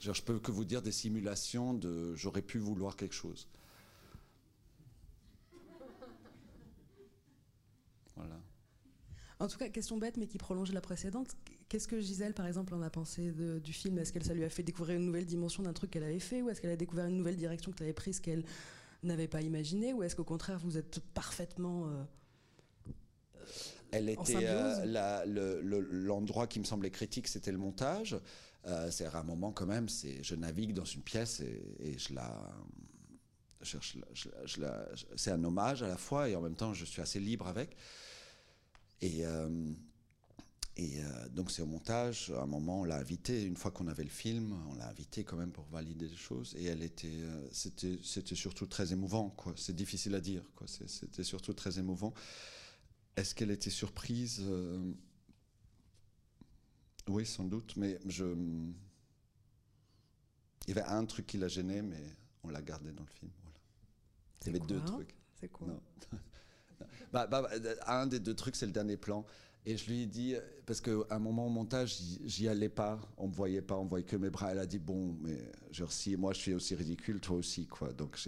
genre, 0.00 0.14
Je 0.14 0.22
peux 0.22 0.38
que 0.38 0.52
vous 0.52 0.64
dire 0.64 0.82
des 0.82 0.92
simulations 0.92 1.74
de 1.74 2.14
j'aurais 2.14 2.42
pu 2.42 2.58
vouloir 2.58 2.96
quelque 2.96 3.14
chose. 3.14 3.48
Voilà. 8.16 8.38
En 9.40 9.48
tout 9.48 9.58
cas, 9.58 9.68
question 9.70 9.98
bête, 9.98 10.16
mais 10.16 10.28
qui 10.28 10.38
prolonge 10.38 10.70
la 10.72 10.80
précédente. 10.80 11.34
Qu'est-ce 11.68 11.88
que 11.88 12.00
Gisèle, 12.00 12.34
par 12.34 12.46
exemple, 12.46 12.74
en 12.74 12.82
a 12.82 12.90
pensé 12.90 13.32
du 13.32 13.72
film? 13.72 13.98
Est-ce 13.98 14.12
qu'elle 14.12 14.24
ça 14.24 14.34
lui 14.34 14.44
a 14.44 14.50
fait 14.50 14.62
découvrir 14.62 14.98
une 14.98 15.06
nouvelle 15.06 15.26
dimension 15.26 15.64
d'un 15.64 15.72
truc 15.72 15.90
qu'elle 15.90 16.04
avait 16.04 16.20
fait, 16.20 16.42
ou 16.42 16.50
est-ce 16.50 16.60
qu'elle 16.60 16.70
a 16.70 16.76
découvert 16.76 17.06
une 17.06 17.16
nouvelle 17.16 17.36
direction 17.36 17.72
que 17.72 17.78
tu 17.78 17.82
avais 17.82 17.94
prise 17.94 18.20
qu'elle 18.20 18.44
n'avait 19.02 19.28
pas 19.28 19.42
imaginée, 19.42 19.92
ou 19.92 20.02
est-ce 20.02 20.16
qu'au 20.16 20.24
contraire 20.24 20.58
vous 20.58 20.78
êtes 20.78 21.00
parfaitement 21.14 21.88
euh, 21.88 22.04
elle 23.92 24.08
était 24.08 24.46
euh, 24.48 25.24
l'endroit 25.90 26.46
qui 26.46 26.58
me 26.58 26.64
semblait 26.64 26.90
critique, 26.90 27.28
c'était 27.28 27.52
le 27.52 27.58
montage. 27.58 28.16
Euh, 28.66 28.90
c'est 28.90 29.04
à 29.04 29.18
un 29.18 29.22
moment 29.22 29.52
quand 29.52 29.66
même, 29.66 29.88
c'est 29.88 30.22
je 30.22 30.34
navigue 30.34 30.72
dans 30.72 30.84
une 30.84 31.02
pièce 31.02 31.40
et, 31.40 31.98
je 31.98 32.14
la 32.14 32.50
c'est 35.16 35.30
un 35.30 35.44
hommage 35.44 35.82
à 35.82 35.88
la 35.88 35.96
fois 35.96 36.28
et 36.28 36.34
en 36.34 36.40
même 36.40 36.56
temps 36.56 36.74
je 36.74 36.84
suis 36.84 37.02
assez 37.02 37.20
libre 37.20 37.46
avec. 37.46 37.76
Et, 39.00 39.26
euh, 39.26 39.72
et 40.76 41.02
euh, 41.02 41.28
donc 41.28 41.50
c'est 41.50 41.60
au 41.60 41.66
montage, 41.66 42.30
à 42.30 42.42
un 42.42 42.46
moment 42.46 42.80
on 42.80 42.84
l'a 42.84 42.96
invitée, 42.96 43.44
une 43.44 43.56
fois 43.56 43.70
qu'on 43.70 43.88
avait 43.88 44.04
le 44.04 44.10
film, 44.10 44.56
on 44.70 44.74
l'a 44.74 44.88
invitée 44.88 45.22
quand 45.22 45.36
même 45.36 45.52
pour 45.52 45.66
valider 45.66 46.08
des 46.08 46.16
choses. 46.16 46.54
Et 46.56 46.64
elle 46.64 46.82
était, 46.82 47.08
euh, 47.08 47.48
c'était, 47.52 47.98
c'était 48.02 48.34
surtout 48.34 48.66
très 48.66 48.92
émouvant, 48.92 49.30
quoi. 49.30 49.52
C'est 49.56 49.76
difficile 49.76 50.14
à 50.14 50.20
dire, 50.20 50.42
quoi. 50.56 50.66
C'était 50.66 51.24
surtout 51.24 51.52
très 51.52 51.78
émouvant. 51.78 52.14
Est-ce 53.16 53.34
qu'elle 53.34 53.50
était 53.50 53.70
surprise 53.70 54.42
Oui, 57.08 57.26
sans 57.26 57.44
doute, 57.44 57.76
mais 57.76 57.98
je... 58.06 58.24
Il 60.66 60.74
y 60.74 60.78
avait 60.78 60.88
un 60.88 61.04
truc 61.04 61.26
qui 61.26 61.36
la 61.36 61.48
gênait, 61.48 61.82
mais 61.82 62.16
on 62.44 62.48
l'a 62.48 62.62
gardé 62.62 62.92
dans 62.92 63.02
le 63.02 63.10
film. 63.10 63.30
Voilà. 63.42 63.58
Il 64.40 64.46
y 64.46 64.50
avait 64.50 64.66
deux 64.66 64.82
trucs. 64.84 65.14
C'est 65.38 65.48
quoi? 65.48 65.68
Bah, 67.12 67.26
bah, 67.26 67.46
un 67.86 68.06
des 68.06 68.18
deux 68.20 68.34
trucs, 68.34 68.56
c'est 68.56 68.64
le 68.64 68.72
dernier 68.72 68.96
plan. 68.96 69.26
Et 69.64 69.76
je 69.76 69.88
lui 69.88 70.02
ai 70.02 70.06
dit, 70.06 70.34
parce 70.66 70.80
qu'à 70.80 70.90
un 71.10 71.18
moment 71.20 71.46
au 71.46 71.50
montage, 71.50 71.96
j'y 72.24 72.48
allais 72.48 72.68
pas, 72.68 72.98
on 73.16 73.28
me 73.28 73.32
voyait 73.32 73.62
pas, 73.62 73.76
on 73.76 73.84
voyait 73.84 74.04
que 74.04 74.16
mes 74.16 74.30
bras. 74.30 74.52
Elle 74.52 74.58
a 74.58 74.66
dit, 74.66 74.80
bon, 74.80 75.16
mais 75.20 75.38
genre, 75.70 75.92
si 75.92 76.16
moi 76.16 76.32
je 76.32 76.40
suis 76.40 76.54
aussi 76.54 76.74
ridicule, 76.74 77.20
toi 77.20 77.36
aussi, 77.36 77.66
quoi. 77.66 77.92
Donc 77.92 78.18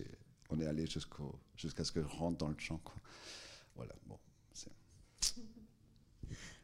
on 0.50 0.60
est 0.60 0.66
allé 0.66 0.86
jusqu'à 0.86 1.84
ce 1.84 1.92
que 1.92 2.02
je 2.02 2.06
rentre 2.06 2.38
dans 2.38 2.48
le 2.48 2.58
champ, 2.58 2.78
quoi. 2.78 2.94
Voilà, 3.74 3.94
bon. 4.06 4.18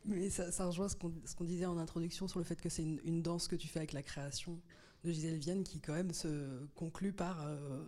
Mais 0.07 0.31
ça, 0.31 0.67
rejoint 0.67 0.89
ce 0.89 0.97
qu'on 0.97 1.45
disait 1.45 1.67
en 1.67 1.77
introduction 1.77 2.27
sur 2.27 2.39
le 2.39 2.45
fait 2.45 2.61
que 2.61 2.69
c'est 2.69 2.83
une, 2.83 3.23
danse 3.23 3.49
que 3.49 3.57
tu 3.57 3.69
fais 3.69 3.81
avec 3.81 3.93
la 3.93 4.03
création 4.03 4.59
de 5.05 5.13
Gisèle 5.13 5.39
Vienne 5.39 5.63
qui 5.63 5.81
quand 5.81 5.93
même 5.93 6.13
se 6.13 6.65
conclut 6.75 7.13
par, 7.13 7.47
euh, 7.47 7.85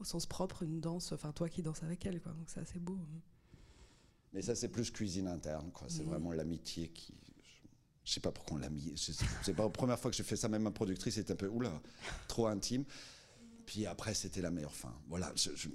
au 0.00 0.04
sens 0.04 0.26
propre, 0.26 0.62
une 0.62 0.80
danse, 0.80 1.12
enfin 1.12 1.32
toi 1.32 1.48
qui 1.48 1.62
danses 1.62 1.82
avec 1.82 2.04
elle, 2.04 2.20
quoi. 2.20 2.32
Donc 2.32 2.48
c'est 2.48 2.60
assez 2.60 2.78
beau. 2.78 2.98
Mais 4.32 4.42
ça, 4.42 4.54
c'est 4.54 4.68
plus 4.68 4.90
cuisine 4.90 5.26
interne, 5.26 5.70
quoi. 5.72 5.88
C'est 5.88 6.04
vraiment 6.04 6.32
l'amitié 6.32 6.88
qui. 6.88 7.14
Je 8.04 8.12
sais 8.14 8.20
pas 8.20 8.32
pourquoi 8.32 8.56
on 8.56 8.60
l'a 8.60 8.70
mis. 8.70 8.92
C'est 8.96 9.54
pas 9.54 9.64
la 9.64 9.70
première 9.70 9.98
fois 9.98 10.10
que 10.10 10.16
j'ai 10.16 10.22
fait 10.22 10.36
ça, 10.36 10.48
même 10.48 10.62
ma 10.62 10.70
productrice 10.70 11.18
était 11.18 11.32
un 11.32 11.36
peu, 11.36 11.48
oula, 11.48 11.80
trop 12.28 12.46
intime. 12.46 12.84
Puis 13.66 13.86
après, 13.86 14.14
c'était 14.14 14.40
la 14.40 14.50
meilleure 14.50 14.74
fin. 14.74 14.94
Voilà. 15.08 15.32
Je, 15.36 15.68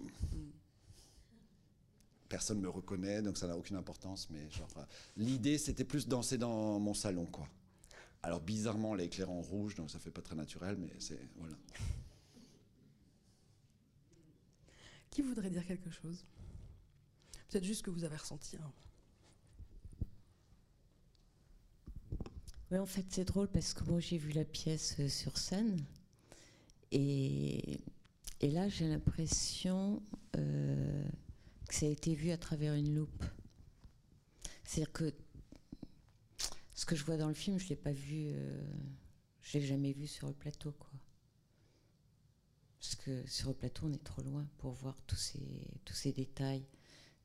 Personne 2.27 2.60
me 2.60 2.69
reconnaît, 2.69 3.21
donc 3.21 3.38
ça 3.38 3.47
n'a 3.47 3.56
aucune 3.56 3.75
importance. 3.75 4.29
Mais 4.32 4.49
genre, 4.49 4.67
l'idée, 5.15 5.58
c'était 5.58 5.84
plus 5.84 6.08
danser 6.08 6.38
dans 6.38 6.79
mon 6.79 6.93
salon, 6.93 7.25
quoi. 7.25 7.47
Alors 8.23 8.41
bizarrement, 8.41 8.97
éclairé 8.97 9.29
en 9.29 9.41
rouge, 9.41 9.75
donc 9.75 9.91
ça 9.91 9.99
fait 9.99 10.10
pas 10.10 10.23
très 10.23 10.36
naturel, 10.36 10.77
mais 10.79 10.89
c'est 10.97 11.19
voilà. 11.38 11.56
Qui 15.12 15.21
voudrait 15.21 15.51
dire 15.51 15.65
quelque 15.65 15.91
chose? 15.91 16.25
Peut-être 17.49 17.63
juste 17.63 17.84
que 17.84 17.89
vous 17.89 18.03
avez 18.03 18.17
ressenti. 18.17 18.58
Oui, 22.71 22.79
en 22.79 22.86
fait, 22.86 23.05
c'est 23.10 23.25
drôle 23.25 23.47
parce 23.47 23.73
que 23.73 23.84
moi, 23.84 23.99
j'ai 23.99 24.17
vu 24.17 24.31
la 24.31 24.45
pièce 24.45 24.95
euh, 24.99 25.08
sur 25.08 25.38
scène. 25.38 25.84
Et, 26.91 27.79
et 28.41 28.49
là, 28.49 28.67
j'ai 28.69 28.88
l'impression 28.88 30.01
euh, 30.36 31.08
que 31.67 31.75
ça 31.75 31.86
a 31.86 31.89
été 31.89 32.15
vu 32.15 32.31
à 32.31 32.38
travers 32.38 32.73
une 32.73 32.95
loupe. 32.95 33.23
C'est-à-dire 34.63 34.91
que 34.93 35.13
ce 36.73 36.86
que 36.86 36.95
je 36.95 37.03
vois 37.03 37.17
dans 37.17 37.27
le 37.27 37.34
film, 37.34 37.60
je 37.60 37.65
ne 37.65 37.69
l'ai 37.69 37.75
pas 37.75 37.91
vu, 37.91 38.31
euh, 38.34 38.67
je 39.41 39.60
jamais 39.60 39.93
vu 39.93 40.08
sur 40.08 40.27
le 40.27 40.34
plateau. 40.34 40.71
Quoi. 40.71 40.91
Parce 42.79 42.95
que 42.95 43.25
sur 43.27 43.49
le 43.49 43.55
plateau, 43.55 43.86
on 43.86 43.93
est 43.93 44.03
trop 44.03 44.23
loin 44.23 44.47
pour 44.58 44.73
voir 44.73 44.99
tous 45.08 45.15
ces, 45.15 45.67
tous 45.86 45.93
ces 45.93 46.12
détails 46.12 46.65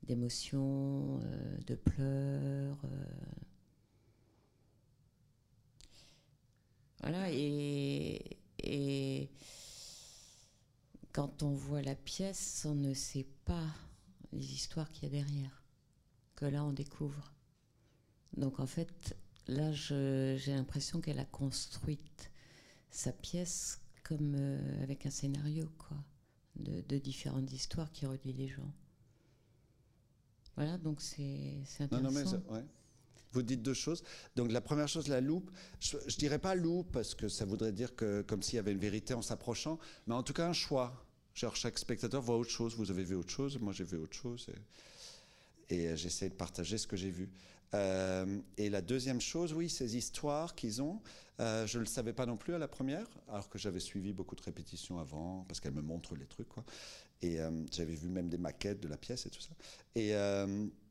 d'émotions, 0.03 1.19
euh, 1.23 1.57
de 1.67 1.75
pleurs. 1.75 2.77
Euh. 2.85 3.05
Voilà, 7.01 7.31
et, 7.31 8.37
quand 11.13 11.43
on 11.43 11.51
voit 11.51 11.81
la 11.81 11.95
pièce, 11.95 12.65
on 12.69 12.75
ne 12.75 12.93
sait 12.93 13.27
pas 13.45 13.67
les 14.31 14.53
histoires 14.53 14.89
qu'il 14.91 15.03
y 15.03 15.07
a 15.07 15.09
derrière, 15.09 15.63
que 16.35 16.45
là 16.45 16.63
on 16.63 16.71
découvre. 16.71 17.33
Donc 18.37 18.59
en 18.59 18.67
fait, 18.67 19.17
là 19.47 19.73
j'ai 19.73 20.53
l'impression 20.53 21.01
qu'elle 21.01 21.19
a 21.19 21.25
construit 21.25 21.99
sa 22.91 23.11
pièce 23.11 23.81
comme 24.03 24.35
euh, 24.37 24.83
avec 24.83 25.05
un 25.05 25.09
scénario, 25.09 25.69
quoi, 25.77 25.97
de, 26.55 26.81
de 26.81 26.97
différentes 26.97 27.51
histoires 27.51 27.91
qui 27.91 28.05
relient 28.05 28.33
les 28.33 28.47
gens. 28.47 28.71
Voilà, 30.55 30.77
donc 30.77 31.01
c'est 31.01 31.61
intéressant. 31.79 32.01
Non, 32.01 32.41
mais 32.51 32.63
Vous 33.31 33.41
dites 33.41 33.61
deux 33.61 33.73
choses. 33.73 34.03
Donc 34.35 34.51
la 34.51 34.61
première 34.61 34.87
chose, 34.87 35.07
la 35.07 35.21
loupe. 35.21 35.49
Je, 35.79 35.97
ne 35.97 36.11
dirais 36.17 36.39
pas 36.39 36.55
loupe 36.55 36.91
parce 36.91 37.15
que 37.15 37.27
ça 37.27 37.45
voudrait 37.45 37.71
dire 37.71 37.95
que 37.95 38.21
comme 38.21 38.41
s'il 38.41 38.55
y 38.55 38.59
avait 38.59 38.71
une 38.71 38.79
vérité 38.79 39.13
en 39.13 39.21
s'approchant, 39.21 39.79
mais 40.07 40.15
en 40.15 40.23
tout 40.23 40.33
cas 40.33 40.47
un 40.47 40.53
choix. 40.53 41.05
Genre 41.33 41.55
chaque 41.55 41.79
spectateur 41.79 42.21
voit 42.21 42.37
autre 42.37 42.49
chose. 42.49 42.75
Vous 42.75 42.91
avez 42.91 43.03
vu 43.03 43.15
autre 43.15 43.31
chose, 43.31 43.57
moi 43.59 43.71
j'ai 43.73 43.85
vu 43.85 43.97
autre 43.97 44.15
chose. 44.15 44.47
Et, 45.69 45.75
et 45.75 45.97
j'essaie 45.97 46.29
de 46.29 46.35
partager 46.35 46.77
ce 46.77 46.87
que 46.87 46.97
j'ai 46.97 47.11
vu. 47.11 47.29
Euh, 47.73 48.39
et 48.57 48.69
la 48.69 48.81
deuxième 48.81 49.21
chose, 49.21 49.53
oui, 49.53 49.69
ces 49.69 49.95
histoires 49.95 50.55
qu'ils 50.55 50.81
ont, 50.81 51.01
euh, 51.39 51.65
je 51.65 51.77
ne 51.77 51.83
le 51.83 51.87
savais 51.87 52.13
pas 52.13 52.25
non 52.25 52.37
plus 52.37 52.53
à 52.53 52.57
la 52.57 52.67
première, 52.67 53.07
alors 53.29 53.49
que 53.49 53.57
j'avais 53.57 53.79
suivi 53.79 54.13
beaucoup 54.13 54.35
de 54.35 54.41
répétitions 54.41 54.99
avant, 54.99 55.45
parce 55.47 55.59
qu'elle 55.59 55.73
me 55.73 55.81
montre 55.81 56.15
les 56.15 56.25
trucs, 56.25 56.49
quoi. 56.49 56.63
Et 57.21 57.39
euh, 57.39 57.51
j'avais 57.71 57.95
vu 57.95 58.09
même 58.09 58.29
des 58.29 58.37
maquettes 58.37 58.81
de 58.81 58.87
la 58.87 58.97
pièce 58.97 59.25
et 59.25 59.29
tout 59.29 59.41
ça. 59.41 59.51
Et 59.95 60.13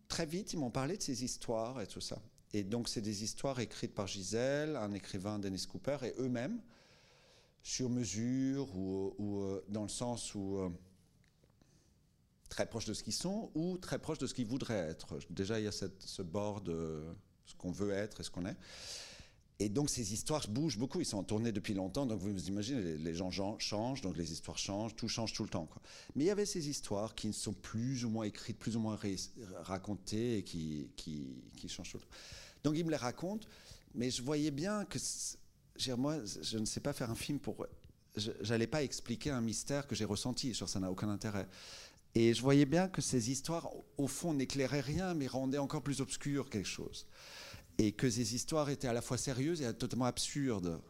très 0.08 0.26
vite, 0.26 0.52
ils 0.52 0.58
m'ont 0.58 0.70
parlé 0.70 0.96
de 0.96 1.02
ces 1.02 1.24
histoires 1.24 1.80
et 1.80 1.86
tout 1.86 2.00
ça. 2.00 2.20
Et 2.52 2.64
donc, 2.64 2.88
c'est 2.88 3.00
des 3.00 3.22
histoires 3.22 3.60
écrites 3.60 3.94
par 3.94 4.06
Gisèle, 4.06 4.76
un 4.76 4.92
écrivain, 4.92 5.38
Dennis 5.38 5.66
Cooper, 5.66 5.98
et 6.04 6.14
eux-mêmes, 6.18 6.60
sur 7.62 7.90
mesure, 7.90 8.74
ou, 8.76 9.14
ou 9.18 9.60
dans 9.68 9.82
le 9.82 9.88
sens 9.88 10.34
où 10.34 10.58
très 12.50 12.66
proches 12.66 12.84
de 12.84 12.92
ce 12.92 13.02
qu'ils 13.02 13.14
sont 13.14 13.50
ou 13.54 13.78
très 13.78 13.98
proches 13.98 14.18
de 14.18 14.26
ce 14.26 14.34
qu'ils 14.34 14.46
voudraient 14.46 14.90
être. 14.90 15.18
Déjà, 15.30 15.58
il 15.58 15.64
y 15.64 15.68
a 15.68 15.72
ce 15.72 16.22
bord 16.22 16.60
de 16.60 17.02
ce 17.46 17.54
qu'on 17.54 17.72
veut 17.72 17.92
être 17.92 18.20
et 18.20 18.22
ce 18.22 18.30
qu'on 18.30 18.44
est. 18.44 18.56
Et 19.60 19.68
donc 19.68 19.90
ces 19.90 20.14
histoires 20.14 20.48
bougent 20.48 20.78
beaucoup, 20.78 21.00
ils 21.00 21.04
sont 21.04 21.18
en 21.18 21.22
tournée 21.22 21.52
depuis 21.52 21.74
longtemps, 21.74 22.06
donc 22.06 22.18
vous 22.18 22.48
imaginez, 22.48 22.96
les, 22.96 23.14
gens 23.14 23.30
changent, 23.58 24.00
donc 24.00 24.16
les 24.16 24.32
histoires 24.32 24.56
changent, 24.56 24.96
tout 24.96 25.06
change 25.06 25.34
tout 25.34 25.42
le 25.42 25.50
temps. 25.50 25.68
Mais 26.16 26.24
il 26.24 26.26
y 26.28 26.30
avait 26.30 26.46
ces 26.46 26.70
histoires 26.70 27.14
qui 27.14 27.30
sont 27.34 27.52
plus 27.52 28.06
ou 28.06 28.08
moins 28.08 28.24
écrites, 28.24 28.58
plus 28.58 28.74
ou 28.74 28.80
moins 28.80 28.98
racontées 29.56 30.38
et 30.38 30.42
qui, 30.44 30.88
changent 31.68 31.90
tout 31.90 31.98
le 31.98 32.02
temps. 32.02 32.08
Donc 32.64 32.74
il 32.78 32.86
me 32.86 32.90
les 32.90 32.96
raconte, 32.96 33.46
mais 33.94 34.10
je 34.10 34.22
voyais 34.22 34.50
bien 34.50 34.86
que, 34.86 34.98
moi, 35.94 36.16
je 36.24 36.56
ne 36.56 36.64
sais 36.64 36.80
pas 36.80 36.94
faire 36.94 37.10
un 37.10 37.14
film 37.14 37.38
pour... 37.38 37.66
J'allais 38.16 38.66
pas 38.66 38.82
expliquer 38.82 39.30
un 39.30 39.42
mystère 39.42 39.86
que 39.86 39.94
j'ai 39.94 40.06
ressenti, 40.06 40.54
ça 40.54 40.80
n'a 40.80 40.90
aucun 40.90 41.10
intérêt. 41.10 41.46
Et 42.14 42.34
je 42.34 42.42
voyais 42.42 42.66
bien 42.66 42.88
que 42.88 43.00
ces 43.00 43.30
histoires, 43.30 43.70
au 43.96 44.08
fond, 44.08 44.34
n'éclairaient 44.34 44.80
rien, 44.80 45.14
mais 45.14 45.26
rendaient 45.28 45.58
encore 45.58 45.82
plus 45.82 46.00
obscur 46.00 46.50
quelque 46.50 46.68
chose. 46.68 47.06
et 47.78 47.92
que 47.92 48.10
ces 48.10 48.34
histoires 48.34 48.68
étaient 48.68 48.88
à 48.88 48.92
la 48.92 49.00
fois 49.00 49.16
sérieuses 49.16 49.62
et 49.62 49.72
totalement 49.72 50.04
absurdes. 50.04 50.80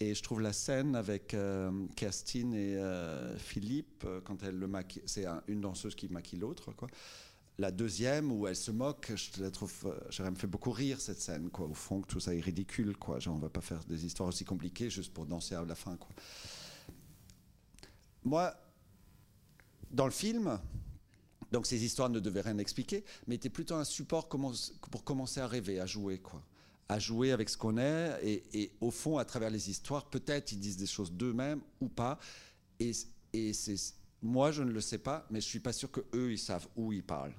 Et 0.00 0.14
je 0.14 0.22
trouve 0.22 0.42
la 0.42 0.52
scène 0.52 0.94
avec 0.94 1.32
euh, 1.32 1.86
Kerstin 1.96 2.52
et 2.52 2.76
euh, 2.76 3.36
Philippe, 3.38 4.04
euh, 4.04 4.20
quand 4.20 4.42
elle 4.42 4.58
le 4.58 4.66
maquille, 4.66 5.02
c'est 5.06 5.24
une 5.48 5.62
danseuse 5.62 5.94
qui 5.94 6.08
maquille 6.08 6.38
l'autre, 6.38 6.72
quoi. 6.72 6.88
La 7.58 7.70
deuxième, 7.70 8.30
où 8.30 8.46
elle 8.46 8.56
se 8.56 8.70
moque, 8.70 9.12
je 9.14 9.42
la 9.42 9.50
trouve, 9.50 9.72
j'aurais 10.10 10.30
me 10.30 10.36
fait 10.36 10.46
beaucoup 10.46 10.72
rire 10.72 11.00
cette 11.00 11.20
scène, 11.20 11.48
quoi. 11.48 11.66
Au 11.66 11.72
fond, 11.72 12.02
tout 12.02 12.20
ça 12.20 12.34
est 12.34 12.40
ridicule, 12.40 12.98
quoi. 12.98 13.18
Genre, 13.18 13.34
on 13.34 13.38
va 13.38 13.48
pas 13.48 13.62
faire 13.62 13.82
des 13.84 14.04
histoires 14.04 14.28
aussi 14.28 14.44
compliquées 14.44 14.90
juste 14.90 15.14
pour 15.14 15.24
danser 15.24 15.54
à 15.54 15.64
la 15.64 15.74
fin, 15.74 15.96
quoi. 15.96 16.10
Moi, 18.24 18.54
dans 19.96 20.04
le 20.04 20.12
film, 20.12 20.60
donc 21.50 21.66
ces 21.66 21.84
histoires 21.84 22.10
ne 22.10 22.20
devaient 22.20 22.42
rien 22.42 22.58
expliquer, 22.58 23.04
mais 23.26 23.34
étaient 23.34 23.50
plutôt 23.50 23.74
un 23.74 23.84
support 23.84 24.28
pour 24.28 25.04
commencer 25.04 25.40
à 25.40 25.48
rêver, 25.48 25.80
à 25.80 25.86
jouer, 25.86 26.18
quoi 26.18 26.42
à 26.88 26.98
jouer 26.98 27.32
avec 27.32 27.48
ce 27.48 27.56
qu'on 27.56 27.78
est. 27.78 28.20
Et, 28.52 28.72
au 28.80 28.90
fond, 28.90 29.18
à 29.18 29.24
travers 29.24 29.50
les 29.50 29.70
histoires, 29.70 30.08
peut-être 30.08 30.52
ils 30.52 30.60
disent 30.60 30.76
des 30.76 30.86
choses 30.86 31.12
d'eux-mêmes 31.12 31.60
ou 31.80 31.88
pas. 31.88 32.18
Et, 32.78 32.92
c'est, 32.92 33.76
moi, 34.22 34.50
je 34.52 34.62
ne 34.62 34.70
le 34.70 34.80
sais 34.80 34.98
pas, 34.98 35.26
mais 35.30 35.40
je 35.40 35.46
suis 35.46 35.60
pas 35.60 35.72
sûr 35.72 35.90
que 35.90 36.00
eux, 36.14 36.32
ils 36.32 36.38
savent 36.38 36.66
où 36.76 36.92
ils 36.92 37.02
parlent. 37.02 37.34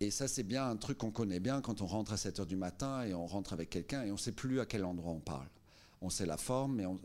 Et 0.00 0.10
ça, 0.10 0.26
c'est 0.26 0.42
bien 0.42 0.68
un 0.68 0.76
truc 0.76 0.98
qu'on 0.98 1.12
connaît 1.12 1.40
bien 1.40 1.60
quand 1.60 1.80
on 1.80 1.86
rentre 1.86 2.12
à 2.12 2.16
7 2.16 2.40
heures 2.40 2.46
du 2.46 2.56
matin 2.56 3.04
et 3.04 3.14
on 3.14 3.26
rentre 3.26 3.52
avec 3.52 3.70
quelqu'un 3.70 4.02
et 4.02 4.10
on 4.10 4.14
ne 4.14 4.18
sait 4.18 4.32
plus 4.32 4.58
à 4.58 4.66
quel 4.66 4.84
endroit 4.84 5.12
on 5.12 5.20
parle. 5.20 5.46
On 6.00 6.10
sait 6.10 6.26
la 6.26 6.36
forme, 6.36 6.74
mais 6.74 6.86
on 6.86 6.98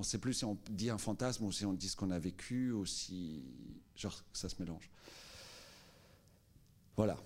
ne 0.00 0.06
sait 0.06 0.18
plus 0.18 0.32
si 0.32 0.44
on 0.44 0.58
dit 0.70 0.90
un 0.90 0.98
fantasme 0.98 1.44
ou 1.44 1.52
si 1.52 1.66
on 1.66 1.74
dit 1.74 1.88
ce 1.88 1.96
qu'on 1.96 2.10
a 2.10 2.18
vécu 2.18 2.72
ou 2.72 2.86
si. 2.86 3.44
Genre, 3.94 4.24
ça 4.32 4.48
se 4.48 4.60
mélange. 4.60 4.90
Voilà. 6.96 7.16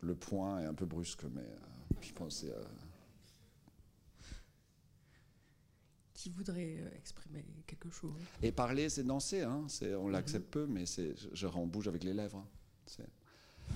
Le 0.00 0.14
point 0.14 0.60
est 0.60 0.66
un 0.66 0.74
peu 0.74 0.86
brusque, 0.86 1.24
mais 1.24 1.40
euh, 1.40 1.96
je 2.00 2.12
pensais 2.12 2.52
à. 2.52 2.60
Qui 6.12 6.30
voudrait 6.30 6.78
euh, 6.78 6.96
exprimer 6.96 7.44
quelque 7.66 7.90
chose? 7.90 8.20
Et 8.42 8.52
parler, 8.52 8.88
c'est 8.88 9.04
danser. 9.04 9.42
Hein. 9.42 9.66
on 9.98 10.08
l'accepte 10.08 10.50
peu, 10.50 10.66
mais 10.66 10.86
c'est, 10.86 11.14
genre 11.34 11.56
on 11.56 11.66
bouge 11.66 11.88
avec 11.88 12.04
les 12.04 12.14
lèvres. 12.14 12.38
Hein. 12.38 13.04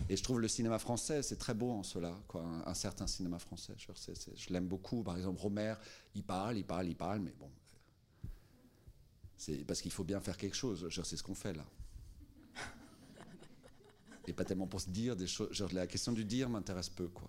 Et 0.09 0.17
je 0.17 0.23
trouve 0.23 0.41
le 0.41 0.49
cinéma 0.49 0.79
français, 0.79 1.23
c'est 1.23 1.37
très 1.37 1.55
beau 1.55 1.71
en 1.71 1.83
cela, 1.83 2.19
quoi, 2.29 2.43
un, 2.67 2.75
certain 2.75 3.07
cinéma 3.07 3.39
français. 3.39 3.75
Je, 3.77 4.53
l'aime 4.53 4.67
beaucoup. 4.67 5.03
Par 5.03 5.17
exemple, 5.17 5.41
Romer, 5.41 5.75
il 6.15 6.23
parle, 6.23 6.57
il 6.57 6.65
parle, 6.65 6.89
il 6.89 6.97
parle, 6.97 7.21
mais 7.21 7.35
bon. 7.39 7.51
C'est 9.37 9.65
parce 9.65 9.83
qu'il 9.83 9.93
faut 9.93 10.05
bien 10.05 10.21
faire 10.21 10.37
quelque 10.37 10.57
chose. 10.57 10.89
C'est 11.05 11.17
ce 11.17 11.23
qu'on 11.23 11.35
fait 11.35 11.53
là 11.53 11.65
et 14.29 14.33
pas 14.35 14.45
tellement 14.45 14.67
pour 14.67 14.81
se 14.81 14.91
dire 14.91 15.17
des 15.17 15.27
choses. 15.27 15.51
Genre, 15.53 15.73
la 15.73 15.87
question 15.87 16.13
du 16.13 16.25
dire 16.25 16.51
m'intéresse 16.51 16.91
peu, 16.91 17.09
quoi. 17.09 17.29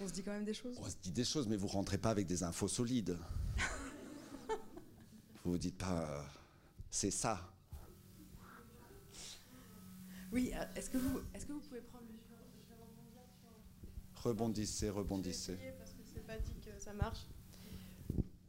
On 0.00 0.08
se 0.08 0.12
dit 0.14 0.22
quand 0.22 0.32
même 0.32 0.46
des 0.46 0.54
choses? 0.54 0.76
On 0.80 0.88
se 0.88 0.96
dit 1.02 1.12
des 1.12 1.24
choses, 1.24 1.46
mais 1.46 1.56
vous 1.56 1.66
rentrez 1.66 1.98
pas 1.98 2.08
avec 2.08 2.26
des 2.26 2.42
infos 2.42 2.68
solides. 2.68 3.18
vous 5.44 5.52
vous 5.52 5.58
dites 5.58 5.76
pas, 5.76 6.08
euh, 6.08 6.22
c'est 6.90 7.10
ça. 7.10 7.52
Oui, 10.32 10.52
euh, 10.54 10.64
est-ce 10.76 10.90
que, 10.90 10.98
vous, 10.98 11.20
est 11.34 11.46
que 11.46 11.52
vous 11.52 11.60
pouvez 11.60 11.80
prendre 11.80 12.04
le. 12.08 12.14
Rebondissez, 14.14 14.90
rebondissez. 14.90 15.56
Parce 15.78 15.92
que 15.92 16.02
c'est 16.04 16.26
pas 16.26 16.36
dit 16.36 16.52
que 16.60 16.78
ça 16.78 16.92
marche. 16.92 17.26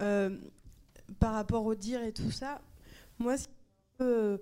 Euh, 0.01 0.37
par 1.19 1.33
rapport 1.33 1.65
au 1.65 1.75
dire 1.75 2.03
et 2.03 2.11
tout 2.11 2.31
ça, 2.31 2.61
moi, 3.19 3.35
peu 3.97 4.41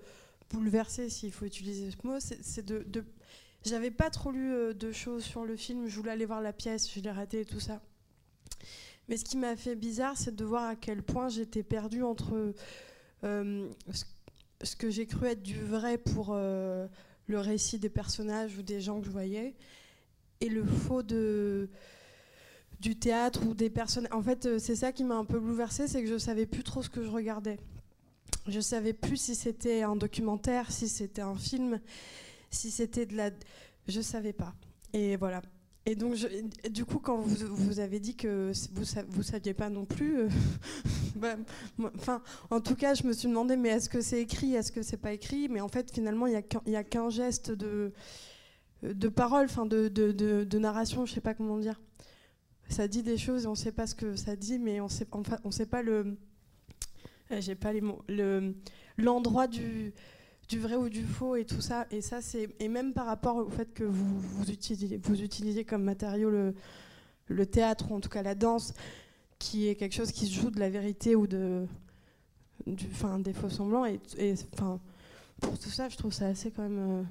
bouleversé, 0.50 1.10
s'il 1.10 1.32
faut 1.32 1.46
utiliser 1.46 1.92
ce 1.92 2.08
mot, 2.08 2.20
c'est 2.20 2.66
de, 2.66 2.84
de 2.84 3.04
j'avais 3.66 3.92
pas 3.92 4.10
trop 4.10 4.32
lu 4.32 4.54
euh, 4.54 4.74
de 4.74 4.92
choses 4.92 5.24
sur 5.24 5.46
le 5.46 5.56
film, 5.56 5.88
je 5.88 5.96
voulais 5.96 6.12
aller 6.12 6.26
voir 6.26 6.42
la 6.42 6.54
pièce, 6.54 6.92
je 6.94 7.00
l'ai 7.00 7.12
raté 7.12 7.42
et 7.42 7.46
tout 7.46 7.60
ça. 7.60 7.82
Mais 9.08 9.18
ce 9.18 9.26
qui 9.26 9.38
m'a 9.38 9.56
fait 9.56 9.76
bizarre, 9.76 10.18
c'est 10.18 10.36
de 10.36 10.46
voir 10.46 10.64
à 10.66 10.76
quel 10.76 11.04
point 11.04 11.30
j'étais 11.30 11.64
perdue 11.64 12.04
entre 12.04 12.54
euh, 13.24 13.70
ce 14.62 14.76
que 14.76 14.90
j'ai 14.90 15.06
cru 15.06 15.28
être 15.28 15.44
du 15.44 15.62
vrai 15.62 15.98
pour 15.98 16.30
euh, 16.32 16.88
le 17.30 17.40
récit 17.40 17.80
des 17.80 17.90
personnages 17.90 18.58
ou 18.58 18.64
des 18.64 18.82
gens 18.82 19.00
que 19.00 19.06
je 19.06 19.12
voyais, 19.12 19.56
et 20.42 20.50
le 20.50 20.66
faux 20.66 21.04
de, 21.04 21.70
du 22.80 22.98
théâtre 22.98 23.46
ou 23.48 23.54
des 23.54 23.70
personnes. 23.70 24.08
En 24.12 24.22
fait, 24.22 24.58
c'est 24.58 24.76
ça 24.76 24.92
qui 24.92 25.04
m'a 25.04 25.16
un 25.16 25.26
peu 25.26 25.40
bouleversée, 25.40 25.88
c'est 25.88 26.04
que 26.04 26.10
je 26.10 26.18
savais 26.18 26.46
plus 26.46 26.64
trop 26.64 26.82
ce 26.82 26.90
que 26.90 27.04
je 27.04 27.10
regardais. 27.10 27.58
Je 28.48 28.60
savais 28.60 28.94
plus 28.94 29.18
si 29.18 29.36
c'était 29.36 29.84
un 29.84 29.96
documentaire, 29.96 30.72
si 30.72 30.90
c'était 30.90 31.22
un 31.22 31.36
film, 31.36 31.80
si 32.50 32.72
c'était 32.72 33.06
de 33.06 33.16
la. 33.16 33.30
Je 33.88 34.02
savais 34.02 34.34
pas. 34.34 34.54
Et 34.94 35.16
voilà. 35.18 35.42
Et 35.90 35.96
donc, 35.96 36.16
du 36.70 36.86
coup, 36.86 37.00
quand 37.00 37.18
vous, 37.18 37.48
vous, 37.50 37.80
avez 37.80 38.00
dit 38.00 38.16
que 38.16 38.52
vous 38.74 39.18
ne 39.18 39.24
saviez 39.24 39.56
pas 39.56 39.72
non 39.72 39.86
plus, 39.86 40.20
euh, 40.20 40.30
bah, 41.16 41.36
en 42.52 42.62
tout 42.62 42.76
cas, 42.76 42.94
je 42.94 43.08
me 43.08 43.12
suis 43.12 43.28
demandé, 43.28 43.56
mais 43.56 43.70
est-ce 43.70 43.90
que 43.90 44.00
c'est 44.00 44.22
écrit, 44.22 44.54
est-ce 44.54 44.72
que 44.72 44.84
c'est 44.84 44.98
pas 44.98 45.14
écrit? 45.14 45.50
Mais 45.50 45.62
en 45.62 45.68
fait, 45.68 45.92
finalement, 45.92 46.28
il 46.28 46.44
n'y 46.68 46.76
a 46.76 46.84
qu'un 46.84 47.10
geste 47.10 47.50
de, 47.50 47.92
de 48.84 49.08
parole, 49.08 49.48
de, 49.48 49.88
de, 49.88 50.12
de, 50.44 50.60
narration, 50.60 51.08
je 51.08 51.14
sais 51.14 51.22
pas 51.22 51.34
comment 51.34 51.58
dire. 51.58 51.82
Ça 52.68 52.88
dit 52.88 53.02
des 53.02 53.18
choses 53.18 53.46
et 53.46 53.48
on 53.48 53.52
ne 53.52 53.56
sait 53.56 53.72
pas 53.72 53.88
ce 53.88 53.96
que 53.96 54.16
ça 54.16 54.36
dit, 54.36 54.60
mais 54.60 54.82
on 54.82 54.90
sait, 54.90 55.08
enfin, 55.14 55.38
on 55.44 55.50
sait 55.50 55.66
pas 55.66 55.82
le, 55.82 56.18
euh, 57.32 57.42
j'ai 57.42 57.56
pas 57.56 57.74
les 57.74 57.82
mots, 57.82 58.04
le, 58.08 58.54
l'endroit 59.00 59.48
du, 59.48 59.92
du 60.50 60.60
vrai 60.60 60.76
ou 60.76 60.90
du 60.90 61.04
faux 61.04 61.36
et 61.36 61.46
tout 61.46 61.62
ça. 61.62 61.86
Et 61.92 62.02
ça, 62.02 62.22
c'est 62.22 62.50
et 62.60 62.68
même 62.68 62.94
par 62.94 63.06
rapport 63.06 63.38
au 63.38 63.50
fait 63.50 63.72
que 63.74 63.84
vous, 63.84 64.20
vous 64.20 64.50
utilisez, 64.50 65.00
vous 65.02 65.22
utilisez 65.22 65.64
comme 65.64 65.84
matériau 65.84 66.30
le, 66.30 66.56
le 67.28 67.46
théâtre 67.46 67.92
ou 67.92 67.96
en 67.96 68.00
tout 68.00 68.10
cas 68.10 68.24
la 68.24 68.36
danse, 68.36 68.74
qui 69.38 69.68
est 69.68 69.76
quelque 69.76 69.94
chose 69.94 70.12
qui 70.12 70.26
se 70.26 70.34
joue 70.34 70.50
de 70.50 70.60
la 70.60 70.70
vérité 70.70 71.16
ou 71.16 71.28
de, 71.28 71.66
du, 72.66 72.88
fin, 72.88 73.20
des 73.20 73.34
faux 73.34 73.50
semblants. 73.50 73.86
Et, 73.86 74.00
et 74.18 74.34
enfin, 74.54 74.80
pour 75.40 75.58
tout 75.58 75.70
ça, 75.70 75.88
je 75.88 75.96
trouve 75.96 76.12
ça 76.12 76.26
assez 76.26 76.52
quand 76.52 76.64
même. 76.64 76.80
Euh, 76.80 77.04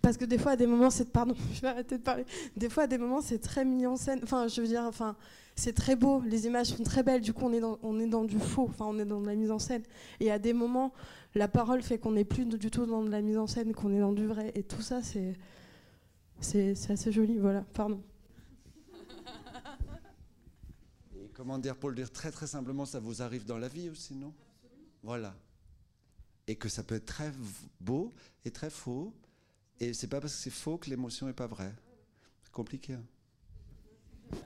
parce 0.00 0.16
que 0.16 0.24
des 0.24 0.38
fois, 0.38 0.52
à 0.52 0.56
des 0.56 0.68
moments, 0.68 0.90
c'est. 0.90 1.10
Pardon, 1.10 1.34
je 1.52 1.60
vais 1.60 1.68
arrêter 1.68 1.98
de 1.98 2.02
parler. 2.02 2.24
Des 2.56 2.68
fois, 2.68 2.84
à 2.84 2.86
des 2.86 2.98
moments, 2.98 3.20
c'est 3.20 3.40
très 3.40 3.64
mis 3.64 3.86
en 3.86 3.96
scène. 3.96 4.20
Enfin, 4.22 4.46
je 4.46 4.60
veux 4.60 4.68
dire, 4.68 4.84
enfin, 4.84 5.16
c'est 5.56 5.72
très 5.72 5.96
beau, 5.96 6.22
les 6.26 6.46
images 6.46 6.68
sont 6.68 6.82
très 6.82 7.02
belles, 7.02 7.20
du 7.20 7.32
coup 7.32 7.44
on 7.44 7.52
est 7.52 7.60
dans, 7.60 7.78
on 7.82 8.00
est 8.00 8.08
dans 8.08 8.24
du 8.24 8.38
faux, 8.38 8.66
enfin 8.68 8.86
on 8.88 8.98
est 8.98 9.04
dans 9.04 9.20
de 9.20 9.26
la 9.26 9.34
mise 9.34 9.50
en 9.50 9.58
scène. 9.58 9.82
Et 10.20 10.30
à 10.30 10.38
des 10.38 10.52
moments, 10.52 10.92
la 11.34 11.48
parole 11.48 11.82
fait 11.82 11.98
qu'on 11.98 12.12
n'est 12.12 12.24
plus 12.24 12.46
du 12.46 12.70
tout 12.70 12.86
dans 12.86 13.02
de 13.02 13.10
la 13.10 13.20
mise 13.20 13.38
en 13.38 13.46
scène, 13.46 13.74
qu'on 13.74 13.92
est 13.92 14.00
dans 14.00 14.12
du 14.12 14.26
vrai. 14.26 14.52
Et 14.54 14.62
tout 14.62 14.82
ça, 14.82 15.02
c'est, 15.02 15.34
c'est, 16.40 16.90
assez 16.90 17.10
joli, 17.10 17.38
voilà, 17.38 17.62
pardon. 17.74 18.02
Et 21.16 21.28
comment 21.34 21.58
dire, 21.58 21.76
pour 21.76 21.90
le 21.90 21.96
dire 21.96 22.12
très 22.12 22.30
très 22.30 22.46
simplement, 22.46 22.86
ça 22.86 23.00
vous 23.00 23.22
arrive 23.22 23.44
dans 23.44 23.58
la 23.58 23.68
vie 23.68 23.90
aussi, 23.90 24.14
non? 24.14 24.32
Voilà. 25.02 25.34
Et 26.46 26.56
que 26.56 26.68
ça 26.68 26.84
peut 26.84 26.94
être 26.94 27.06
très 27.06 27.32
beau 27.80 28.12
et 28.44 28.50
très 28.50 28.70
faux. 28.70 29.12
Et 29.80 29.92
c'est 29.92 30.06
pas 30.06 30.20
parce 30.20 30.34
que 30.34 30.40
c'est 30.40 30.50
faux 30.50 30.78
que 30.78 30.88
l'émotion 30.88 31.26
n'est 31.26 31.32
pas 31.32 31.48
vraie. 31.48 31.74
C'est 32.42 32.52
compliqué. 32.52 32.94
Hein 32.94 33.04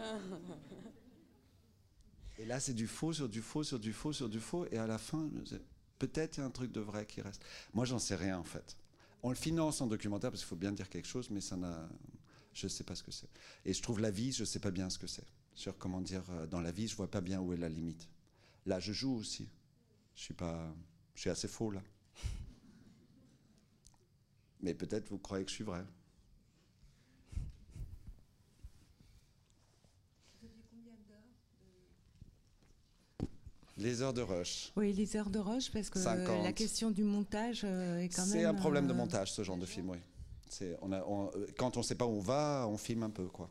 et 2.39 2.47
là, 2.47 2.61
c'est 2.61 2.73
du 2.73 2.87
faux 2.87 3.13
sur 3.13 3.29
du 3.29 3.43
faux 3.43 3.63
sur 3.63 3.79
du 3.79 3.93
faux 3.93 4.13
sur 4.13 4.29
du 4.29 4.41
faux. 4.41 4.67
Et 4.71 4.79
à 4.79 4.87
la 4.87 4.99
fin, 4.99 5.29
peut-être 5.99 6.37
il 6.37 6.41
y 6.41 6.43
a 6.43 6.47
un 6.47 6.51
truc 6.51 6.73
de 6.73 6.81
vrai 6.81 7.07
qui 7.07 7.21
reste. 7.21 7.45
Moi, 7.75 7.85
j'en 7.85 7.99
sais 7.99 8.15
rien 8.15 8.39
en 8.39 8.45
fait. 8.45 8.77
On 9.23 9.31
le 9.31 9.37
finance 9.37 9.81
en 9.81 9.87
documentaire 9.87 10.31
parce 10.31 10.43
qu'il 10.43 10.49
faut 10.49 10.57
bien 10.57 10.73
dire 10.73 10.89
quelque 10.89 11.09
chose, 11.09 11.31
mais 11.31 11.41
ça 11.41 11.57
n'a. 11.57 11.89
Je 12.53 12.67
ne 12.67 12.71
sais 12.71 12.85
pas 12.85 12.95
ce 12.95 13.03
que 13.03 13.11
c'est. 13.11 13.29
Et 13.65 13.73
je 13.73 13.83
trouve 13.83 14.01
la 14.01 14.11
vie, 14.11 14.33
je 14.33 14.41
ne 14.41 14.47
sais 14.47 14.59
pas 14.59 14.71
bien 14.71 14.91
ce 14.91 14.99
que 14.99 15.07
c'est. 15.07 15.27
Sur 15.55 15.77
comment 15.77 16.01
dire, 16.01 16.25
euh, 16.31 16.47
dans 16.47 16.61
la 16.61 16.71
vie, 16.71 16.89
je 16.89 16.97
vois 16.97 17.11
pas 17.11 17.21
bien 17.21 17.41
où 17.41 17.53
est 17.53 17.57
la 17.57 17.69
limite. 17.69 18.09
Là, 18.67 18.81
je 18.81 18.93
joue 18.93 19.15
aussi. 19.15 19.49
Je 20.15 20.23
suis 20.23 20.35
pas. 20.35 20.75
Je 21.15 21.21
suis 21.23 21.31
assez 21.31 21.49
faux 21.49 21.71
là. 21.71 21.83
Mais 24.61 24.75
peut-être 24.75 25.09
vous 25.09 25.19
croyez 25.19 25.45
que 25.45 25.51
je 25.51 25.57
suis 25.57 25.65
vrai. 25.65 25.85
Les 33.79 34.03
heures 34.03 34.13
de 34.13 34.23
rush. 34.23 34.73
Oui, 34.77 34.93
les 34.93 35.17
heures 35.17 35.31
de 35.31 35.39
rush, 35.39 35.71
parce 35.71 35.89
que 35.89 36.01
la 36.43 36.53
question 36.53 36.91
du 36.91 37.05
montage 37.05 37.63
euh, 37.65 38.01
est 38.01 38.09
quand 38.09 38.27
même. 38.27 38.33
C'est 38.33 38.45
un 38.45 38.55
problème 38.55 38.87
de 38.87 38.93
euh, 38.93 38.97
montage, 38.97 39.33
ce 39.33 39.43
genre 39.45 39.57
de 39.57 39.67
film, 39.67 39.91
oui. 39.91 39.99
On 40.83 40.93
a, 40.93 41.05
quand 41.57 41.77
on 41.77 41.81
ne 41.81 41.85
sait 41.85 41.95
pas 41.95 42.07
où 42.07 42.17
on 42.17 42.21
va, 42.21 42.67
on 42.69 42.77
filme 42.77 43.05
un 43.05 43.11
peu, 43.11 43.27
quoi. 43.27 43.51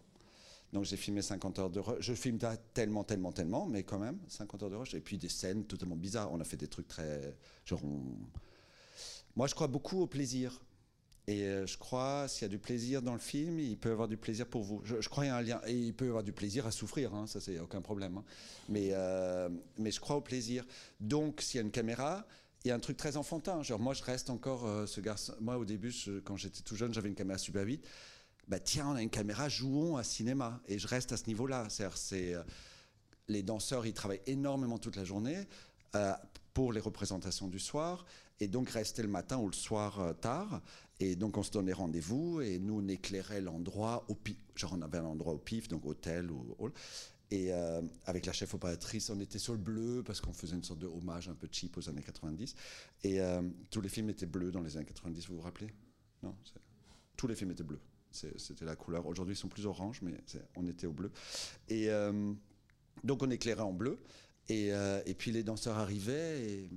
Donc 0.74 0.84
j'ai 0.84 0.98
filmé 0.98 1.22
50 1.22 1.60
heures 1.60 1.70
de 1.70 1.80
rush. 1.80 1.98
Je 2.02 2.14
filme 2.14 2.40
tellement, 2.74 3.06
tellement, 3.06 3.32
tellement, 3.32 3.68
mais 3.68 3.84
quand 3.84 4.00
même, 4.00 4.20
50 4.28 4.64
heures 4.64 4.70
de 4.70 4.76
rush. 4.76 4.94
Et 4.96 5.00
puis 5.00 5.18
des 5.18 5.30
scènes 5.30 5.64
totalement 5.64 5.96
bizarres. 5.96 6.32
On 6.34 6.42
a 6.42 6.44
fait 6.44 6.58
des 6.58 6.68
trucs 6.68 6.90
très. 6.90 7.38
Genre, 7.66 7.80
Moi, 9.36 9.48
je 9.48 9.56
crois 9.56 9.68
beaucoup 9.68 10.02
au 10.02 10.08
plaisir. 10.08 10.60
Et 11.30 11.44
euh, 11.44 11.68
je 11.68 11.78
crois, 11.78 12.30
s'il 12.30 12.44
y 12.44 12.46
a 12.46 12.48
du 12.48 12.58
plaisir 12.58 13.02
dans 13.02 13.12
le 13.12 13.20
film, 13.20 13.60
il 13.60 13.78
peut 13.78 13.90
y 13.90 13.92
avoir 13.92 14.08
du 14.08 14.16
plaisir 14.16 14.48
pour 14.48 14.64
vous. 14.64 14.82
Je, 14.86 14.96
crois 15.10 15.26
qu'il 15.26 15.32
y 15.32 15.34
a 15.34 15.36
un 15.36 15.42
lien. 15.42 15.62
Et 15.68 15.74
il 15.74 15.94
peut 15.94 16.06
y 16.06 16.08
avoir 16.08 16.24
du 16.24 16.32
plaisir 16.32 16.66
à 16.66 16.72
souffrir, 16.72 17.14
hein, 17.14 17.28
ça, 17.28 17.42
c'est 17.42 17.60
aucun 17.60 17.82
problème. 17.82 18.18
Hein. 18.18 18.24
Mais, 18.70 18.90
euh, 18.94 19.50
mais 19.78 19.92
je 19.92 20.00
crois 20.00 20.16
au 20.16 20.22
plaisir. 20.22 20.64
Donc, 21.02 21.42
s'il 21.42 21.58
y 21.58 21.62
a 21.62 21.66
une 21.66 21.72
caméra, 21.72 22.26
il 22.64 22.70
y 22.70 22.72
a 22.72 22.76
un 22.76 22.80
truc 22.80 22.96
très 22.96 23.18
enfantin. 23.18 23.62
Genre, 23.62 23.80
moi, 23.80 23.94
je 23.94 24.04
reste 24.04 24.30
encore 24.30 24.88
ce 24.88 25.02
garçon. 25.02 25.34
Moi, 25.42 25.58
au 25.58 25.66
début, 25.66 25.94
quand 26.24 26.38
j'étais 26.38 26.62
tout 26.62 26.78
jeune, 26.78 26.94
j'avais 26.94 27.10
une 27.10 27.16
caméra 27.16 27.38
Super 27.38 27.66
8. 27.66 27.86
Bah, 28.48 28.60
tiens, 28.60 28.88
on 28.88 28.96
a 28.96 29.02
une 29.02 29.10
caméra, 29.10 29.50
jouons 29.50 29.98
à 29.98 30.04
cinéma. 30.04 30.62
Et 30.68 30.80
je 30.80 30.88
reste 30.88 31.12
à 31.12 31.18
ce 31.18 31.28
niveau-là. 31.28 31.68
C'est 31.70 32.36
les 33.28 33.44
danseurs, 33.44 33.86
ils 33.86 33.94
travaillent 33.94 34.22
énormément 34.28 34.78
toute 34.78 34.96
la 34.96 35.04
journée 35.04 35.46
pour 36.54 36.74
les 36.74 36.80
représentations 36.80 37.48
du 37.48 37.60
soir 37.60 38.06
et 38.40 38.48
donc 38.48 38.70
rester 38.70 39.02
le 39.02 39.08
matin 39.08 39.38
ou 39.38 39.48
le 39.48 39.54
soir 39.54 40.00
euh, 40.00 40.14
tard. 40.14 40.62
Et 41.00 41.16
donc 41.16 41.38
on 41.38 41.44
se 41.44 41.52
donnait 41.52 41.74
rendez-vous 41.74 42.42
et 42.42 42.58
nous 42.58 42.82
on 42.82 42.88
éclairait 42.88 43.42
l'endroit 43.42 44.06
au 44.08 44.16
pif. 44.16 44.38
Genre 44.56 44.74
on 44.78 44.82
avait 44.82 44.98
un 44.98 45.06
endroit 45.06 45.34
au 45.34 45.38
pif, 45.38 45.68
donc 45.68 45.86
hôtel 45.86 46.32
ou 46.32 46.56
hall. 46.58 46.72
Et 47.30 47.52
euh, 47.52 47.82
avec 48.06 48.26
la 48.26 48.32
chef 48.32 48.54
opératrice, 48.54 49.10
on 49.10 49.20
était 49.20 49.38
sur 49.38 49.54
le 49.54 49.60
bleu 49.60 50.02
parce 50.06 50.22
qu'on 50.22 50.34
faisait 50.34 50.56
une 50.56 50.64
sorte 50.64 50.80
de 50.80 50.88
hommage 50.88 51.28
un 51.28 51.36
peu 51.36 51.48
cheap 51.52 51.78
aux 51.78 51.90
années 51.90 52.02
90. 52.02 52.56
Et 53.04 53.20
euh, 53.20 53.42
tous 53.70 53.82
les 53.82 53.90
films 53.90 54.10
étaient 54.10 54.26
bleus 54.26 54.52
dans 54.52 54.62
les 54.62 54.78
années 54.78 54.86
90, 54.86 55.28
vous 55.28 55.36
vous 55.36 55.42
rappelez? 55.42 55.68
Non 56.24 56.34
Tous 57.18 57.28
les 57.28 57.36
films 57.36 57.52
étaient 57.52 57.64
bleus. 57.64 57.82
C'était 58.12 58.66
la 58.66 58.76
couleur. 58.76 59.06
Aujourd'hui, 59.06 59.36
ils 59.36 59.38
sont 59.38 59.50
plus 59.50 59.66
orange, 59.68 60.02
mais 60.02 60.14
on 60.56 60.66
était 60.66 60.88
au 60.88 60.94
bleu. 60.94 61.12
Et 61.68 61.90
donc 63.04 63.22
on 63.22 63.30
éclairait 63.30 63.62
en 63.62 63.74
bleu. 63.74 64.00
Et, 64.50 64.70
et 64.70 65.14
puis 65.14 65.32
les 65.32 65.44
danseurs 65.44 65.78
arrivaient 65.78 66.42
et 66.42 66.70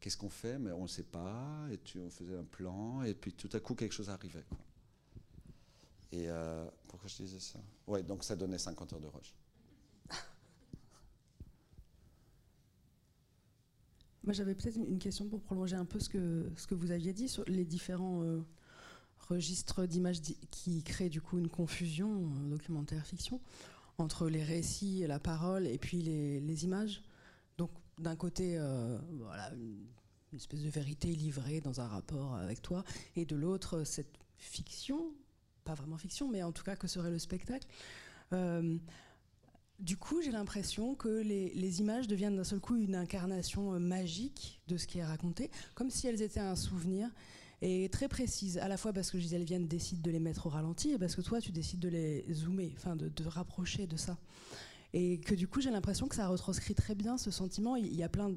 qu'est-ce 0.00 0.16
qu'on 0.16 0.30
fait 0.30 0.58
Mais 0.58 0.72
on 0.72 0.82
ne 0.82 0.88
sait 0.88 1.04
pas. 1.04 1.66
Et 1.70 1.78
on 1.98 2.10
faisait 2.10 2.36
un 2.36 2.44
plan, 2.44 3.02
et 3.02 3.14
puis 3.14 3.32
tout 3.32 3.50
à 3.52 3.60
coup, 3.60 3.74
quelque 3.74 3.92
chose 3.92 4.10
arrivait. 4.10 4.44
Et 6.12 6.28
euh, 6.28 6.68
pourquoi 6.88 7.08
je 7.08 7.16
disais 7.22 7.38
ça? 7.38 7.60
Ouais, 7.86 8.02
donc 8.02 8.24
ça 8.24 8.34
donnait 8.34 8.58
50 8.58 8.94
heures 8.94 9.00
de 9.00 9.06
rush. 9.06 9.32
Moi, 14.24 14.32
j'avais 14.32 14.56
peut-être 14.56 14.76
une 14.76 14.98
question 14.98 15.28
pour 15.28 15.40
prolonger 15.40 15.76
un 15.76 15.84
peu 15.84 16.00
ce 16.00 16.08
que, 16.08 16.50
ce 16.56 16.66
que 16.66 16.74
vous 16.74 16.90
aviez 16.90 17.12
dit 17.12 17.28
sur 17.28 17.44
les 17.44 17.64
différents 17.64 18.24
euh, 18.24 18.40
registres 19.28 19.86
d'images 19.86 20.20
qui 20.50 20.82
créent 20.82 21.10
du 21.10 21.20
coup 21.20 21.38
une 21.38 21.48
confusion, 21.48 22.26
documentaire, 22.48 23.06
fiction, 23.06 23.40
entre 23.98 24.28
les 24.28 24.42
récits 24.42 25.06
la 25.06 25.20
parole 25.20 25.68
et 25.68 25.78
puis 25.78 26.02
les, 26.02 26.40
les 26.40 26.64
images. 26.64 27.02
Donc, 27.56 27.70
d'un 28.00 28.16
côté, 28.16 28.56
euh, 28.56 28.98
voilà, 29.12 29.52
une, 29.54 29.86
espèce 30.32 30.62
de 30.62 30.68
vérité 30.68 31.08
livrée 31.08 31.60
dans 31.60 31.80
un 31.80 31.88
rapport 31.88 32.36
avec 32.36 32.62
toi, 32.62 32.84
et 33.16 33.24
de 33.24 33.34
l'autre, 33.34 33.84
cette 33.84 34.18
fiction, 34.38 35.12
pas 35.64 35.74
vraiment 35.74 35.98
fiction, 35.98 36.28
mais 36.28 36.42
en 36.42 36.52
tout 36.52 36.62
cas, 36.62 36.76
que 36.76 36.86
serait 36.86 37.10
le 37.10 37.18
spectacle. 37.18 37.66
Euh, 38.32 38.78
du 39.80 39.96
coup, 39.96 40.22
j'ai 40.22 40.30
l'impression 40.30 40.94
que 40.94 41.08
les, 41.08 41.80
images 41.80 42.06
deviennent 42.06 42.36
d'un 42.36 42.44
seul 42.44 42.60
coup 42.60 42.76
une 42.76 42.94
incarnation 42.94 43.74
euh, 43.74 43.78
magique 43.78 44.60
de 44.68 44.76
ce 44.76 44.86
qui 44.86 44.98
est 44.98 45.04
raconté, 45.04 45.50
comme 45.74 45.90
si 45.90 46.06
elles 46.06 46.22
étaient 46.22 46.40
un 46.40 46.56
souvenir 46.56 47.10
et 47.62 47.88
très 47.90 48.08
précise, 48.08 48.56
à 48.58 48.68
la 48.68 48.78
fois 48.78 48.92
parce 48.92 49.10
que 49.10 49.18
Gisèle 49.18 49.44
Vienne 49.44 49.66
décide 49.66 50.00
de 50.00 50.10
les 50.10 50.20
mettre 50.20 50.46
au 50.46 50.48
ralenti 50.48 50.92
et 50.92 50.98
parce 50.98 51.14
que 51.14 51.20
toi, 51.20 51.40
tu 51.40 51.52
décides 51.52 51.80
de 51.80 51.88
les 51.88 52.24
zoomer, 52.32 52.72
enfin 52.76 52.96
de, 52.96 53.08
de 53.08 53.24
rapprocher 53.24 53.86
de 53.86 53.96
ça. 53.96 54.16
Et 54.92 55.20
que 55.20 55.34
du 55.34 55.46
coup, 55.46 55.60
j'ai 55.60 55.70
l'impression 55.70 56.08
que 56.08 56.16
ça 56.16 56.26
retranscrit 56.28 56.74
très 56.74 56.94
bien 56.94 57.16
ce 57.16 57.30
sentiment. 57.30 57.76
Il 57.76 57.94
y 57.94 58.02
a 58.02 58.08
plein 58.08 58.32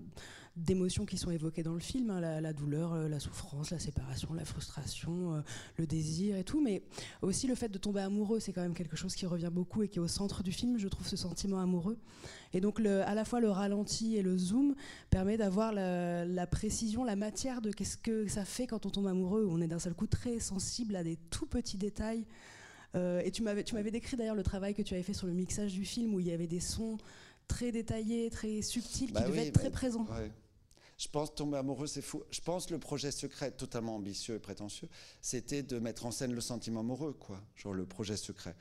d'émotions 0.56 1.06
qui 1.06 1.18
sont 1.18 1.32
évoquées 1.32 1.64
dans 1.64 1.74
le 1.74 1.80
film 1.80 2.12
hein, 2.12 2.22
la, 2.22 2.54
douleur, 2.54 2.94
euh, 2.94 3.08
la 3.08 3.20
souffrance, 3.20 3.72
la 3.72 3.80
séparation, 3.80 4.34
la 4.34 4.46
frustration, 4.46 5.36
euh, 5.36 5.42
le 5.78 5.88
désir 5.88 6.38
et 6.38 6.44
tout. 6.44 6.62
Mais 6.62 6.84
aussi 7.22 7.48
le 7.48 7.56
fait 7.56 7.70
de 7.70 7.78
tomber 7.80 8.02
amoureux, 8.02 8.40
c'est 8.40 8.54
quand 8.54 8.62
même 8.62 8.76
quelque 8.76 8.96
chose 8.96 9.16
qui 9.16 9.26
revient 9.26 9.50
beaucoup 9.52 9.82
et 9.82 9.88
qui 9.88 9.98
est 9.98 10.02
au 10.02 10.08
centre 10.08 10.44
du 10.44 10.52
film, 10.52 10.78
je 10.78 10.88
trouve, 10.88 11.08
ce 11.08 11.18
sentiment 11.18 11.60
amoureux. 11.60 11.98
Et 12.54 12.62
donc, 12.62 12.80
à 12.80 13.16
la 13.16 13.26
fois 13.26 13.40
le 13.40 13.50
ralenti 13.50 14.16
et 14.16 14.22
le 14.22 14.38
zoom 14.38 14.76
permet 15.10 15.38
d'avoir 15.38 15.74
la, 15.74 16.24
la, 16.24 16.46
précision, 16.46 17.04
la 17.04 17.16
matière 17.16 17.62
de 17.62 17.72
qu'est-ce 17.72 17.98
que 17.98 18.28
ça 18.28 18.46
fait 18.46 18.68
quand 18.68 18.86
on 18.86 18.90
tombe 18.92 19.08
amoureux, 19.08 19.48
on 19.50 19.60
est 19.60 19.68
d'un 19.68 19.80
seul 19.80 19.96
coup 19.96 20.08
très 20.08 20.40
sensible 20.40 20.96
à 20.96 21.04
des 21.04 21.18
tout 21.32 21.48
petits 21.48 21.78
détails. 21.78 22.26
Euh, 22.96 23.22
et 23.24 23.32
tu 23.32 23.42
m'avais, 23.42 23.64
tu 23.64 23.76
m'avais 23.76 23.92
décrit 23.92 24.18
d'ailleurs 24.18 24.36
le 24.36 24.44
travail 24.44 24.74
que 24.74 24.82
tu 24.82 24.94
avais 24.94 25.04
fait 25.04 25.14
sur 25.14 25.28
le 25.28 25.34
mixage 25.34 25.74
du 25.74 25.86
film 25.86 26.14
où 26.14 26.20
il 26.20 26.28
y 26.28 26.32
avait 26.32 26.48
des 26.48 26.60
sons 26.60 26.98
très 27.48 27.72
détaillés, 27.72 28.30
très 28.30 28.62
subtils 28.62 29.08
qui 29.08 29.14
bah 29.14 29.28
devaient 29.28 29.48
être 29.48 29.60
très 29.60 29.72
présents. 29.72 30.08
Je 30.98 31.08
pense 31.08 31.34
tomber 31.34 31.58
amoureux, 31.58 31.88
c'est 31.88 32.04
fou. 32.04 32.24
Je 32.30 32.40
pense 32.40 32.70
le 32.70 32.78
projet 32.78 33.12
secret, 33.12 33.52
totalement 33.52 33.96
ambitieux 33.96 34.36
et 34.36 34.40
prétentieux, 34.40 34.88
c'était 35.22 35.64
de 35.64 35.80
mettre 35.80 36.06
en 36.06 36.12
scène 36.12 36.34
le 36.34 36.42
sentiment 36.42 36.82
amoureux, 36.82 37.14
quoi. 37.14 37.42
Genre 37.56 37.74
le 37.74 37.86
projet 37.86 38.16
secret. 38.16 38.56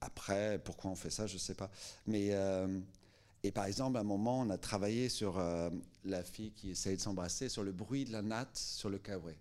Après, 0.00 0.58
pourquoi 0.64 0.90
on 0.90 0.96
fait 0.96 1.10
ça, 1.10 1.26
je 1.26 1.36
sais 1.38 1.54
pas. 1.54 1.70
Mais 2.06 2.28
euh, 2.32 2.80
et 3.42 3.50
par 3.50 3.66
exemple, 3.66 3.98
à 3.98 4.00
un 4.00 4.04
moment, 4.04 4.40
on 4.40 4.48
a 4.48 4.56
travaillé 4.56 5.10
sur 5.10 5.38
euh, 5.38 5.68
la 6.04 6.24
fille 6.24 6.52
qui 6.52 6.70
essaye 6.70 6.96
de 6.96 7.02
s'embrasser, 7.02 7.50
sur 7.50 7.62
le 7.62 7.72
bruit 7.72 8.06
de 8.06 8.12
la 8.12 8.22
natte 8.22 8.56
sur 8.56 8.88
le 8.88 8.98
kawaii. 8.98 9.36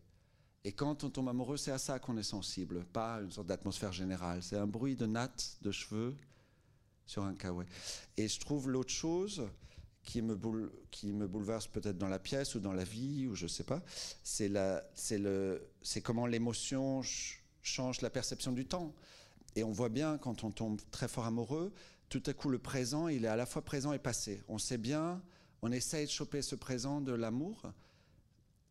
Et 0.66 0.72
quand 0.72 1.04
on 1.04 1.10
tombe 1.10 1.28
amoureux, 1.28 1.58
c'est 1.58 1.72
à 1.72 1.78
ça 1.78 2.00
qu'on 2.00 2.18
est 2.18 2.24
sensible, 2.24 2.86
pas 2.86 3.20
une 3.22 3.32
sorte 3.32 3.48
d'atmosphère 3.48 3.92
générale. 3.92 4.42
C'est 4.42 4.58
un 4.58 4.68
bruit 4.68 4.96
de 4.96 5.06
natte, 5.06 5.58
de 5.62 5.72
cheveux 5.72 6.16
sur 7.06 7.24
un 7.24 7.34
kawaii. 7.34 7.68
Et 8.16 8.28
je 8.28 8.40
trouve 8.40 8.70
l'autre 8.70 8.94
chose 8.94 9.44
qui 10.04 10.22
me, 10.22 10.36
bouleverse 10.36 11.68
peut-être 11.68 11.98
dans 11.98 12.08
la 12.08 12.20
pièce 12.20 12.56
ou 12.56 12.60
dans 12.60 12.74
la 12.74 12.84
vie, 12.84 13.28
ou 13.28 13.36
je 13.36 13.48
sais 13.48 13.64
pas, 13.64 13.82
c'est 14.24 14.50
comment 16.02 16.26
l'émotion 16.28 17.02
change 17.62 18.02
la 18.02 18.10
perception 18.10 18.52
du 18.52 18.66
temps. 18.66 18.94
Et 19.56 19.64
on 19.64 19.72
voit 19.72 19.90
bien 19.90 20.18
quand 20.18 20.44
on 20.44 20.52
tombe 20.52 20.80
très 20.92 21.08
fort 21.08 21.26
amoureux, 21.26 21.74
tout 22.10 22.24
à 22.26 22.34
coup 22.34 22.50
le 22.50 22.60
présent, 22.60 23.08
il 23.08 23.26
est 23.26 23.30
à 23.30 23.36
la 23.36 23.46
fois 23.46 23.64
présent 23.64 23.94
et 23.94 24.00
passé. 24.00 24.42
On 24.48 24.58
sait 24.58 24.78
bien, 24.78 25.22
on 25.62 25.72
essaye 25.72 26.06
de 26.06 26.12
choper 26.12 26.42
ce 26.42 26.56
présent 26.56 27.02
de 27.02 27.14
l'amour, 27.14 27.62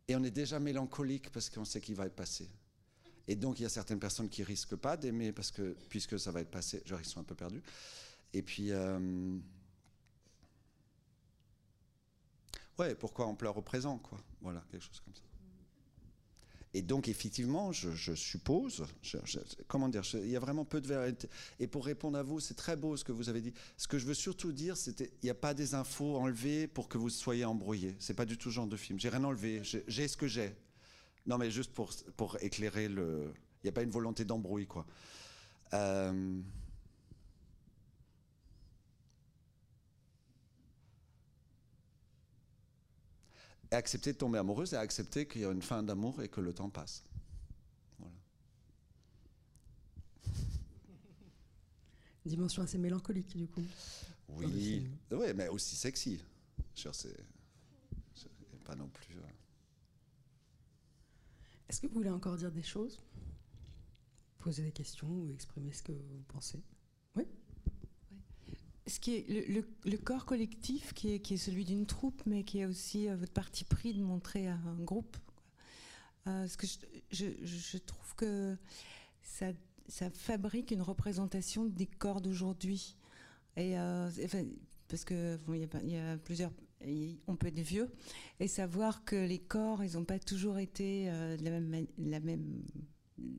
et 0.09 0.17
on 0.17 0.23
est 0.23 0.31
déjà 0.31 0.59
mélancolique 0.59 1.31
parce 1.31 1.49
qu'on 1.49 1.65
sait 1.65 1.81
qu'il 1.81 1.95
va 1.95 2.07
être 2.07 2.17
passé. 2.17 2.49
Et 3.29 3.37
donc, 3.37 3.61
il 3.61 3.62
y 3.62 3.67
a 3.67 3.69
certaines 3.69 4.01
personnes 4.01 4.29
qui 4.29 4.43
risquent 4.43 4.77
pas 4.77 4.97
d'aimer 4.97 5.33
parce 5.33 5.51
que, 5.51 5.77
puisque 5.88 6.19
ça 6.19 6.33
va 6.33 6.41
être 6.41 6.51
passé, 6.51 6.83
genre, 6.85 7.01
ils 7.01 7.07
sont 7.07 7.21
un 7.21 7.25
peu 7.25 7.35
perdus. 7.35 7.62
Et 8.33 8.43
puis, 8.43 8.73
euh, 8.73 9.38
ouais, 12.79 12.95
pourquoi 12.95 13.27
on 13.29 13.35
pleure 13.35 13.57
au 13.57 13.62
présent, 13.62 13.99
quoi? 13.99 14.19
Voilà, 14.41 14.65
quelque 14.71 14.83
chose 14.85 15.01
comme 15.01 15.15
ça. 15.15 15.23
Et 16.75 16.81
donc, 16.81 17.09
effectivement, 17.09 17.71
je, 17.71 18.15
suppose, 18.15 18.85
comment 19.69 19.91
dire, 19.91 20.03
il 20.15 20.31
y 20.31 20.37
a 20.37 20.41
vraiment 20.41 20.65
peu 20.65 20.81
de 20.81 20.89
vérité. 20.89 21.29
Et 21.61 21.67
pour 21.67 21.85
répondre 21.85 22.17
à 22.17 22.23
vous, 22.23 22.41
c'est 22.41 22.55
très 22.55 22.77
beau 22.77 22.97
ce 22.97 23.05
que 23.05 23.13
vous 23.13 23.29
avez 23.29 23.43
dit. 23.43 23.53
Ce 23.77 23.87
que 23.87 23.99
je 23.99 24.07
veux 24.07 24.15
surtout 24.15 24.53
dire, 24.53 24.77
c'était, 24.77 25.11
il 25.23 25.27
n'y 25.27 25.31
a 25.31 25.35
pas 25.35 25.53
des 25.53 25.75
infos 25.75 26.17
enlevées 26.17 26.67
pour 26.67 26.89
que 26.89 26.97
vous 26.97 27.11
soyez 27.11 27.45
embrouillés. 27.45 27.95
C'est 27.99 28.15
pas 28.15 28.25
du 28.25 28.39
tout 28.39 28.51
ce 28.51 28.55
genre 28.55 28.67
de 28.67 28.77
film. 28.77 28.99
J'ai 28.99 29.11
rien 29.11 29.25
enlevé. 29.25 29.61
J'ai 29.63 30.09
ce 30.09 30.17
que 30.17 30.27
j'ai. 30.27 30.55
Non, 31.27 31.37
mais 31.37 31.51
juste 31.51 31.73
pour, 31.73 31.93
pour 32.17 32.43
éclairer 32.43 32.89
le. 32.89 33.33
Il 33.63 33.67
n'y 33.67 33.69
a 33.69 33.73
pas 33.73 33.83
une 33.83 33.91
volonté 33.91 34.25
d'embrouille, 34.25 34.67
quoi. 34.67 34.87
Euh, 35.75 36.41
Et 43.73 43.75
accepter 43.75 44.13
de 44.13 44.19
tomber 44.19 44.39
amoureuse 44.39 44.75
et 44.75 44.77
accepter 44.77 45.27
qu'il 45.27 45.41
y 45.41 45.45
a 45.47 45.51
une 45.51 45.63
fin 45.63 45.83
d'amour 45.83 46.23
et 46.23 46.29
que 46.29 46.43
le 46.43 46.53
temps 46.53 46.69
passe. 46.69 47.03
Voilà. 47.99 48.15
Dimension 52.27 52.63
assez 52.63 52.77
mélancolique, 52.77 53.35
du 53.35 53.49
coup. 53.49 53.65
Oui, 54.29 54.87
ouais, 55.11 55.33
mais 55.33 55.49
aussi 55.49 55.75
sexy. 55.75 56.23
C'est 56.75 57.17
pas 58.63 58.77
non 58.77 58.89
plus. 58.89 59.17
Euh. 59.17 59.23
Est-ce 61.69 61.81
que 61.81 61.87
vous 61.87 61.95
voulez 61.95 62.11
encore 62.11 62.37
dire 62.37 62.53
des 62.53 62.63
choses? 62.63 63.01
Poser 64.39 64.65
des 64.65 64.73
questions 64.73 65.09
ou 65.09 65.33
exprimer 65.33 65.73
ce 65.73 65.83
que 65.83 65.93
vous 65.93 66.23
pensez? 66.29 66.59
Oui 66.59 66.82
ce 68.87 68.99
qui 68.99 69.14
est 69.14 69.27
le, 69.85 69.97
corps 69.97 70.25
collectif 70.25 70.92
qui 70.92 71.14
est, 71.14 71.37
celui 71.37 71.64
d'une 71.64 71.87
troupe, 71.87 72.23
mais 72.27 72.42
qui 72.42 72.61
est 72.61 72.66
aussi 72.66 73.09
euh, 73.09 73.16
votre 73.16 73.33
parti 73.33 73.64
pris 73.64 73.95
de 73.95 74.03
montrer 74.03 74.49
à 74.49 74.55
un 74.55 74.83
groupe. 74.83 75.16
Euh, 76.27 76.47
ce 76.47 76.57
que 76.57 76.66
je, 77.11 77.79
trouve 77.79 78.14
que 78.16 78.57
ça, 79.23 79.53
fabrique 80.14 80.71
une 80.71 80.83
représentation 80.83 81.64
des 81.64 81.87
corps 81.87 82.21
d'aujourd'hui. 82.21 82.97
Et 83.57 83.79
euh, 83.79 84.11
parce 84.88 85.05
que 85.05 85.38
il 85.49 85.90
y, 85.90 85.97
a 85.97 86.16
plusieurs, 86.18 86.53
on 87.27 87.37
peut 87.37 87.49
être 87.49 87.61
vieux 87.61 87.90
et 88.40 88.49
savoir 88.49 89.05
que 89.05 89.16
les 89.16 89.38
corps, 89.38 89.85
ils 89.85 89.95
n'ont 89.95 90.05
pas 90.05 90.18
toujours 90.18 90.59
été 90.59 91.07
de 91.07 92.11
la 92.11 92.21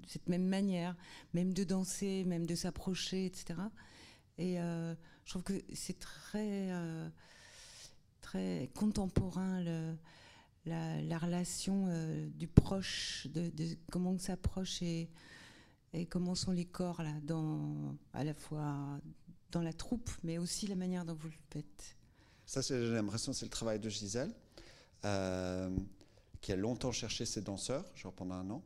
cette 0.07 0.27
même 0.29 0.47
manière, 0.47 0.95
même 1.33 1.53
de 1.53 1.63
danser, 1.63 2.23
même 2.25 2.45
de 2.45 2.55
s'approcher, 2.55 3.25
etc. 3.25 3.55
Et 4.37 4.59
euh, 4.59 4.93
je 5.25 5.29
trouve 5.29 5.43
que 5.43 5.53
c'est 5.73 5.99
très, 5.99 6.71
euh, 6.71 7.09
très 8.21 8.69
contemporain 8.73 9.61
le, 9.61 9.95
la, 10.65 11.17
relation 11.17 11.85
euh, 11.87 12.27
du 12.29 12.47
proche, 12.47 13.27
de, 13.27 13.51
comment 13.91 14.11
on 14.11 14.19
s'approche 14.19 14.81
et, 14.81 15.09
et, 15.93 16.05
comment 16.05 16.35
sont 16.35 16.51
les 16.51 16.65
corps 16.65 17.03
là, 17.03 17.13
dans, 17.23 17.95
à 18.13 18.23
la 18.23 18.33
fois 18.33 18.99
dans 19.51 19.61
la 19.61 19.73
troupe, 19.73 20.09
mais 20.23 20.39
aussi 20.39 20.65
la 20.65 20.75
manière 20.75 21.05
dont 21.05 21.13
vous 21.13 21.27
le 21.27 21.33
faites. 21.51 21.95
Ça, 22.45 22.61
j'ai 22.61 22.91
l'impression, 22.91 23.33
c'est 23.33 23.45
le 23.45 23.51
travail 23.51 23.79
de 23.79 23.87
Gisèle. 23.87 24.33
qui 26.41 26.51
a 26.51 26.55
longtemps 26.55 26.91
cherché 26.91 27.25
ses 27.25 27.41
danseurs, 27.41 27.85
genre 27.95 28.13
pendant 28.13 28.35
un 28.35 28.49
an. 28.49 28.63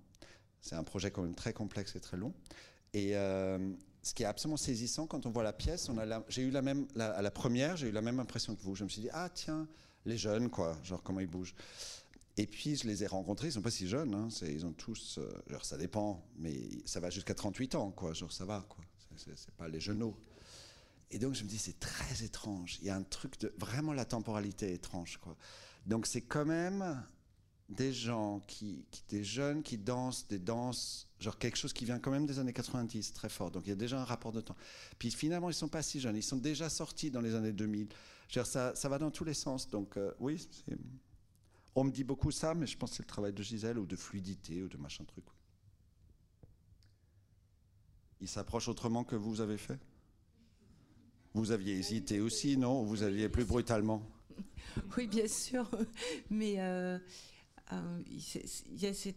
C'est 0.62 0.76
un 0.76 0.84
projet 0.84 1.12
quand 1.12 1.24
même 1.24 1.36
très 1.36 1.52
complexe 1.52 1.96
et 1.98 2.00
très 2.00 2.16
long. 2.16 2.34
Et 2.94 3.16
ce 4.08 4.14
qui 4.14 4.24
est 4.24 4.26
absolument 4.28 4.58
saisissant 4.58 5.06
quand 5.06 5.26
on 5.26 5.32
voit 5.32 5.44
la 5.44 5.54
pièce, 5.54 5.90
j'ai 6.30 6.44
eu 6.44 6.50
la 6.50 6.62
même, 6.62 6.88
à 6.98 7.22
la 7.22 7.32
première, 7.32 7.76
j'ai 7.76 7.90
eu 7.90 7.92
la 7.92 8.02
même 8.02 8.20
impression 8.20 8.56
que 8.56 8.62
vous. 8.62 8.74
Je 8.74 8.84
me 8.84 8.90
suis 8.90 9.02
dit, 9.02 9.10
ah 9.12 9.30
tiens, 9.30 9.68
les 10.06 10.18
jeunes, 10.18 10.50
quoi, 10.50 10.78
genre 10.84 11.04
comment 11.04 11.20
ils 11.20 11.28
bougent. 11.28 11.56
Et 12.38 12.48
puis 12.48 12.76
je 12.76 12.88
les 12.88 13.04
ai 13.04 13.08
rencontrés, 13.08 13.48
ils 13.48 13.52
sont 13.52 13.62
pas 13.62 13.72
si 13.72 13.88
jeunes, 13.88 14.14
hein, 14.14 14.30
ils 14.44 14.66
ont 14.66 14.72
tous, 14.72 15.18
euh, 15.18 15.30
genre 15.50 15.66
ça 15.66 15.78
dépend, 15.78 16.24
mais 16.38 16.56
ça 16.86 17.00
va 17.00 17.10
jusqu'à 17.10 17.34
38 17.34 17.76
ans, 17.76 17.92
quoi, 17.92 18.14
genre 18.14 18.32
ça 18.32 18.46
va, 18.46 18.66
quoi. 18.70 18.84
C'est 19.18 19.56
pas 19.56 19.68
les 19.68 19.80
genoux. 19.80 20.16
Et 21.10 21.18
donc 21.18 21.34
je 21.34 21.44
me 21.44 21.50
dis, 21.50 21.58
c'est 21.58 21.80
très 21.80 22.24
étrange. 22.24 22.78
Il 22.82 22.88
y 22.88 22.90
a 22.90 22.96
un 22.96 23.04
truc 23.04 23.40
de 23.40 23.52
vraiment 23.58 23.94
la 23.94 24.06
temporalité 24.06 24.72
étrange, 24.74 25.18
quoi. 25.18 25.36
Donc 25.86 26.06
c'est 26.06 26.22
quand 26.22 26.46
même 26.46 27.04
des 27.70 27.92
gens 27.92 28.42
qui, 28.48 28.86
des 29.10 29.24
jeunes 29.24 29.64
qui 29.64 29.78
dansent 29.78 30.28
des 30.28 30.40
danses, 30.40 31.07
genre 31.20 31.38
quelque 31.38 31.58
chose 31.58 31.74
qui 31.74 31.86
vient 31.86 32.00
quand 32.00 32.12
même 32.12 32.26
des 32.26 32.40
années 32.40 32.54
90, 32.54 33.14
très 33.14 33.30
fort. 33.30 33.52
Donc 33.52 33.66
il 33.66 33.70
y 33.70 33.74
a 33.74 33.76
déjà 33.76 34.00
un 34.00 34.04
rapport 34.04 34.32
de 34.32 34.42
temps. 34.42 34.56
Puis 35.00 35.12
finalement, 35.12 35.50
ils 35.50 35.54
sont 35.54 35.68
pas 35.68 35.82
si 35.82 36.00
jeunes, 36.00 36.16
ils 36.16 36.24
sont 36.24 36.38
déjà 36.38 36.70
sortis 36.70 37.12
dans 37.12 37.22
les 37.22 37.36
années 37.36 37.54
2000. 37.54 37.88
Genre, 38.30 38.46
ça, 38.46 38.76
ça 38.76 38.90
va 38.90 38.98
dans 38.98 39.12
tous 39.12 39.24
les 39.24 39.34
sens. 39.34 39.70
Donc 39.70 39.98
euh, 39.98 40.12
oui, 40.20 40.48
on 41.76 41.84
me 41.84 41.92
dit 41.92 42.04
beaucoup 42.04 42.32
ça, 42.32 42.54
mais 42.54 42.68
je 42.68 42.78
pense 42.78 42.92
que 42.92 42.98
c'est 42.98 43.04
le 43.04 43.08
travail 43.08 43.34
de 43.34 43.44
Gisèle 43.44 43.78
ou 43.78 43.86
de 43.86 43.96
fluidité 43.96 44.64
ou 44.64 44.68
de 44.68 44.78
machin 44.78 45.04
truc. 45.06 45.26
Il 48.20 48.28
s'approche 48.28 48.68
autrement 48.68 49.04
que 49.04 49.16
vous 49.16 49.42
avez 49.42 49.58
fait? 49.58 49.80
Vous 51.34 51.52
aviez 51.52 51.76
hésité 51.76 52.20
aussi, 52.20 52.58
non? 52.58 52.84
Vous 52.84 53.04
aviez 53.04 53.30
plus 53.30 53.46
brutalement? 53.46 54.02
Oui, 54.96 55.08
bien 55.08 55.28
sûr. 55.28 55.68
Mais 56.30 56.56
euh, 56.60 57.00
euh, 57.72 58.04
il 58.08 58.82
y 58.82 58.86
a 58.86 58.94
cette... 58.94 59.16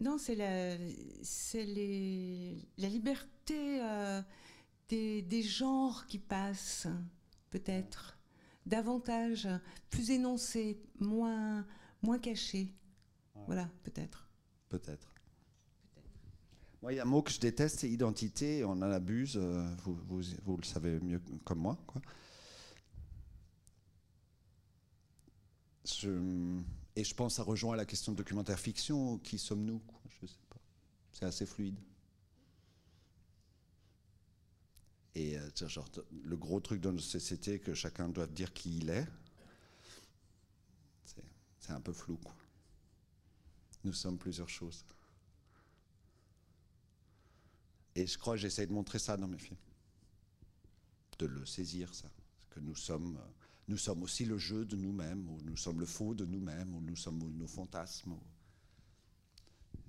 Non, 0.00 0.16
c'est 0.16 0.34
la, 0.34 0.76
c'est 1.22 1.66
les, 1.66 2.56
la 2.78 2.88
liberté 2.88 3.80
euh, 3.82 4.22
des, 4.88 5.20
des, 5.20 5.42
genres 5.42 6.06
qui 6.06 6.18
passent, 6.18 6.88
peut-être, 7.50 8.18
davantage, 8.64 9.46
plus 9.90 10.10
énoncés, 10.10 10.80
moins, 10.98 11.66
moins 12.02 12.18
cachés. 12.18 12.72
Voilà, 13.46 13.68
peut-être. 13.82 14.26
Peut-être. 14.70 15.14
Moi, 16.80 16.94
il 16.94 16.96
y 16.96 16.98
a 16.98 17.02
un 17.02 17.06
mot 17.06 17.20
que 17.20 17.30
je 17.30 17.40
déteste, 17.40 17.80
c'est 17.80 17.90
identité. 17.90 18.64
On 18.64 18.70
en 18.70 18.82
abuse. 18.82 19.36
Euh, 19.36 19.68
vous, 19.84 19.98
vous, 20.08 20.22
vous, 20.44 20.56
le 20.56 20.64
savez 20.64 20.98
mieux 21.00 21.20
comme 21.44 21.58
moi. 21.58 21.78
Quoi. 21.86 22.00
Et 27.00 27.04
je 27.04 27.14
pense 27.14 27.36
ça 27.36 27.42
rejoint 27.42 27.76
la 27.76 27.86
question 27.86 28.12
de 28.12 28.18
documentaire 28.18 28.60
fiction. 28.60 29.16
Qui 29.20 29.38
sommes-nous 29.38 29.80
Je 30.20 30.26
sais 30.26 30.34
pas. 30.50 30.60
C'est 31.12 31.24
assez 31.24 31.46
fluide. 31.46 31.78
Et 35.14 35.38
euh, 35.38 35.48
le 36.22 36.36
gros 36.36 36.60
truc 36.60 36.82
de 36.82 36.90
notre 36.90 37.06
société, 37.06 37.58
que 37.58 37.72
chacun 37.72 38.10
doit 38.10 38.26
dire 38.26 38.52
qui 38.52 38.76
il 38.76 38.90
est, 38.90 39.06
c'est 41.58 41.72
un 41.72 41.80
peu 41.80 41.94
flou. 41.94 42.20
Nous 43.82 43.94
sommes 43.94 44.18
plusieurs 44.18 44.50
choses. 44.50 44.84
Et 47.94 48.06
je 48.06 48.18
crois 48.18 48.34
que 48.34 48.40
j'essaie 48.40 48.66
de 48.66 48.72
montrer 48.72 48.98
ça 48.98 49.16
dans 49.16 49.26
mes 49.26 49.38
films. 49.38 49.56
De 51.18 51.24
le 51.24 51.46
saisir, 51.46 51.94
ça. 51.94 52.10
Que 52.50 52.60
nous 52.60 52.76
sommes. 52.76 53.18
Nous 53.70 53.78
sommes 53.78 54.02
aussi 54.02 54.24
le 54.24 54.36
jeu 54.36 54.64
de 54.64 54.74
nous-mêmes, 54.74 55.28
ou 55.28 55.38
nous 55.44 55.56
sommes 55.56 55.78
le 55.78 55.86
faux 55.86 56.12
de 56.12 56.24
nous-mêmes, 56.24 56.74
ou 56.74 56.80
nous 56.80 56.96
sommes 56.96 57.18
nos 57.18 57.46
fantasmes. 57.46 58.16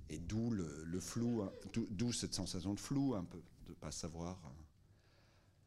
Et 0.07 0.19
d'où 0.19 0.51
le, 0.51 0.99
flou, 0.99 1.41
hein, 1.41 1.51
d'où 1.89 2.13
cette 2.13 2.35
sensation 2.35 2.75
de 2.75 2.79
flou 2.79 3.15
un 3.15 3.23
peu, 3.23 3.41
de 3.65 3.71
ne 3.71 3.73
pas 3.73 3.89
savoir. 3.89 4.39
Hein. 4.45 4.53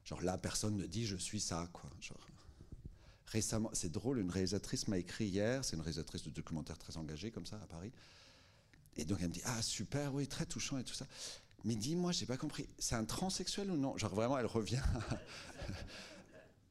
Genre 0.05 0.23
là, 0.23 0.39
personne 0.39 0.77
ne 0.77 0.87
dit 0.87 1.05
je 1.05 1.17
suis 1.17 1.41
ça, 1.41 1.69
récemment, 3.27 3.71
c'est 3.73 3.91
drôle, 3.91 4.21
une 4.21 4.31
réalisatrice 4.31 4.87
m'a 4.87 4.99
écrit 4.99 5.27
hier, 5.27 5.65
c'est 5.65 5.75
une 5.75 5.83
réalisatrice 5.83 6.23
de 6.23 6.31
documentaire 6.31 6.79
très 6.79 6.97
engagée 6.97 7.33
comme 7.33 7.47
ça 7.47 7.57
à 7.61 7.67
Paris. 7.67 7.91
Et 8.97 9.05
donc 9.05 9.19
elle 9.23 9.29
me 9.31 9.35
dit 9.35 9.43
ah 9.45 9.61
super, 9.61 10.15
oui 10.15 10.29
très 10.29 10.47
touchant 10.47 10.79
et 10.79 10.85
tout 10.85 10.95
ça. 10.95 11.09
Mais 11.65 11.75
dis-moi, 11.75 12.13
j'ai 12.13 12.27
pas 12.27 12.37
compris, 12.37 12.69
c'est 12.79 12.95
un 12.95 13.05
transsexuel 13.05 13.73
ou 13.73 13.77
non? 13.77 13.99
Genre 13.99 14.15
vraiment, 14.15 14.39
elle 14.39 14.47
revient. 14.47 14.83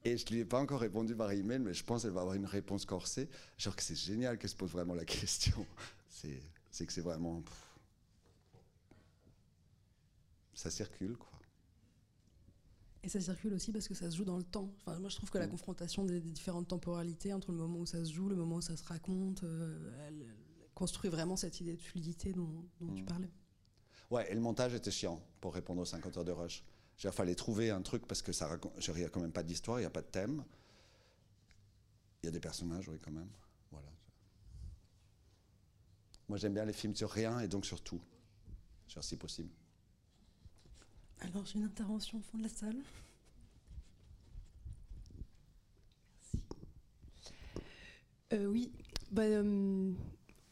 Et 0.06 0.18
je 0.18 0.26
ne 0.26 0.32
lui 0.32 0.40
ai 0.40 0.46
pas 0.46 0.60
encore 0.60 0.82
répondu 0.82 1.16
par 1.16 1.32
email, 1.32 1.60
mais 1.60 1.74
je 1.74 1.84
pense 1.84 2.02
qu'elle 2.02 2.12
va 2.12 2.22
avoir 2.22 2.36
une 2.36 2.46
réponse 2.46 2.86
corsée. 2.86 3.30
Genre 3.58 3.76
que 3.76 3.84
c'est 3.84 3.96
génial 3.96 4.38
qu'elle 4.38 4.50
se 4.50 4.56
pose 4.56 4.72
vraiment 4.72 4.96
la 4.96 5.06
question. 5.06 5.66
C'est 6.72 6.88
que 6.88 6.94
c'est 6.94 7.02
vraiment. 7.02 7.44
Ça 10.56 10.72
circule, 10.72 11.16
quoi. 11.18 11.30
Et 13.04 13.10
ça 13.10 13.20
circule 13.20 13.54
aussi 13.54 13.72
parce 13.72 13.88
que 13.88 13.94
ça 13.94 14.10
se 14.10 14.16
joue 14.16 14.24
dans 14.24 14.38
le 14.38 14.44
temps. 14.44 14.74
Enfin, 14.80 14.98
moi, 15.00 15.10
je 15.10 15.18
trouve 15.18 15.30
que 15.30 15.38
la 15.38 15.48
mm. 15.48 15.52
confrontation 15.52 16.06
des, 16.06 16.22
différentes 16.22 16.70
temporalités 16.70 17.34
entre 17.34 17.52
le 17.52 17.58
moment 17.58 17.80
où 17.80 17.86
ça 17.86 18.04
se 18.04 18.14
joue, 18.14 18.30
le 18.30 18.36
moment 18.36 18.56
où 18.56 18.62
ça 18.62 18.78
se 18.78 18.84
raconte, 18.86 19.44
euh, 19.44 19.92
elle, 20.08 20.26
construit 20.74 21.12
vraiment 21.12 21.36
cette 21.36 21.60
idée 21.60 21.76
de 21.76 21.82
fluidité 21.82 22.32
dont, 22.32 22.66
tu 22.96 23.04
mm. 23.04 23.06
parlais. 23.06 23.32
Ouais, 24.10 24.32
et 24.32 24.34
le 24.34 24.42
montage 24.42 24.74
était 24.74 24.92
chiant 24.92 25.22
pour 25.42 25.54
répondre 25.54 25.82
aux 25.82 25.86
50 25.86 26.18
heures 26.18 26.26
de 26.26 26.32
rush. 26.32 26.64
Il 27.02 27.12
fallait 27.12 27.36
trouver 27.36 27.70
un 27.70 27.82
truc 27.82 28.08
parce 28.08 28.22
que 28.22 28.32
ça 28.32 28.48
raconte. 28.48 28.74
Il 28.88 28.94
n'y 28.94 29.04
a 29.04 29.10
quand 29.10 29.20
même 29.22 29.32
pas 29.32 29.44
d'histoire, 29.44 29.80
il 29.80 29.82
n'y 29.82 29.88
a 29.88 29.90
pas 29.90 30.02
de 30.02 30.08
thème. 30.08 30.44
Il 32.22 32.28
y 32.28 32.30
a 32.30 32.32
des 32.32 32.40
personnages, 32.40 32.88
oui, 32.88 32.98
quand 33.04 33.12
même. 33.12 33.30
Voilà. 33.72 33.88
Moi, 36.30 36.38
j'aime 36.38 36.54
bien 36.54 36.64
les 36.64 36.74
films 36.74 36.96
sur 36.96 37.10
rien 37.10 37.40
et 37.42 37.48
donc 37.48 37.66
sur 37.66 37.82
tout, 37.82 38.02
si 39.02 39.18
possible. 39.18 39.50
Alors, 41.20 41.46
j'ai 41.46 41.60
une 41.60 41.66
intervention 41.66 42.20
au 42.20 42.22
fond 42.22 42.38
de 42.38 42.44
la 42.44 42.50
salle. 42.50 42.78
Merci. 46.16 46.46
Euh, 48.34 48.46
oui, 48.46 48.72
bah, 49.12 49.24
euh, 49.24 49.94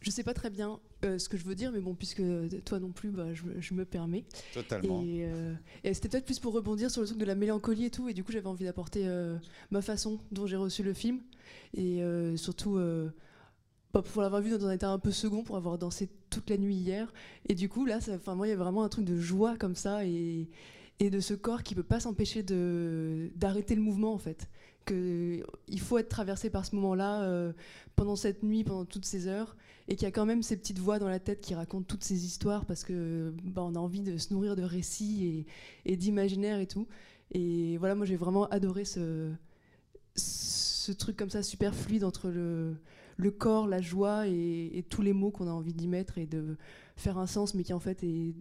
je 0.02 0.10
ne 0.10 0.12
sais 0.12 0.24
pas 0.24 0.34
très 0.34 0.50
bien 0.50 0.80
euh, 1.04 1.18
ce 1.18 1.30
que 1.30 1.38
je 1.38 1.44
veux 1.44 1.56
dire, 1.56 1.72
mais 1.72 1.80
bon, 1.80 1.96
puisque 1.96 2.22
toi 2.66 2.80
non 2.80 2.92
plus, 2.92 3.10
bah, 3.10 3.28
je, 3.34 3.74
me 3.74 3.86
permets. 3.86 4.26
Totalement. 4.54 5.02
Et, 5.04 5.28
et 5.84 5.94
c'était 5.94 6.10
peut-être 6.10 6.26
plus 6.26 6.40
pour 6.40 6.54
rebondir 6.54 6.92
sur 6.92 7.02
le 7.02 7.08
truc 7.08 7.20
de 7.20 7.26
la 7.26 7.36
mélancolie 7.36 7.86
et 7.86 7.90
tout, 7.90 8.10
et 8.10 8.14
du 8.14 8.24
coup, 8.24 8.32
j'avais 8.32 8.48
envie 8.48 8.66
d'apporter 8.66 9.08
ma 9.72 9.82
façon 9.82 10.20
dont 10.32 10.46
j'ai 10.46 10.58
reçu 10.58 10.84
le 10.84 10.94
film, 10.94 11.20
et 11.76 12.02
surtout 12.36 12.80
pour 13.92 14.22
l'avoir 14.22 14.42
vu 14.42 14.52
dans 14.52 14.66
un 14.66 14.72
état 14.72 14.90
un 14.90 15.00
peu 15.00 15.12
second, 15.12 15.44
pour 15.44 15.58
avoir 15.58 15.78
dansé 15.78 16.10
toute 16.30 16.50
la 16.50 16.58
nuit 16.58 16.76
hier. 16.76 17.12
Et 17.50 17.56
du 17.56 17.70
coup, 17.70 17.86
là, 17.86 18.00
enfin, 18.10 18.36
moi, 18.36 18.48
il 18.48 18.52
y 18.52 18.54
a 18.54 18.58
vraiment 18.58 18.84
un 18.84 18.90
truc 18.90 19.06
de 19.06 19.18
joie 19.18 19.58
comme 19.58 19.76
ça 19.76 20.06
et, 20.06 20.48
et 21.00 21.10
de 21.10 21.20
ce 21.20 21.34
corps 21.34 21.64
qui 21.64 21.76
peut 21.76 21.84
pas 21.84 22.00
s'empêcher 22.00 22.44
d'arrêter 22.44 23.76
le 23.76 23.82
mouvement, 23.82 24.14
en 24.14 24.18
fait. 24.18 24.48
Que, 24.86 25.44
il 25.68 25.80
faut 25.80 25.98
être 25.98 26.10
traversé 26.10 26.50
par 26.50 26.66
ce 26.66 26.76
moment-là 26.76 27.24
euh, 27.24 27.54
pendant 27.96 28.16
cette 28.16 28.44
nuit, 28.44 28.64
pendant 28.64 28.86
toutes 28.86 29.06
ces 29.06 29.28
heures, 29.28 29.56
et 29.88 29.96
qu'il 29.96 30.04
y 30.04 30.08
a 30.08 30.12
quand 30.12 30.26
même 30.26 30.42
ces 30.44 30.58
petites 30.58 30.80
voix 30.80 31.00
dans 31.00 31.08
la 31.08 31.20
tête 31.20 31.42
qui 31.42 31.54
racontent 31.54 31.86
toutes 31.88 32.04
ces 32.04 32.26
histoires 32.26 32.66
parce 32.66 32.84
que 32.84 33.34
bah, 33.44 33.64
on 33.64 33.76
a 33.76 33.80
envie 33.80 34.02
de 34.02 34.18
se 34.18 34.34
nourrir 34.34 34.56
de 34.56 34.64
récits 34.64 35.46
et, 35.86 35.92
et 35.92 35.98
d'imaginaire 35.98 36.60
et 36.60 36.68
tout. 36.68 36.88
Et 37.32 37.78
voilà, 37.78 37.96
moi 37.96 38.06
j'ai 38.06 38.18
vraiment 38.18 38.48
adoré 38.50 38.86
ce, 38.86 39.32
truc 40.98 41.16
comme 41.16 41.30
ça 41.30 41.44
super 41.44 41.74
fluide 41.74 42.04
entre 42.04 42.30
le, 42.30 42.76
le 43.16 43.32
corps, 43.32 43.68
la 43.68 43.82
joie 43.82 44.28
et, 44.28 44.86
tous 44.90 45.02
les 45.02 45.14
mots 45.14 45.32
qu'on 45.32 45.48
a 45.48 45.52
envie 45.52 45.74
d'y 45.74 45.88
mettre 45.88 46.18
et 46.18 46.26
de 46.26 46.58
faire 47.02 47.18
un 47.18 47.28
sens, 47.28 47.54
mais 47.54 47.64
qui 47.64 47.74
en 47.74 47.80
fait 47.80 48.04
est 48.04 48.34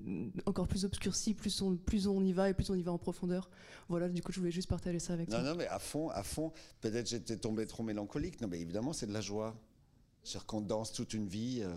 encore 0.46 0.68
plus 0.68 0.84
obscurci, 0.84 1.34
plus 1.34 1.62
on, 1.62 1.76
plus 1.76 2.06
on 2.06 2.22
y 2.24 2.32
va 2.32 2.50
et 2.50 2.54
plus 2.54 2.70
on 2.70 2.74
y 2.74 2.82
va 2.82 2.92
en 2.92 2.98
profondeur. 2.98 3.50
Voilà, 3.88 4.08
du 4.08 4.22
coup, 4.22 4.32
je 4.32 4.38
voulais 4.38 4.52
juste 4.52 4.68
partager 4.68 4.98
ça 4.98 5.14
avec 5.14 5.28
toi. 5.28 5.40
Non, 5.42 5.50
non, 5.50 5.56
mais 5.56 5.66
à 5.66 5.78
fond, 5.78 6.10
à 6.10 6.22
fond. 6.22 6.52
Peut-être 6.80 7.08
j'étais 7.08 7.36
tombé 7.36 7.66
trop 7.66 7.82
mélancolique. 7.82 8.40
Non, 8.40 8.48
mais 8.48 8.60
évidemment, 8.60 8.92
c'est 8.92 9.06
de 9.06 9.12
la 9.12 9.20
joie. 9.20 9.56
C'est-à-dire 10.22 10.46
qu'on 10.46 10.60
danse 10.60 10.92
toute 10.92 11.14
une 11.14 11.26
vie. 11.26 11.62
Euh, 11.62 11.74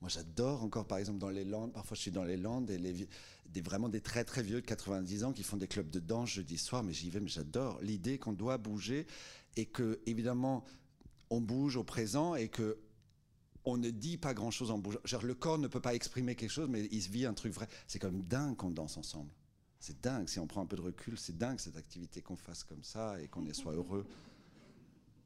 moi, 0.00 0.08
j'adore 0.08 0.62
encore, 0.64 0.86
par 0.86 0.98
exemple, 0.98 1.18
dans 1.18 1.30
les 1.30 1.44
Landes. 1.44 1.72
Parfois, 1.72 1.94
je 1.94 2.02
suis 2.02 2.10
dans 2.10 2.24
les 2.24 2.36
Landes 2.36 2.70
et 2.70 2.78
les, 2.78 3.08
des, 3.46 3.60
vraiment 3.60 3.88
des 3.88 4.00
très 4.00 4.24
très 4.24 4.42
vieux 4.42 4.60
de 4.60 4.66
90 4.66 5.24
ans 5.24 5.32
qui 5.32 5.42
font 5.42 5.56
des 5.56 5.68
clubs 5.68 5.90
de 5.90 6.00
danse 6.00 6.30
jeudi 6.30 6.58
soir. 6.58 6.82
Mais 6.82 6.92
j'y 6.92 7.10
vais, 7.10 7.20
mais 7.20 7.28
j'adore 7.28 7.78
l'idée 7.82 8.18
qu'on 8.18 8.32
doit 8.32 8.58
bouger 8.58 9.06
et 9.56 9.66
que, 9.66 10.00
évidemment, 10.06 10.64
on 11.30 11.40
bouge 11.40 11.76
au 11.76 11.84
présent 11.84 12.34
et 12.34 12.48
que 12.48 12.78
on 13.64 13.76
ne 13.76 13.90
dit 13.90 14.18
pas 14.18 14.34
grand 14.34 14.50
chose 14.50 14.70
en 14.70 14.78
bougeant. 14.78 15.00
Genre, 15.04 15.24
le 15.24 15.34
corps 15.34 15.58
ne 15.58 15.68
peut 15.68 15.80
pas 15.80 15.94
exprimer 15.94 16.34
quelque 16.34 16.50
chose, 16.50 16.68
mais 16.68 16.86
il 16.90 17.02
se 17.02 17.08
vit 17.08 17.26
un 17.26 17.34
truc 17.34 17.52
vrai. 17.52 17.68
C'est 17.86 17.98
quand 17.98 18.10
même 18.10 18.22
dingue 18.22 18.56
qu'on 18.56 18.70
danse 18.70 18.96
ensemble. 18.96 19.30
C'est 19.80 20.00
dingue, 20.00 20.28
si 20.28 20.38
on 20.38 20.46
prend 20.46 20.62
un 20.62 20.66
peu 20.66 20.76
de 20.76 20.82
recul, 20.82 21.18
c'est 21.18 21.36
dingue 21.36 21.58
cette 21.58 21.76
activité 21.76 22.22
qu'on 22.22 22.36
fasse 22.36 22.64
comme 22.64 22.82
ça 22.82 23.20
et 23.20 23.28
qu'on 23.28 23.52
soit 23.52 23.74
heureux. 23.74 24.06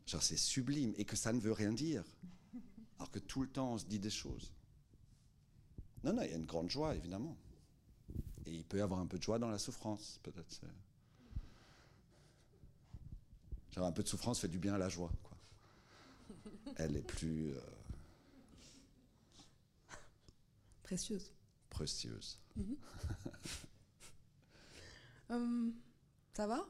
Genre, 0.06 0.22
c'est 0.22 0.36
sublime 0.36 0.94
et 0.96 1.04
que 1.04 1.16
ça 1.16 1.32
ne 1.32 1.40
veut 1.40 1.52
rien 1.52 1.72
dire. 1.72 2.04
Alors 2.98 3.10
que 3.10 3.18
tout 3.18 3.42
le 3.42 3.48
temps, 3.48 3.74
on 3.74 3.78
se 3.78 3.84
dit 3.84 3.98
des 3.98 4.10
choses. 4.10 4.52
Non, 6.02 6.12
non, 6.12 6.22
il 6.22 6.30
y 6.30 6.34
a 6.34 6.36
une 6.36 6.46
grande 6.46 6.70
joie, 6.70 6.94
évidemment. 6.94 7.36
Et 8.46 8.54
il 8.54 8.64
peut 8.64 8.78
y 8.78 8.80
avoir 8.80 9.00
un 9.00 9.06
peu 9.06 9.18
de 9.18 9.22
joie 9.22 9.38
dans 9.38 9.50
la 9.50 9.58
souffrance, 9.58 10.20
peut-être. 10.22 10.60
Genre, 13.72 13.86
un 13.86 13.92
peu 13.92 14.02
de 14.02 14.08
souffrance 14.08 14.40
fait 14.40 14.48
du 14.48 14.58
bien 14.58 14.74
à 14.74 14.78
la 14.78 14.88
joie, 14.88 15.12
elle 16.76 16.96
est 16.96 17.02
plus 17.02 17.52
précieuse. 20.88 21.30
Précieuse. 21.68 22.38
Mhm. 22.56 22.76
Hum, 25.28 25.74
ça 26.32 26.46
va? 26.46 26.66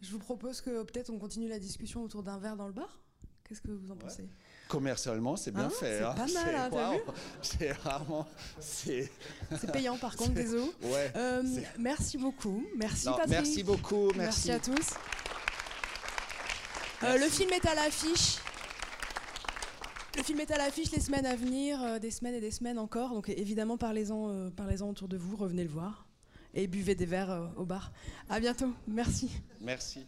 Je 0.00 0.12
vous 0.12 0.20
propose 0.20 0.60
que 0.60 0.84
peut-être 0.84 1.10
on 1.10 1.18
continue 1.18 1.48
la 1.48 1.58
discussion 1.58 2.04
autour 2.04 2.22
d'un 2.22 2.38
verre 2.38 2.56
dans 2.56 2.68
le 2.68 2.72
bar. 2.72 3.00
Qu'est-ce 3.42 3.60
que 3.60 3.72
vous 3.72 3.90
en 3.90 3.96
pensez? 3.96 4.28
Commercialement, 4.68 5.34
c'est 5.34 5.50
bien 5.50 5.64
hein 5.64 5.70
fait. 5.70 5.98
C'est 5.98 6.04
hein. 6.04 6.14
pas 6.14 6.26
mal, 6.28 6.54
hein, 6.54 6.68
t'as 6.70 6.92
vu? 6.92 6.98
C'est 7.42 7.72
rarement. 7.72 8.28
C'est 8.60 9.10
payant 9.72 9.98
par 9.98 10.14
contre, 10.14 10.34
désolé. 10.34 10.70
Ouais, 10.82 11.12
euh, 11.16 11.42
merci 11.76 12.16
beaucoup. 12.18 12.64
Merci 12.76 13.06
Patrick. 13.06 13.30
Merci 13.30 13.64
beaucoup. 13.64 14.12
Merci, 14.14 14.52
à 14.52 14.60
tous. 14.60 14.94
Euh, 17.02 17.18
le 17.18 17.28
film 17.28 17.50
est 17.52 17.66
à 17.66 17.74
l'affiche. 17.74 18.38
Le 20.20 20.24
film 20.26 20.40
est 20.40 20.50
à 20.50 20.58
l'affiche 20.58 20.90
les 20.90 21.00
semaines 21.00 21.24
à 21.24 21.34
venir, 21.34 21.82
euh, 21.82 21.98
des 21.98 22.10
semaines 22.10 22.34
et 22.34 22.42
des 22.42 22.50
semaines 22.50 22.78
encore. 22.78 23.14
Donc 23.14 23.30
évidemment, 23.30 23.78
parlez-en 23.78 24.50
parlez 24.50 24.82
autour 24.82 25.08
de 25.08 25.16
vous, 25.16 25.34
revenez 25.34 25.64
le 25.64 25.70
voir 25.70 26.06
et 26.52 26.66
buvez 26.66 26.94
des 26.94 27.06
verres 27.06 27.50
au 27.56 27.64
bar. 27.64 27.90
À 28.28 28.38
bientôt. 28.38 28.70
Merci. 28.86 29.30
Merci. 29.62 30.06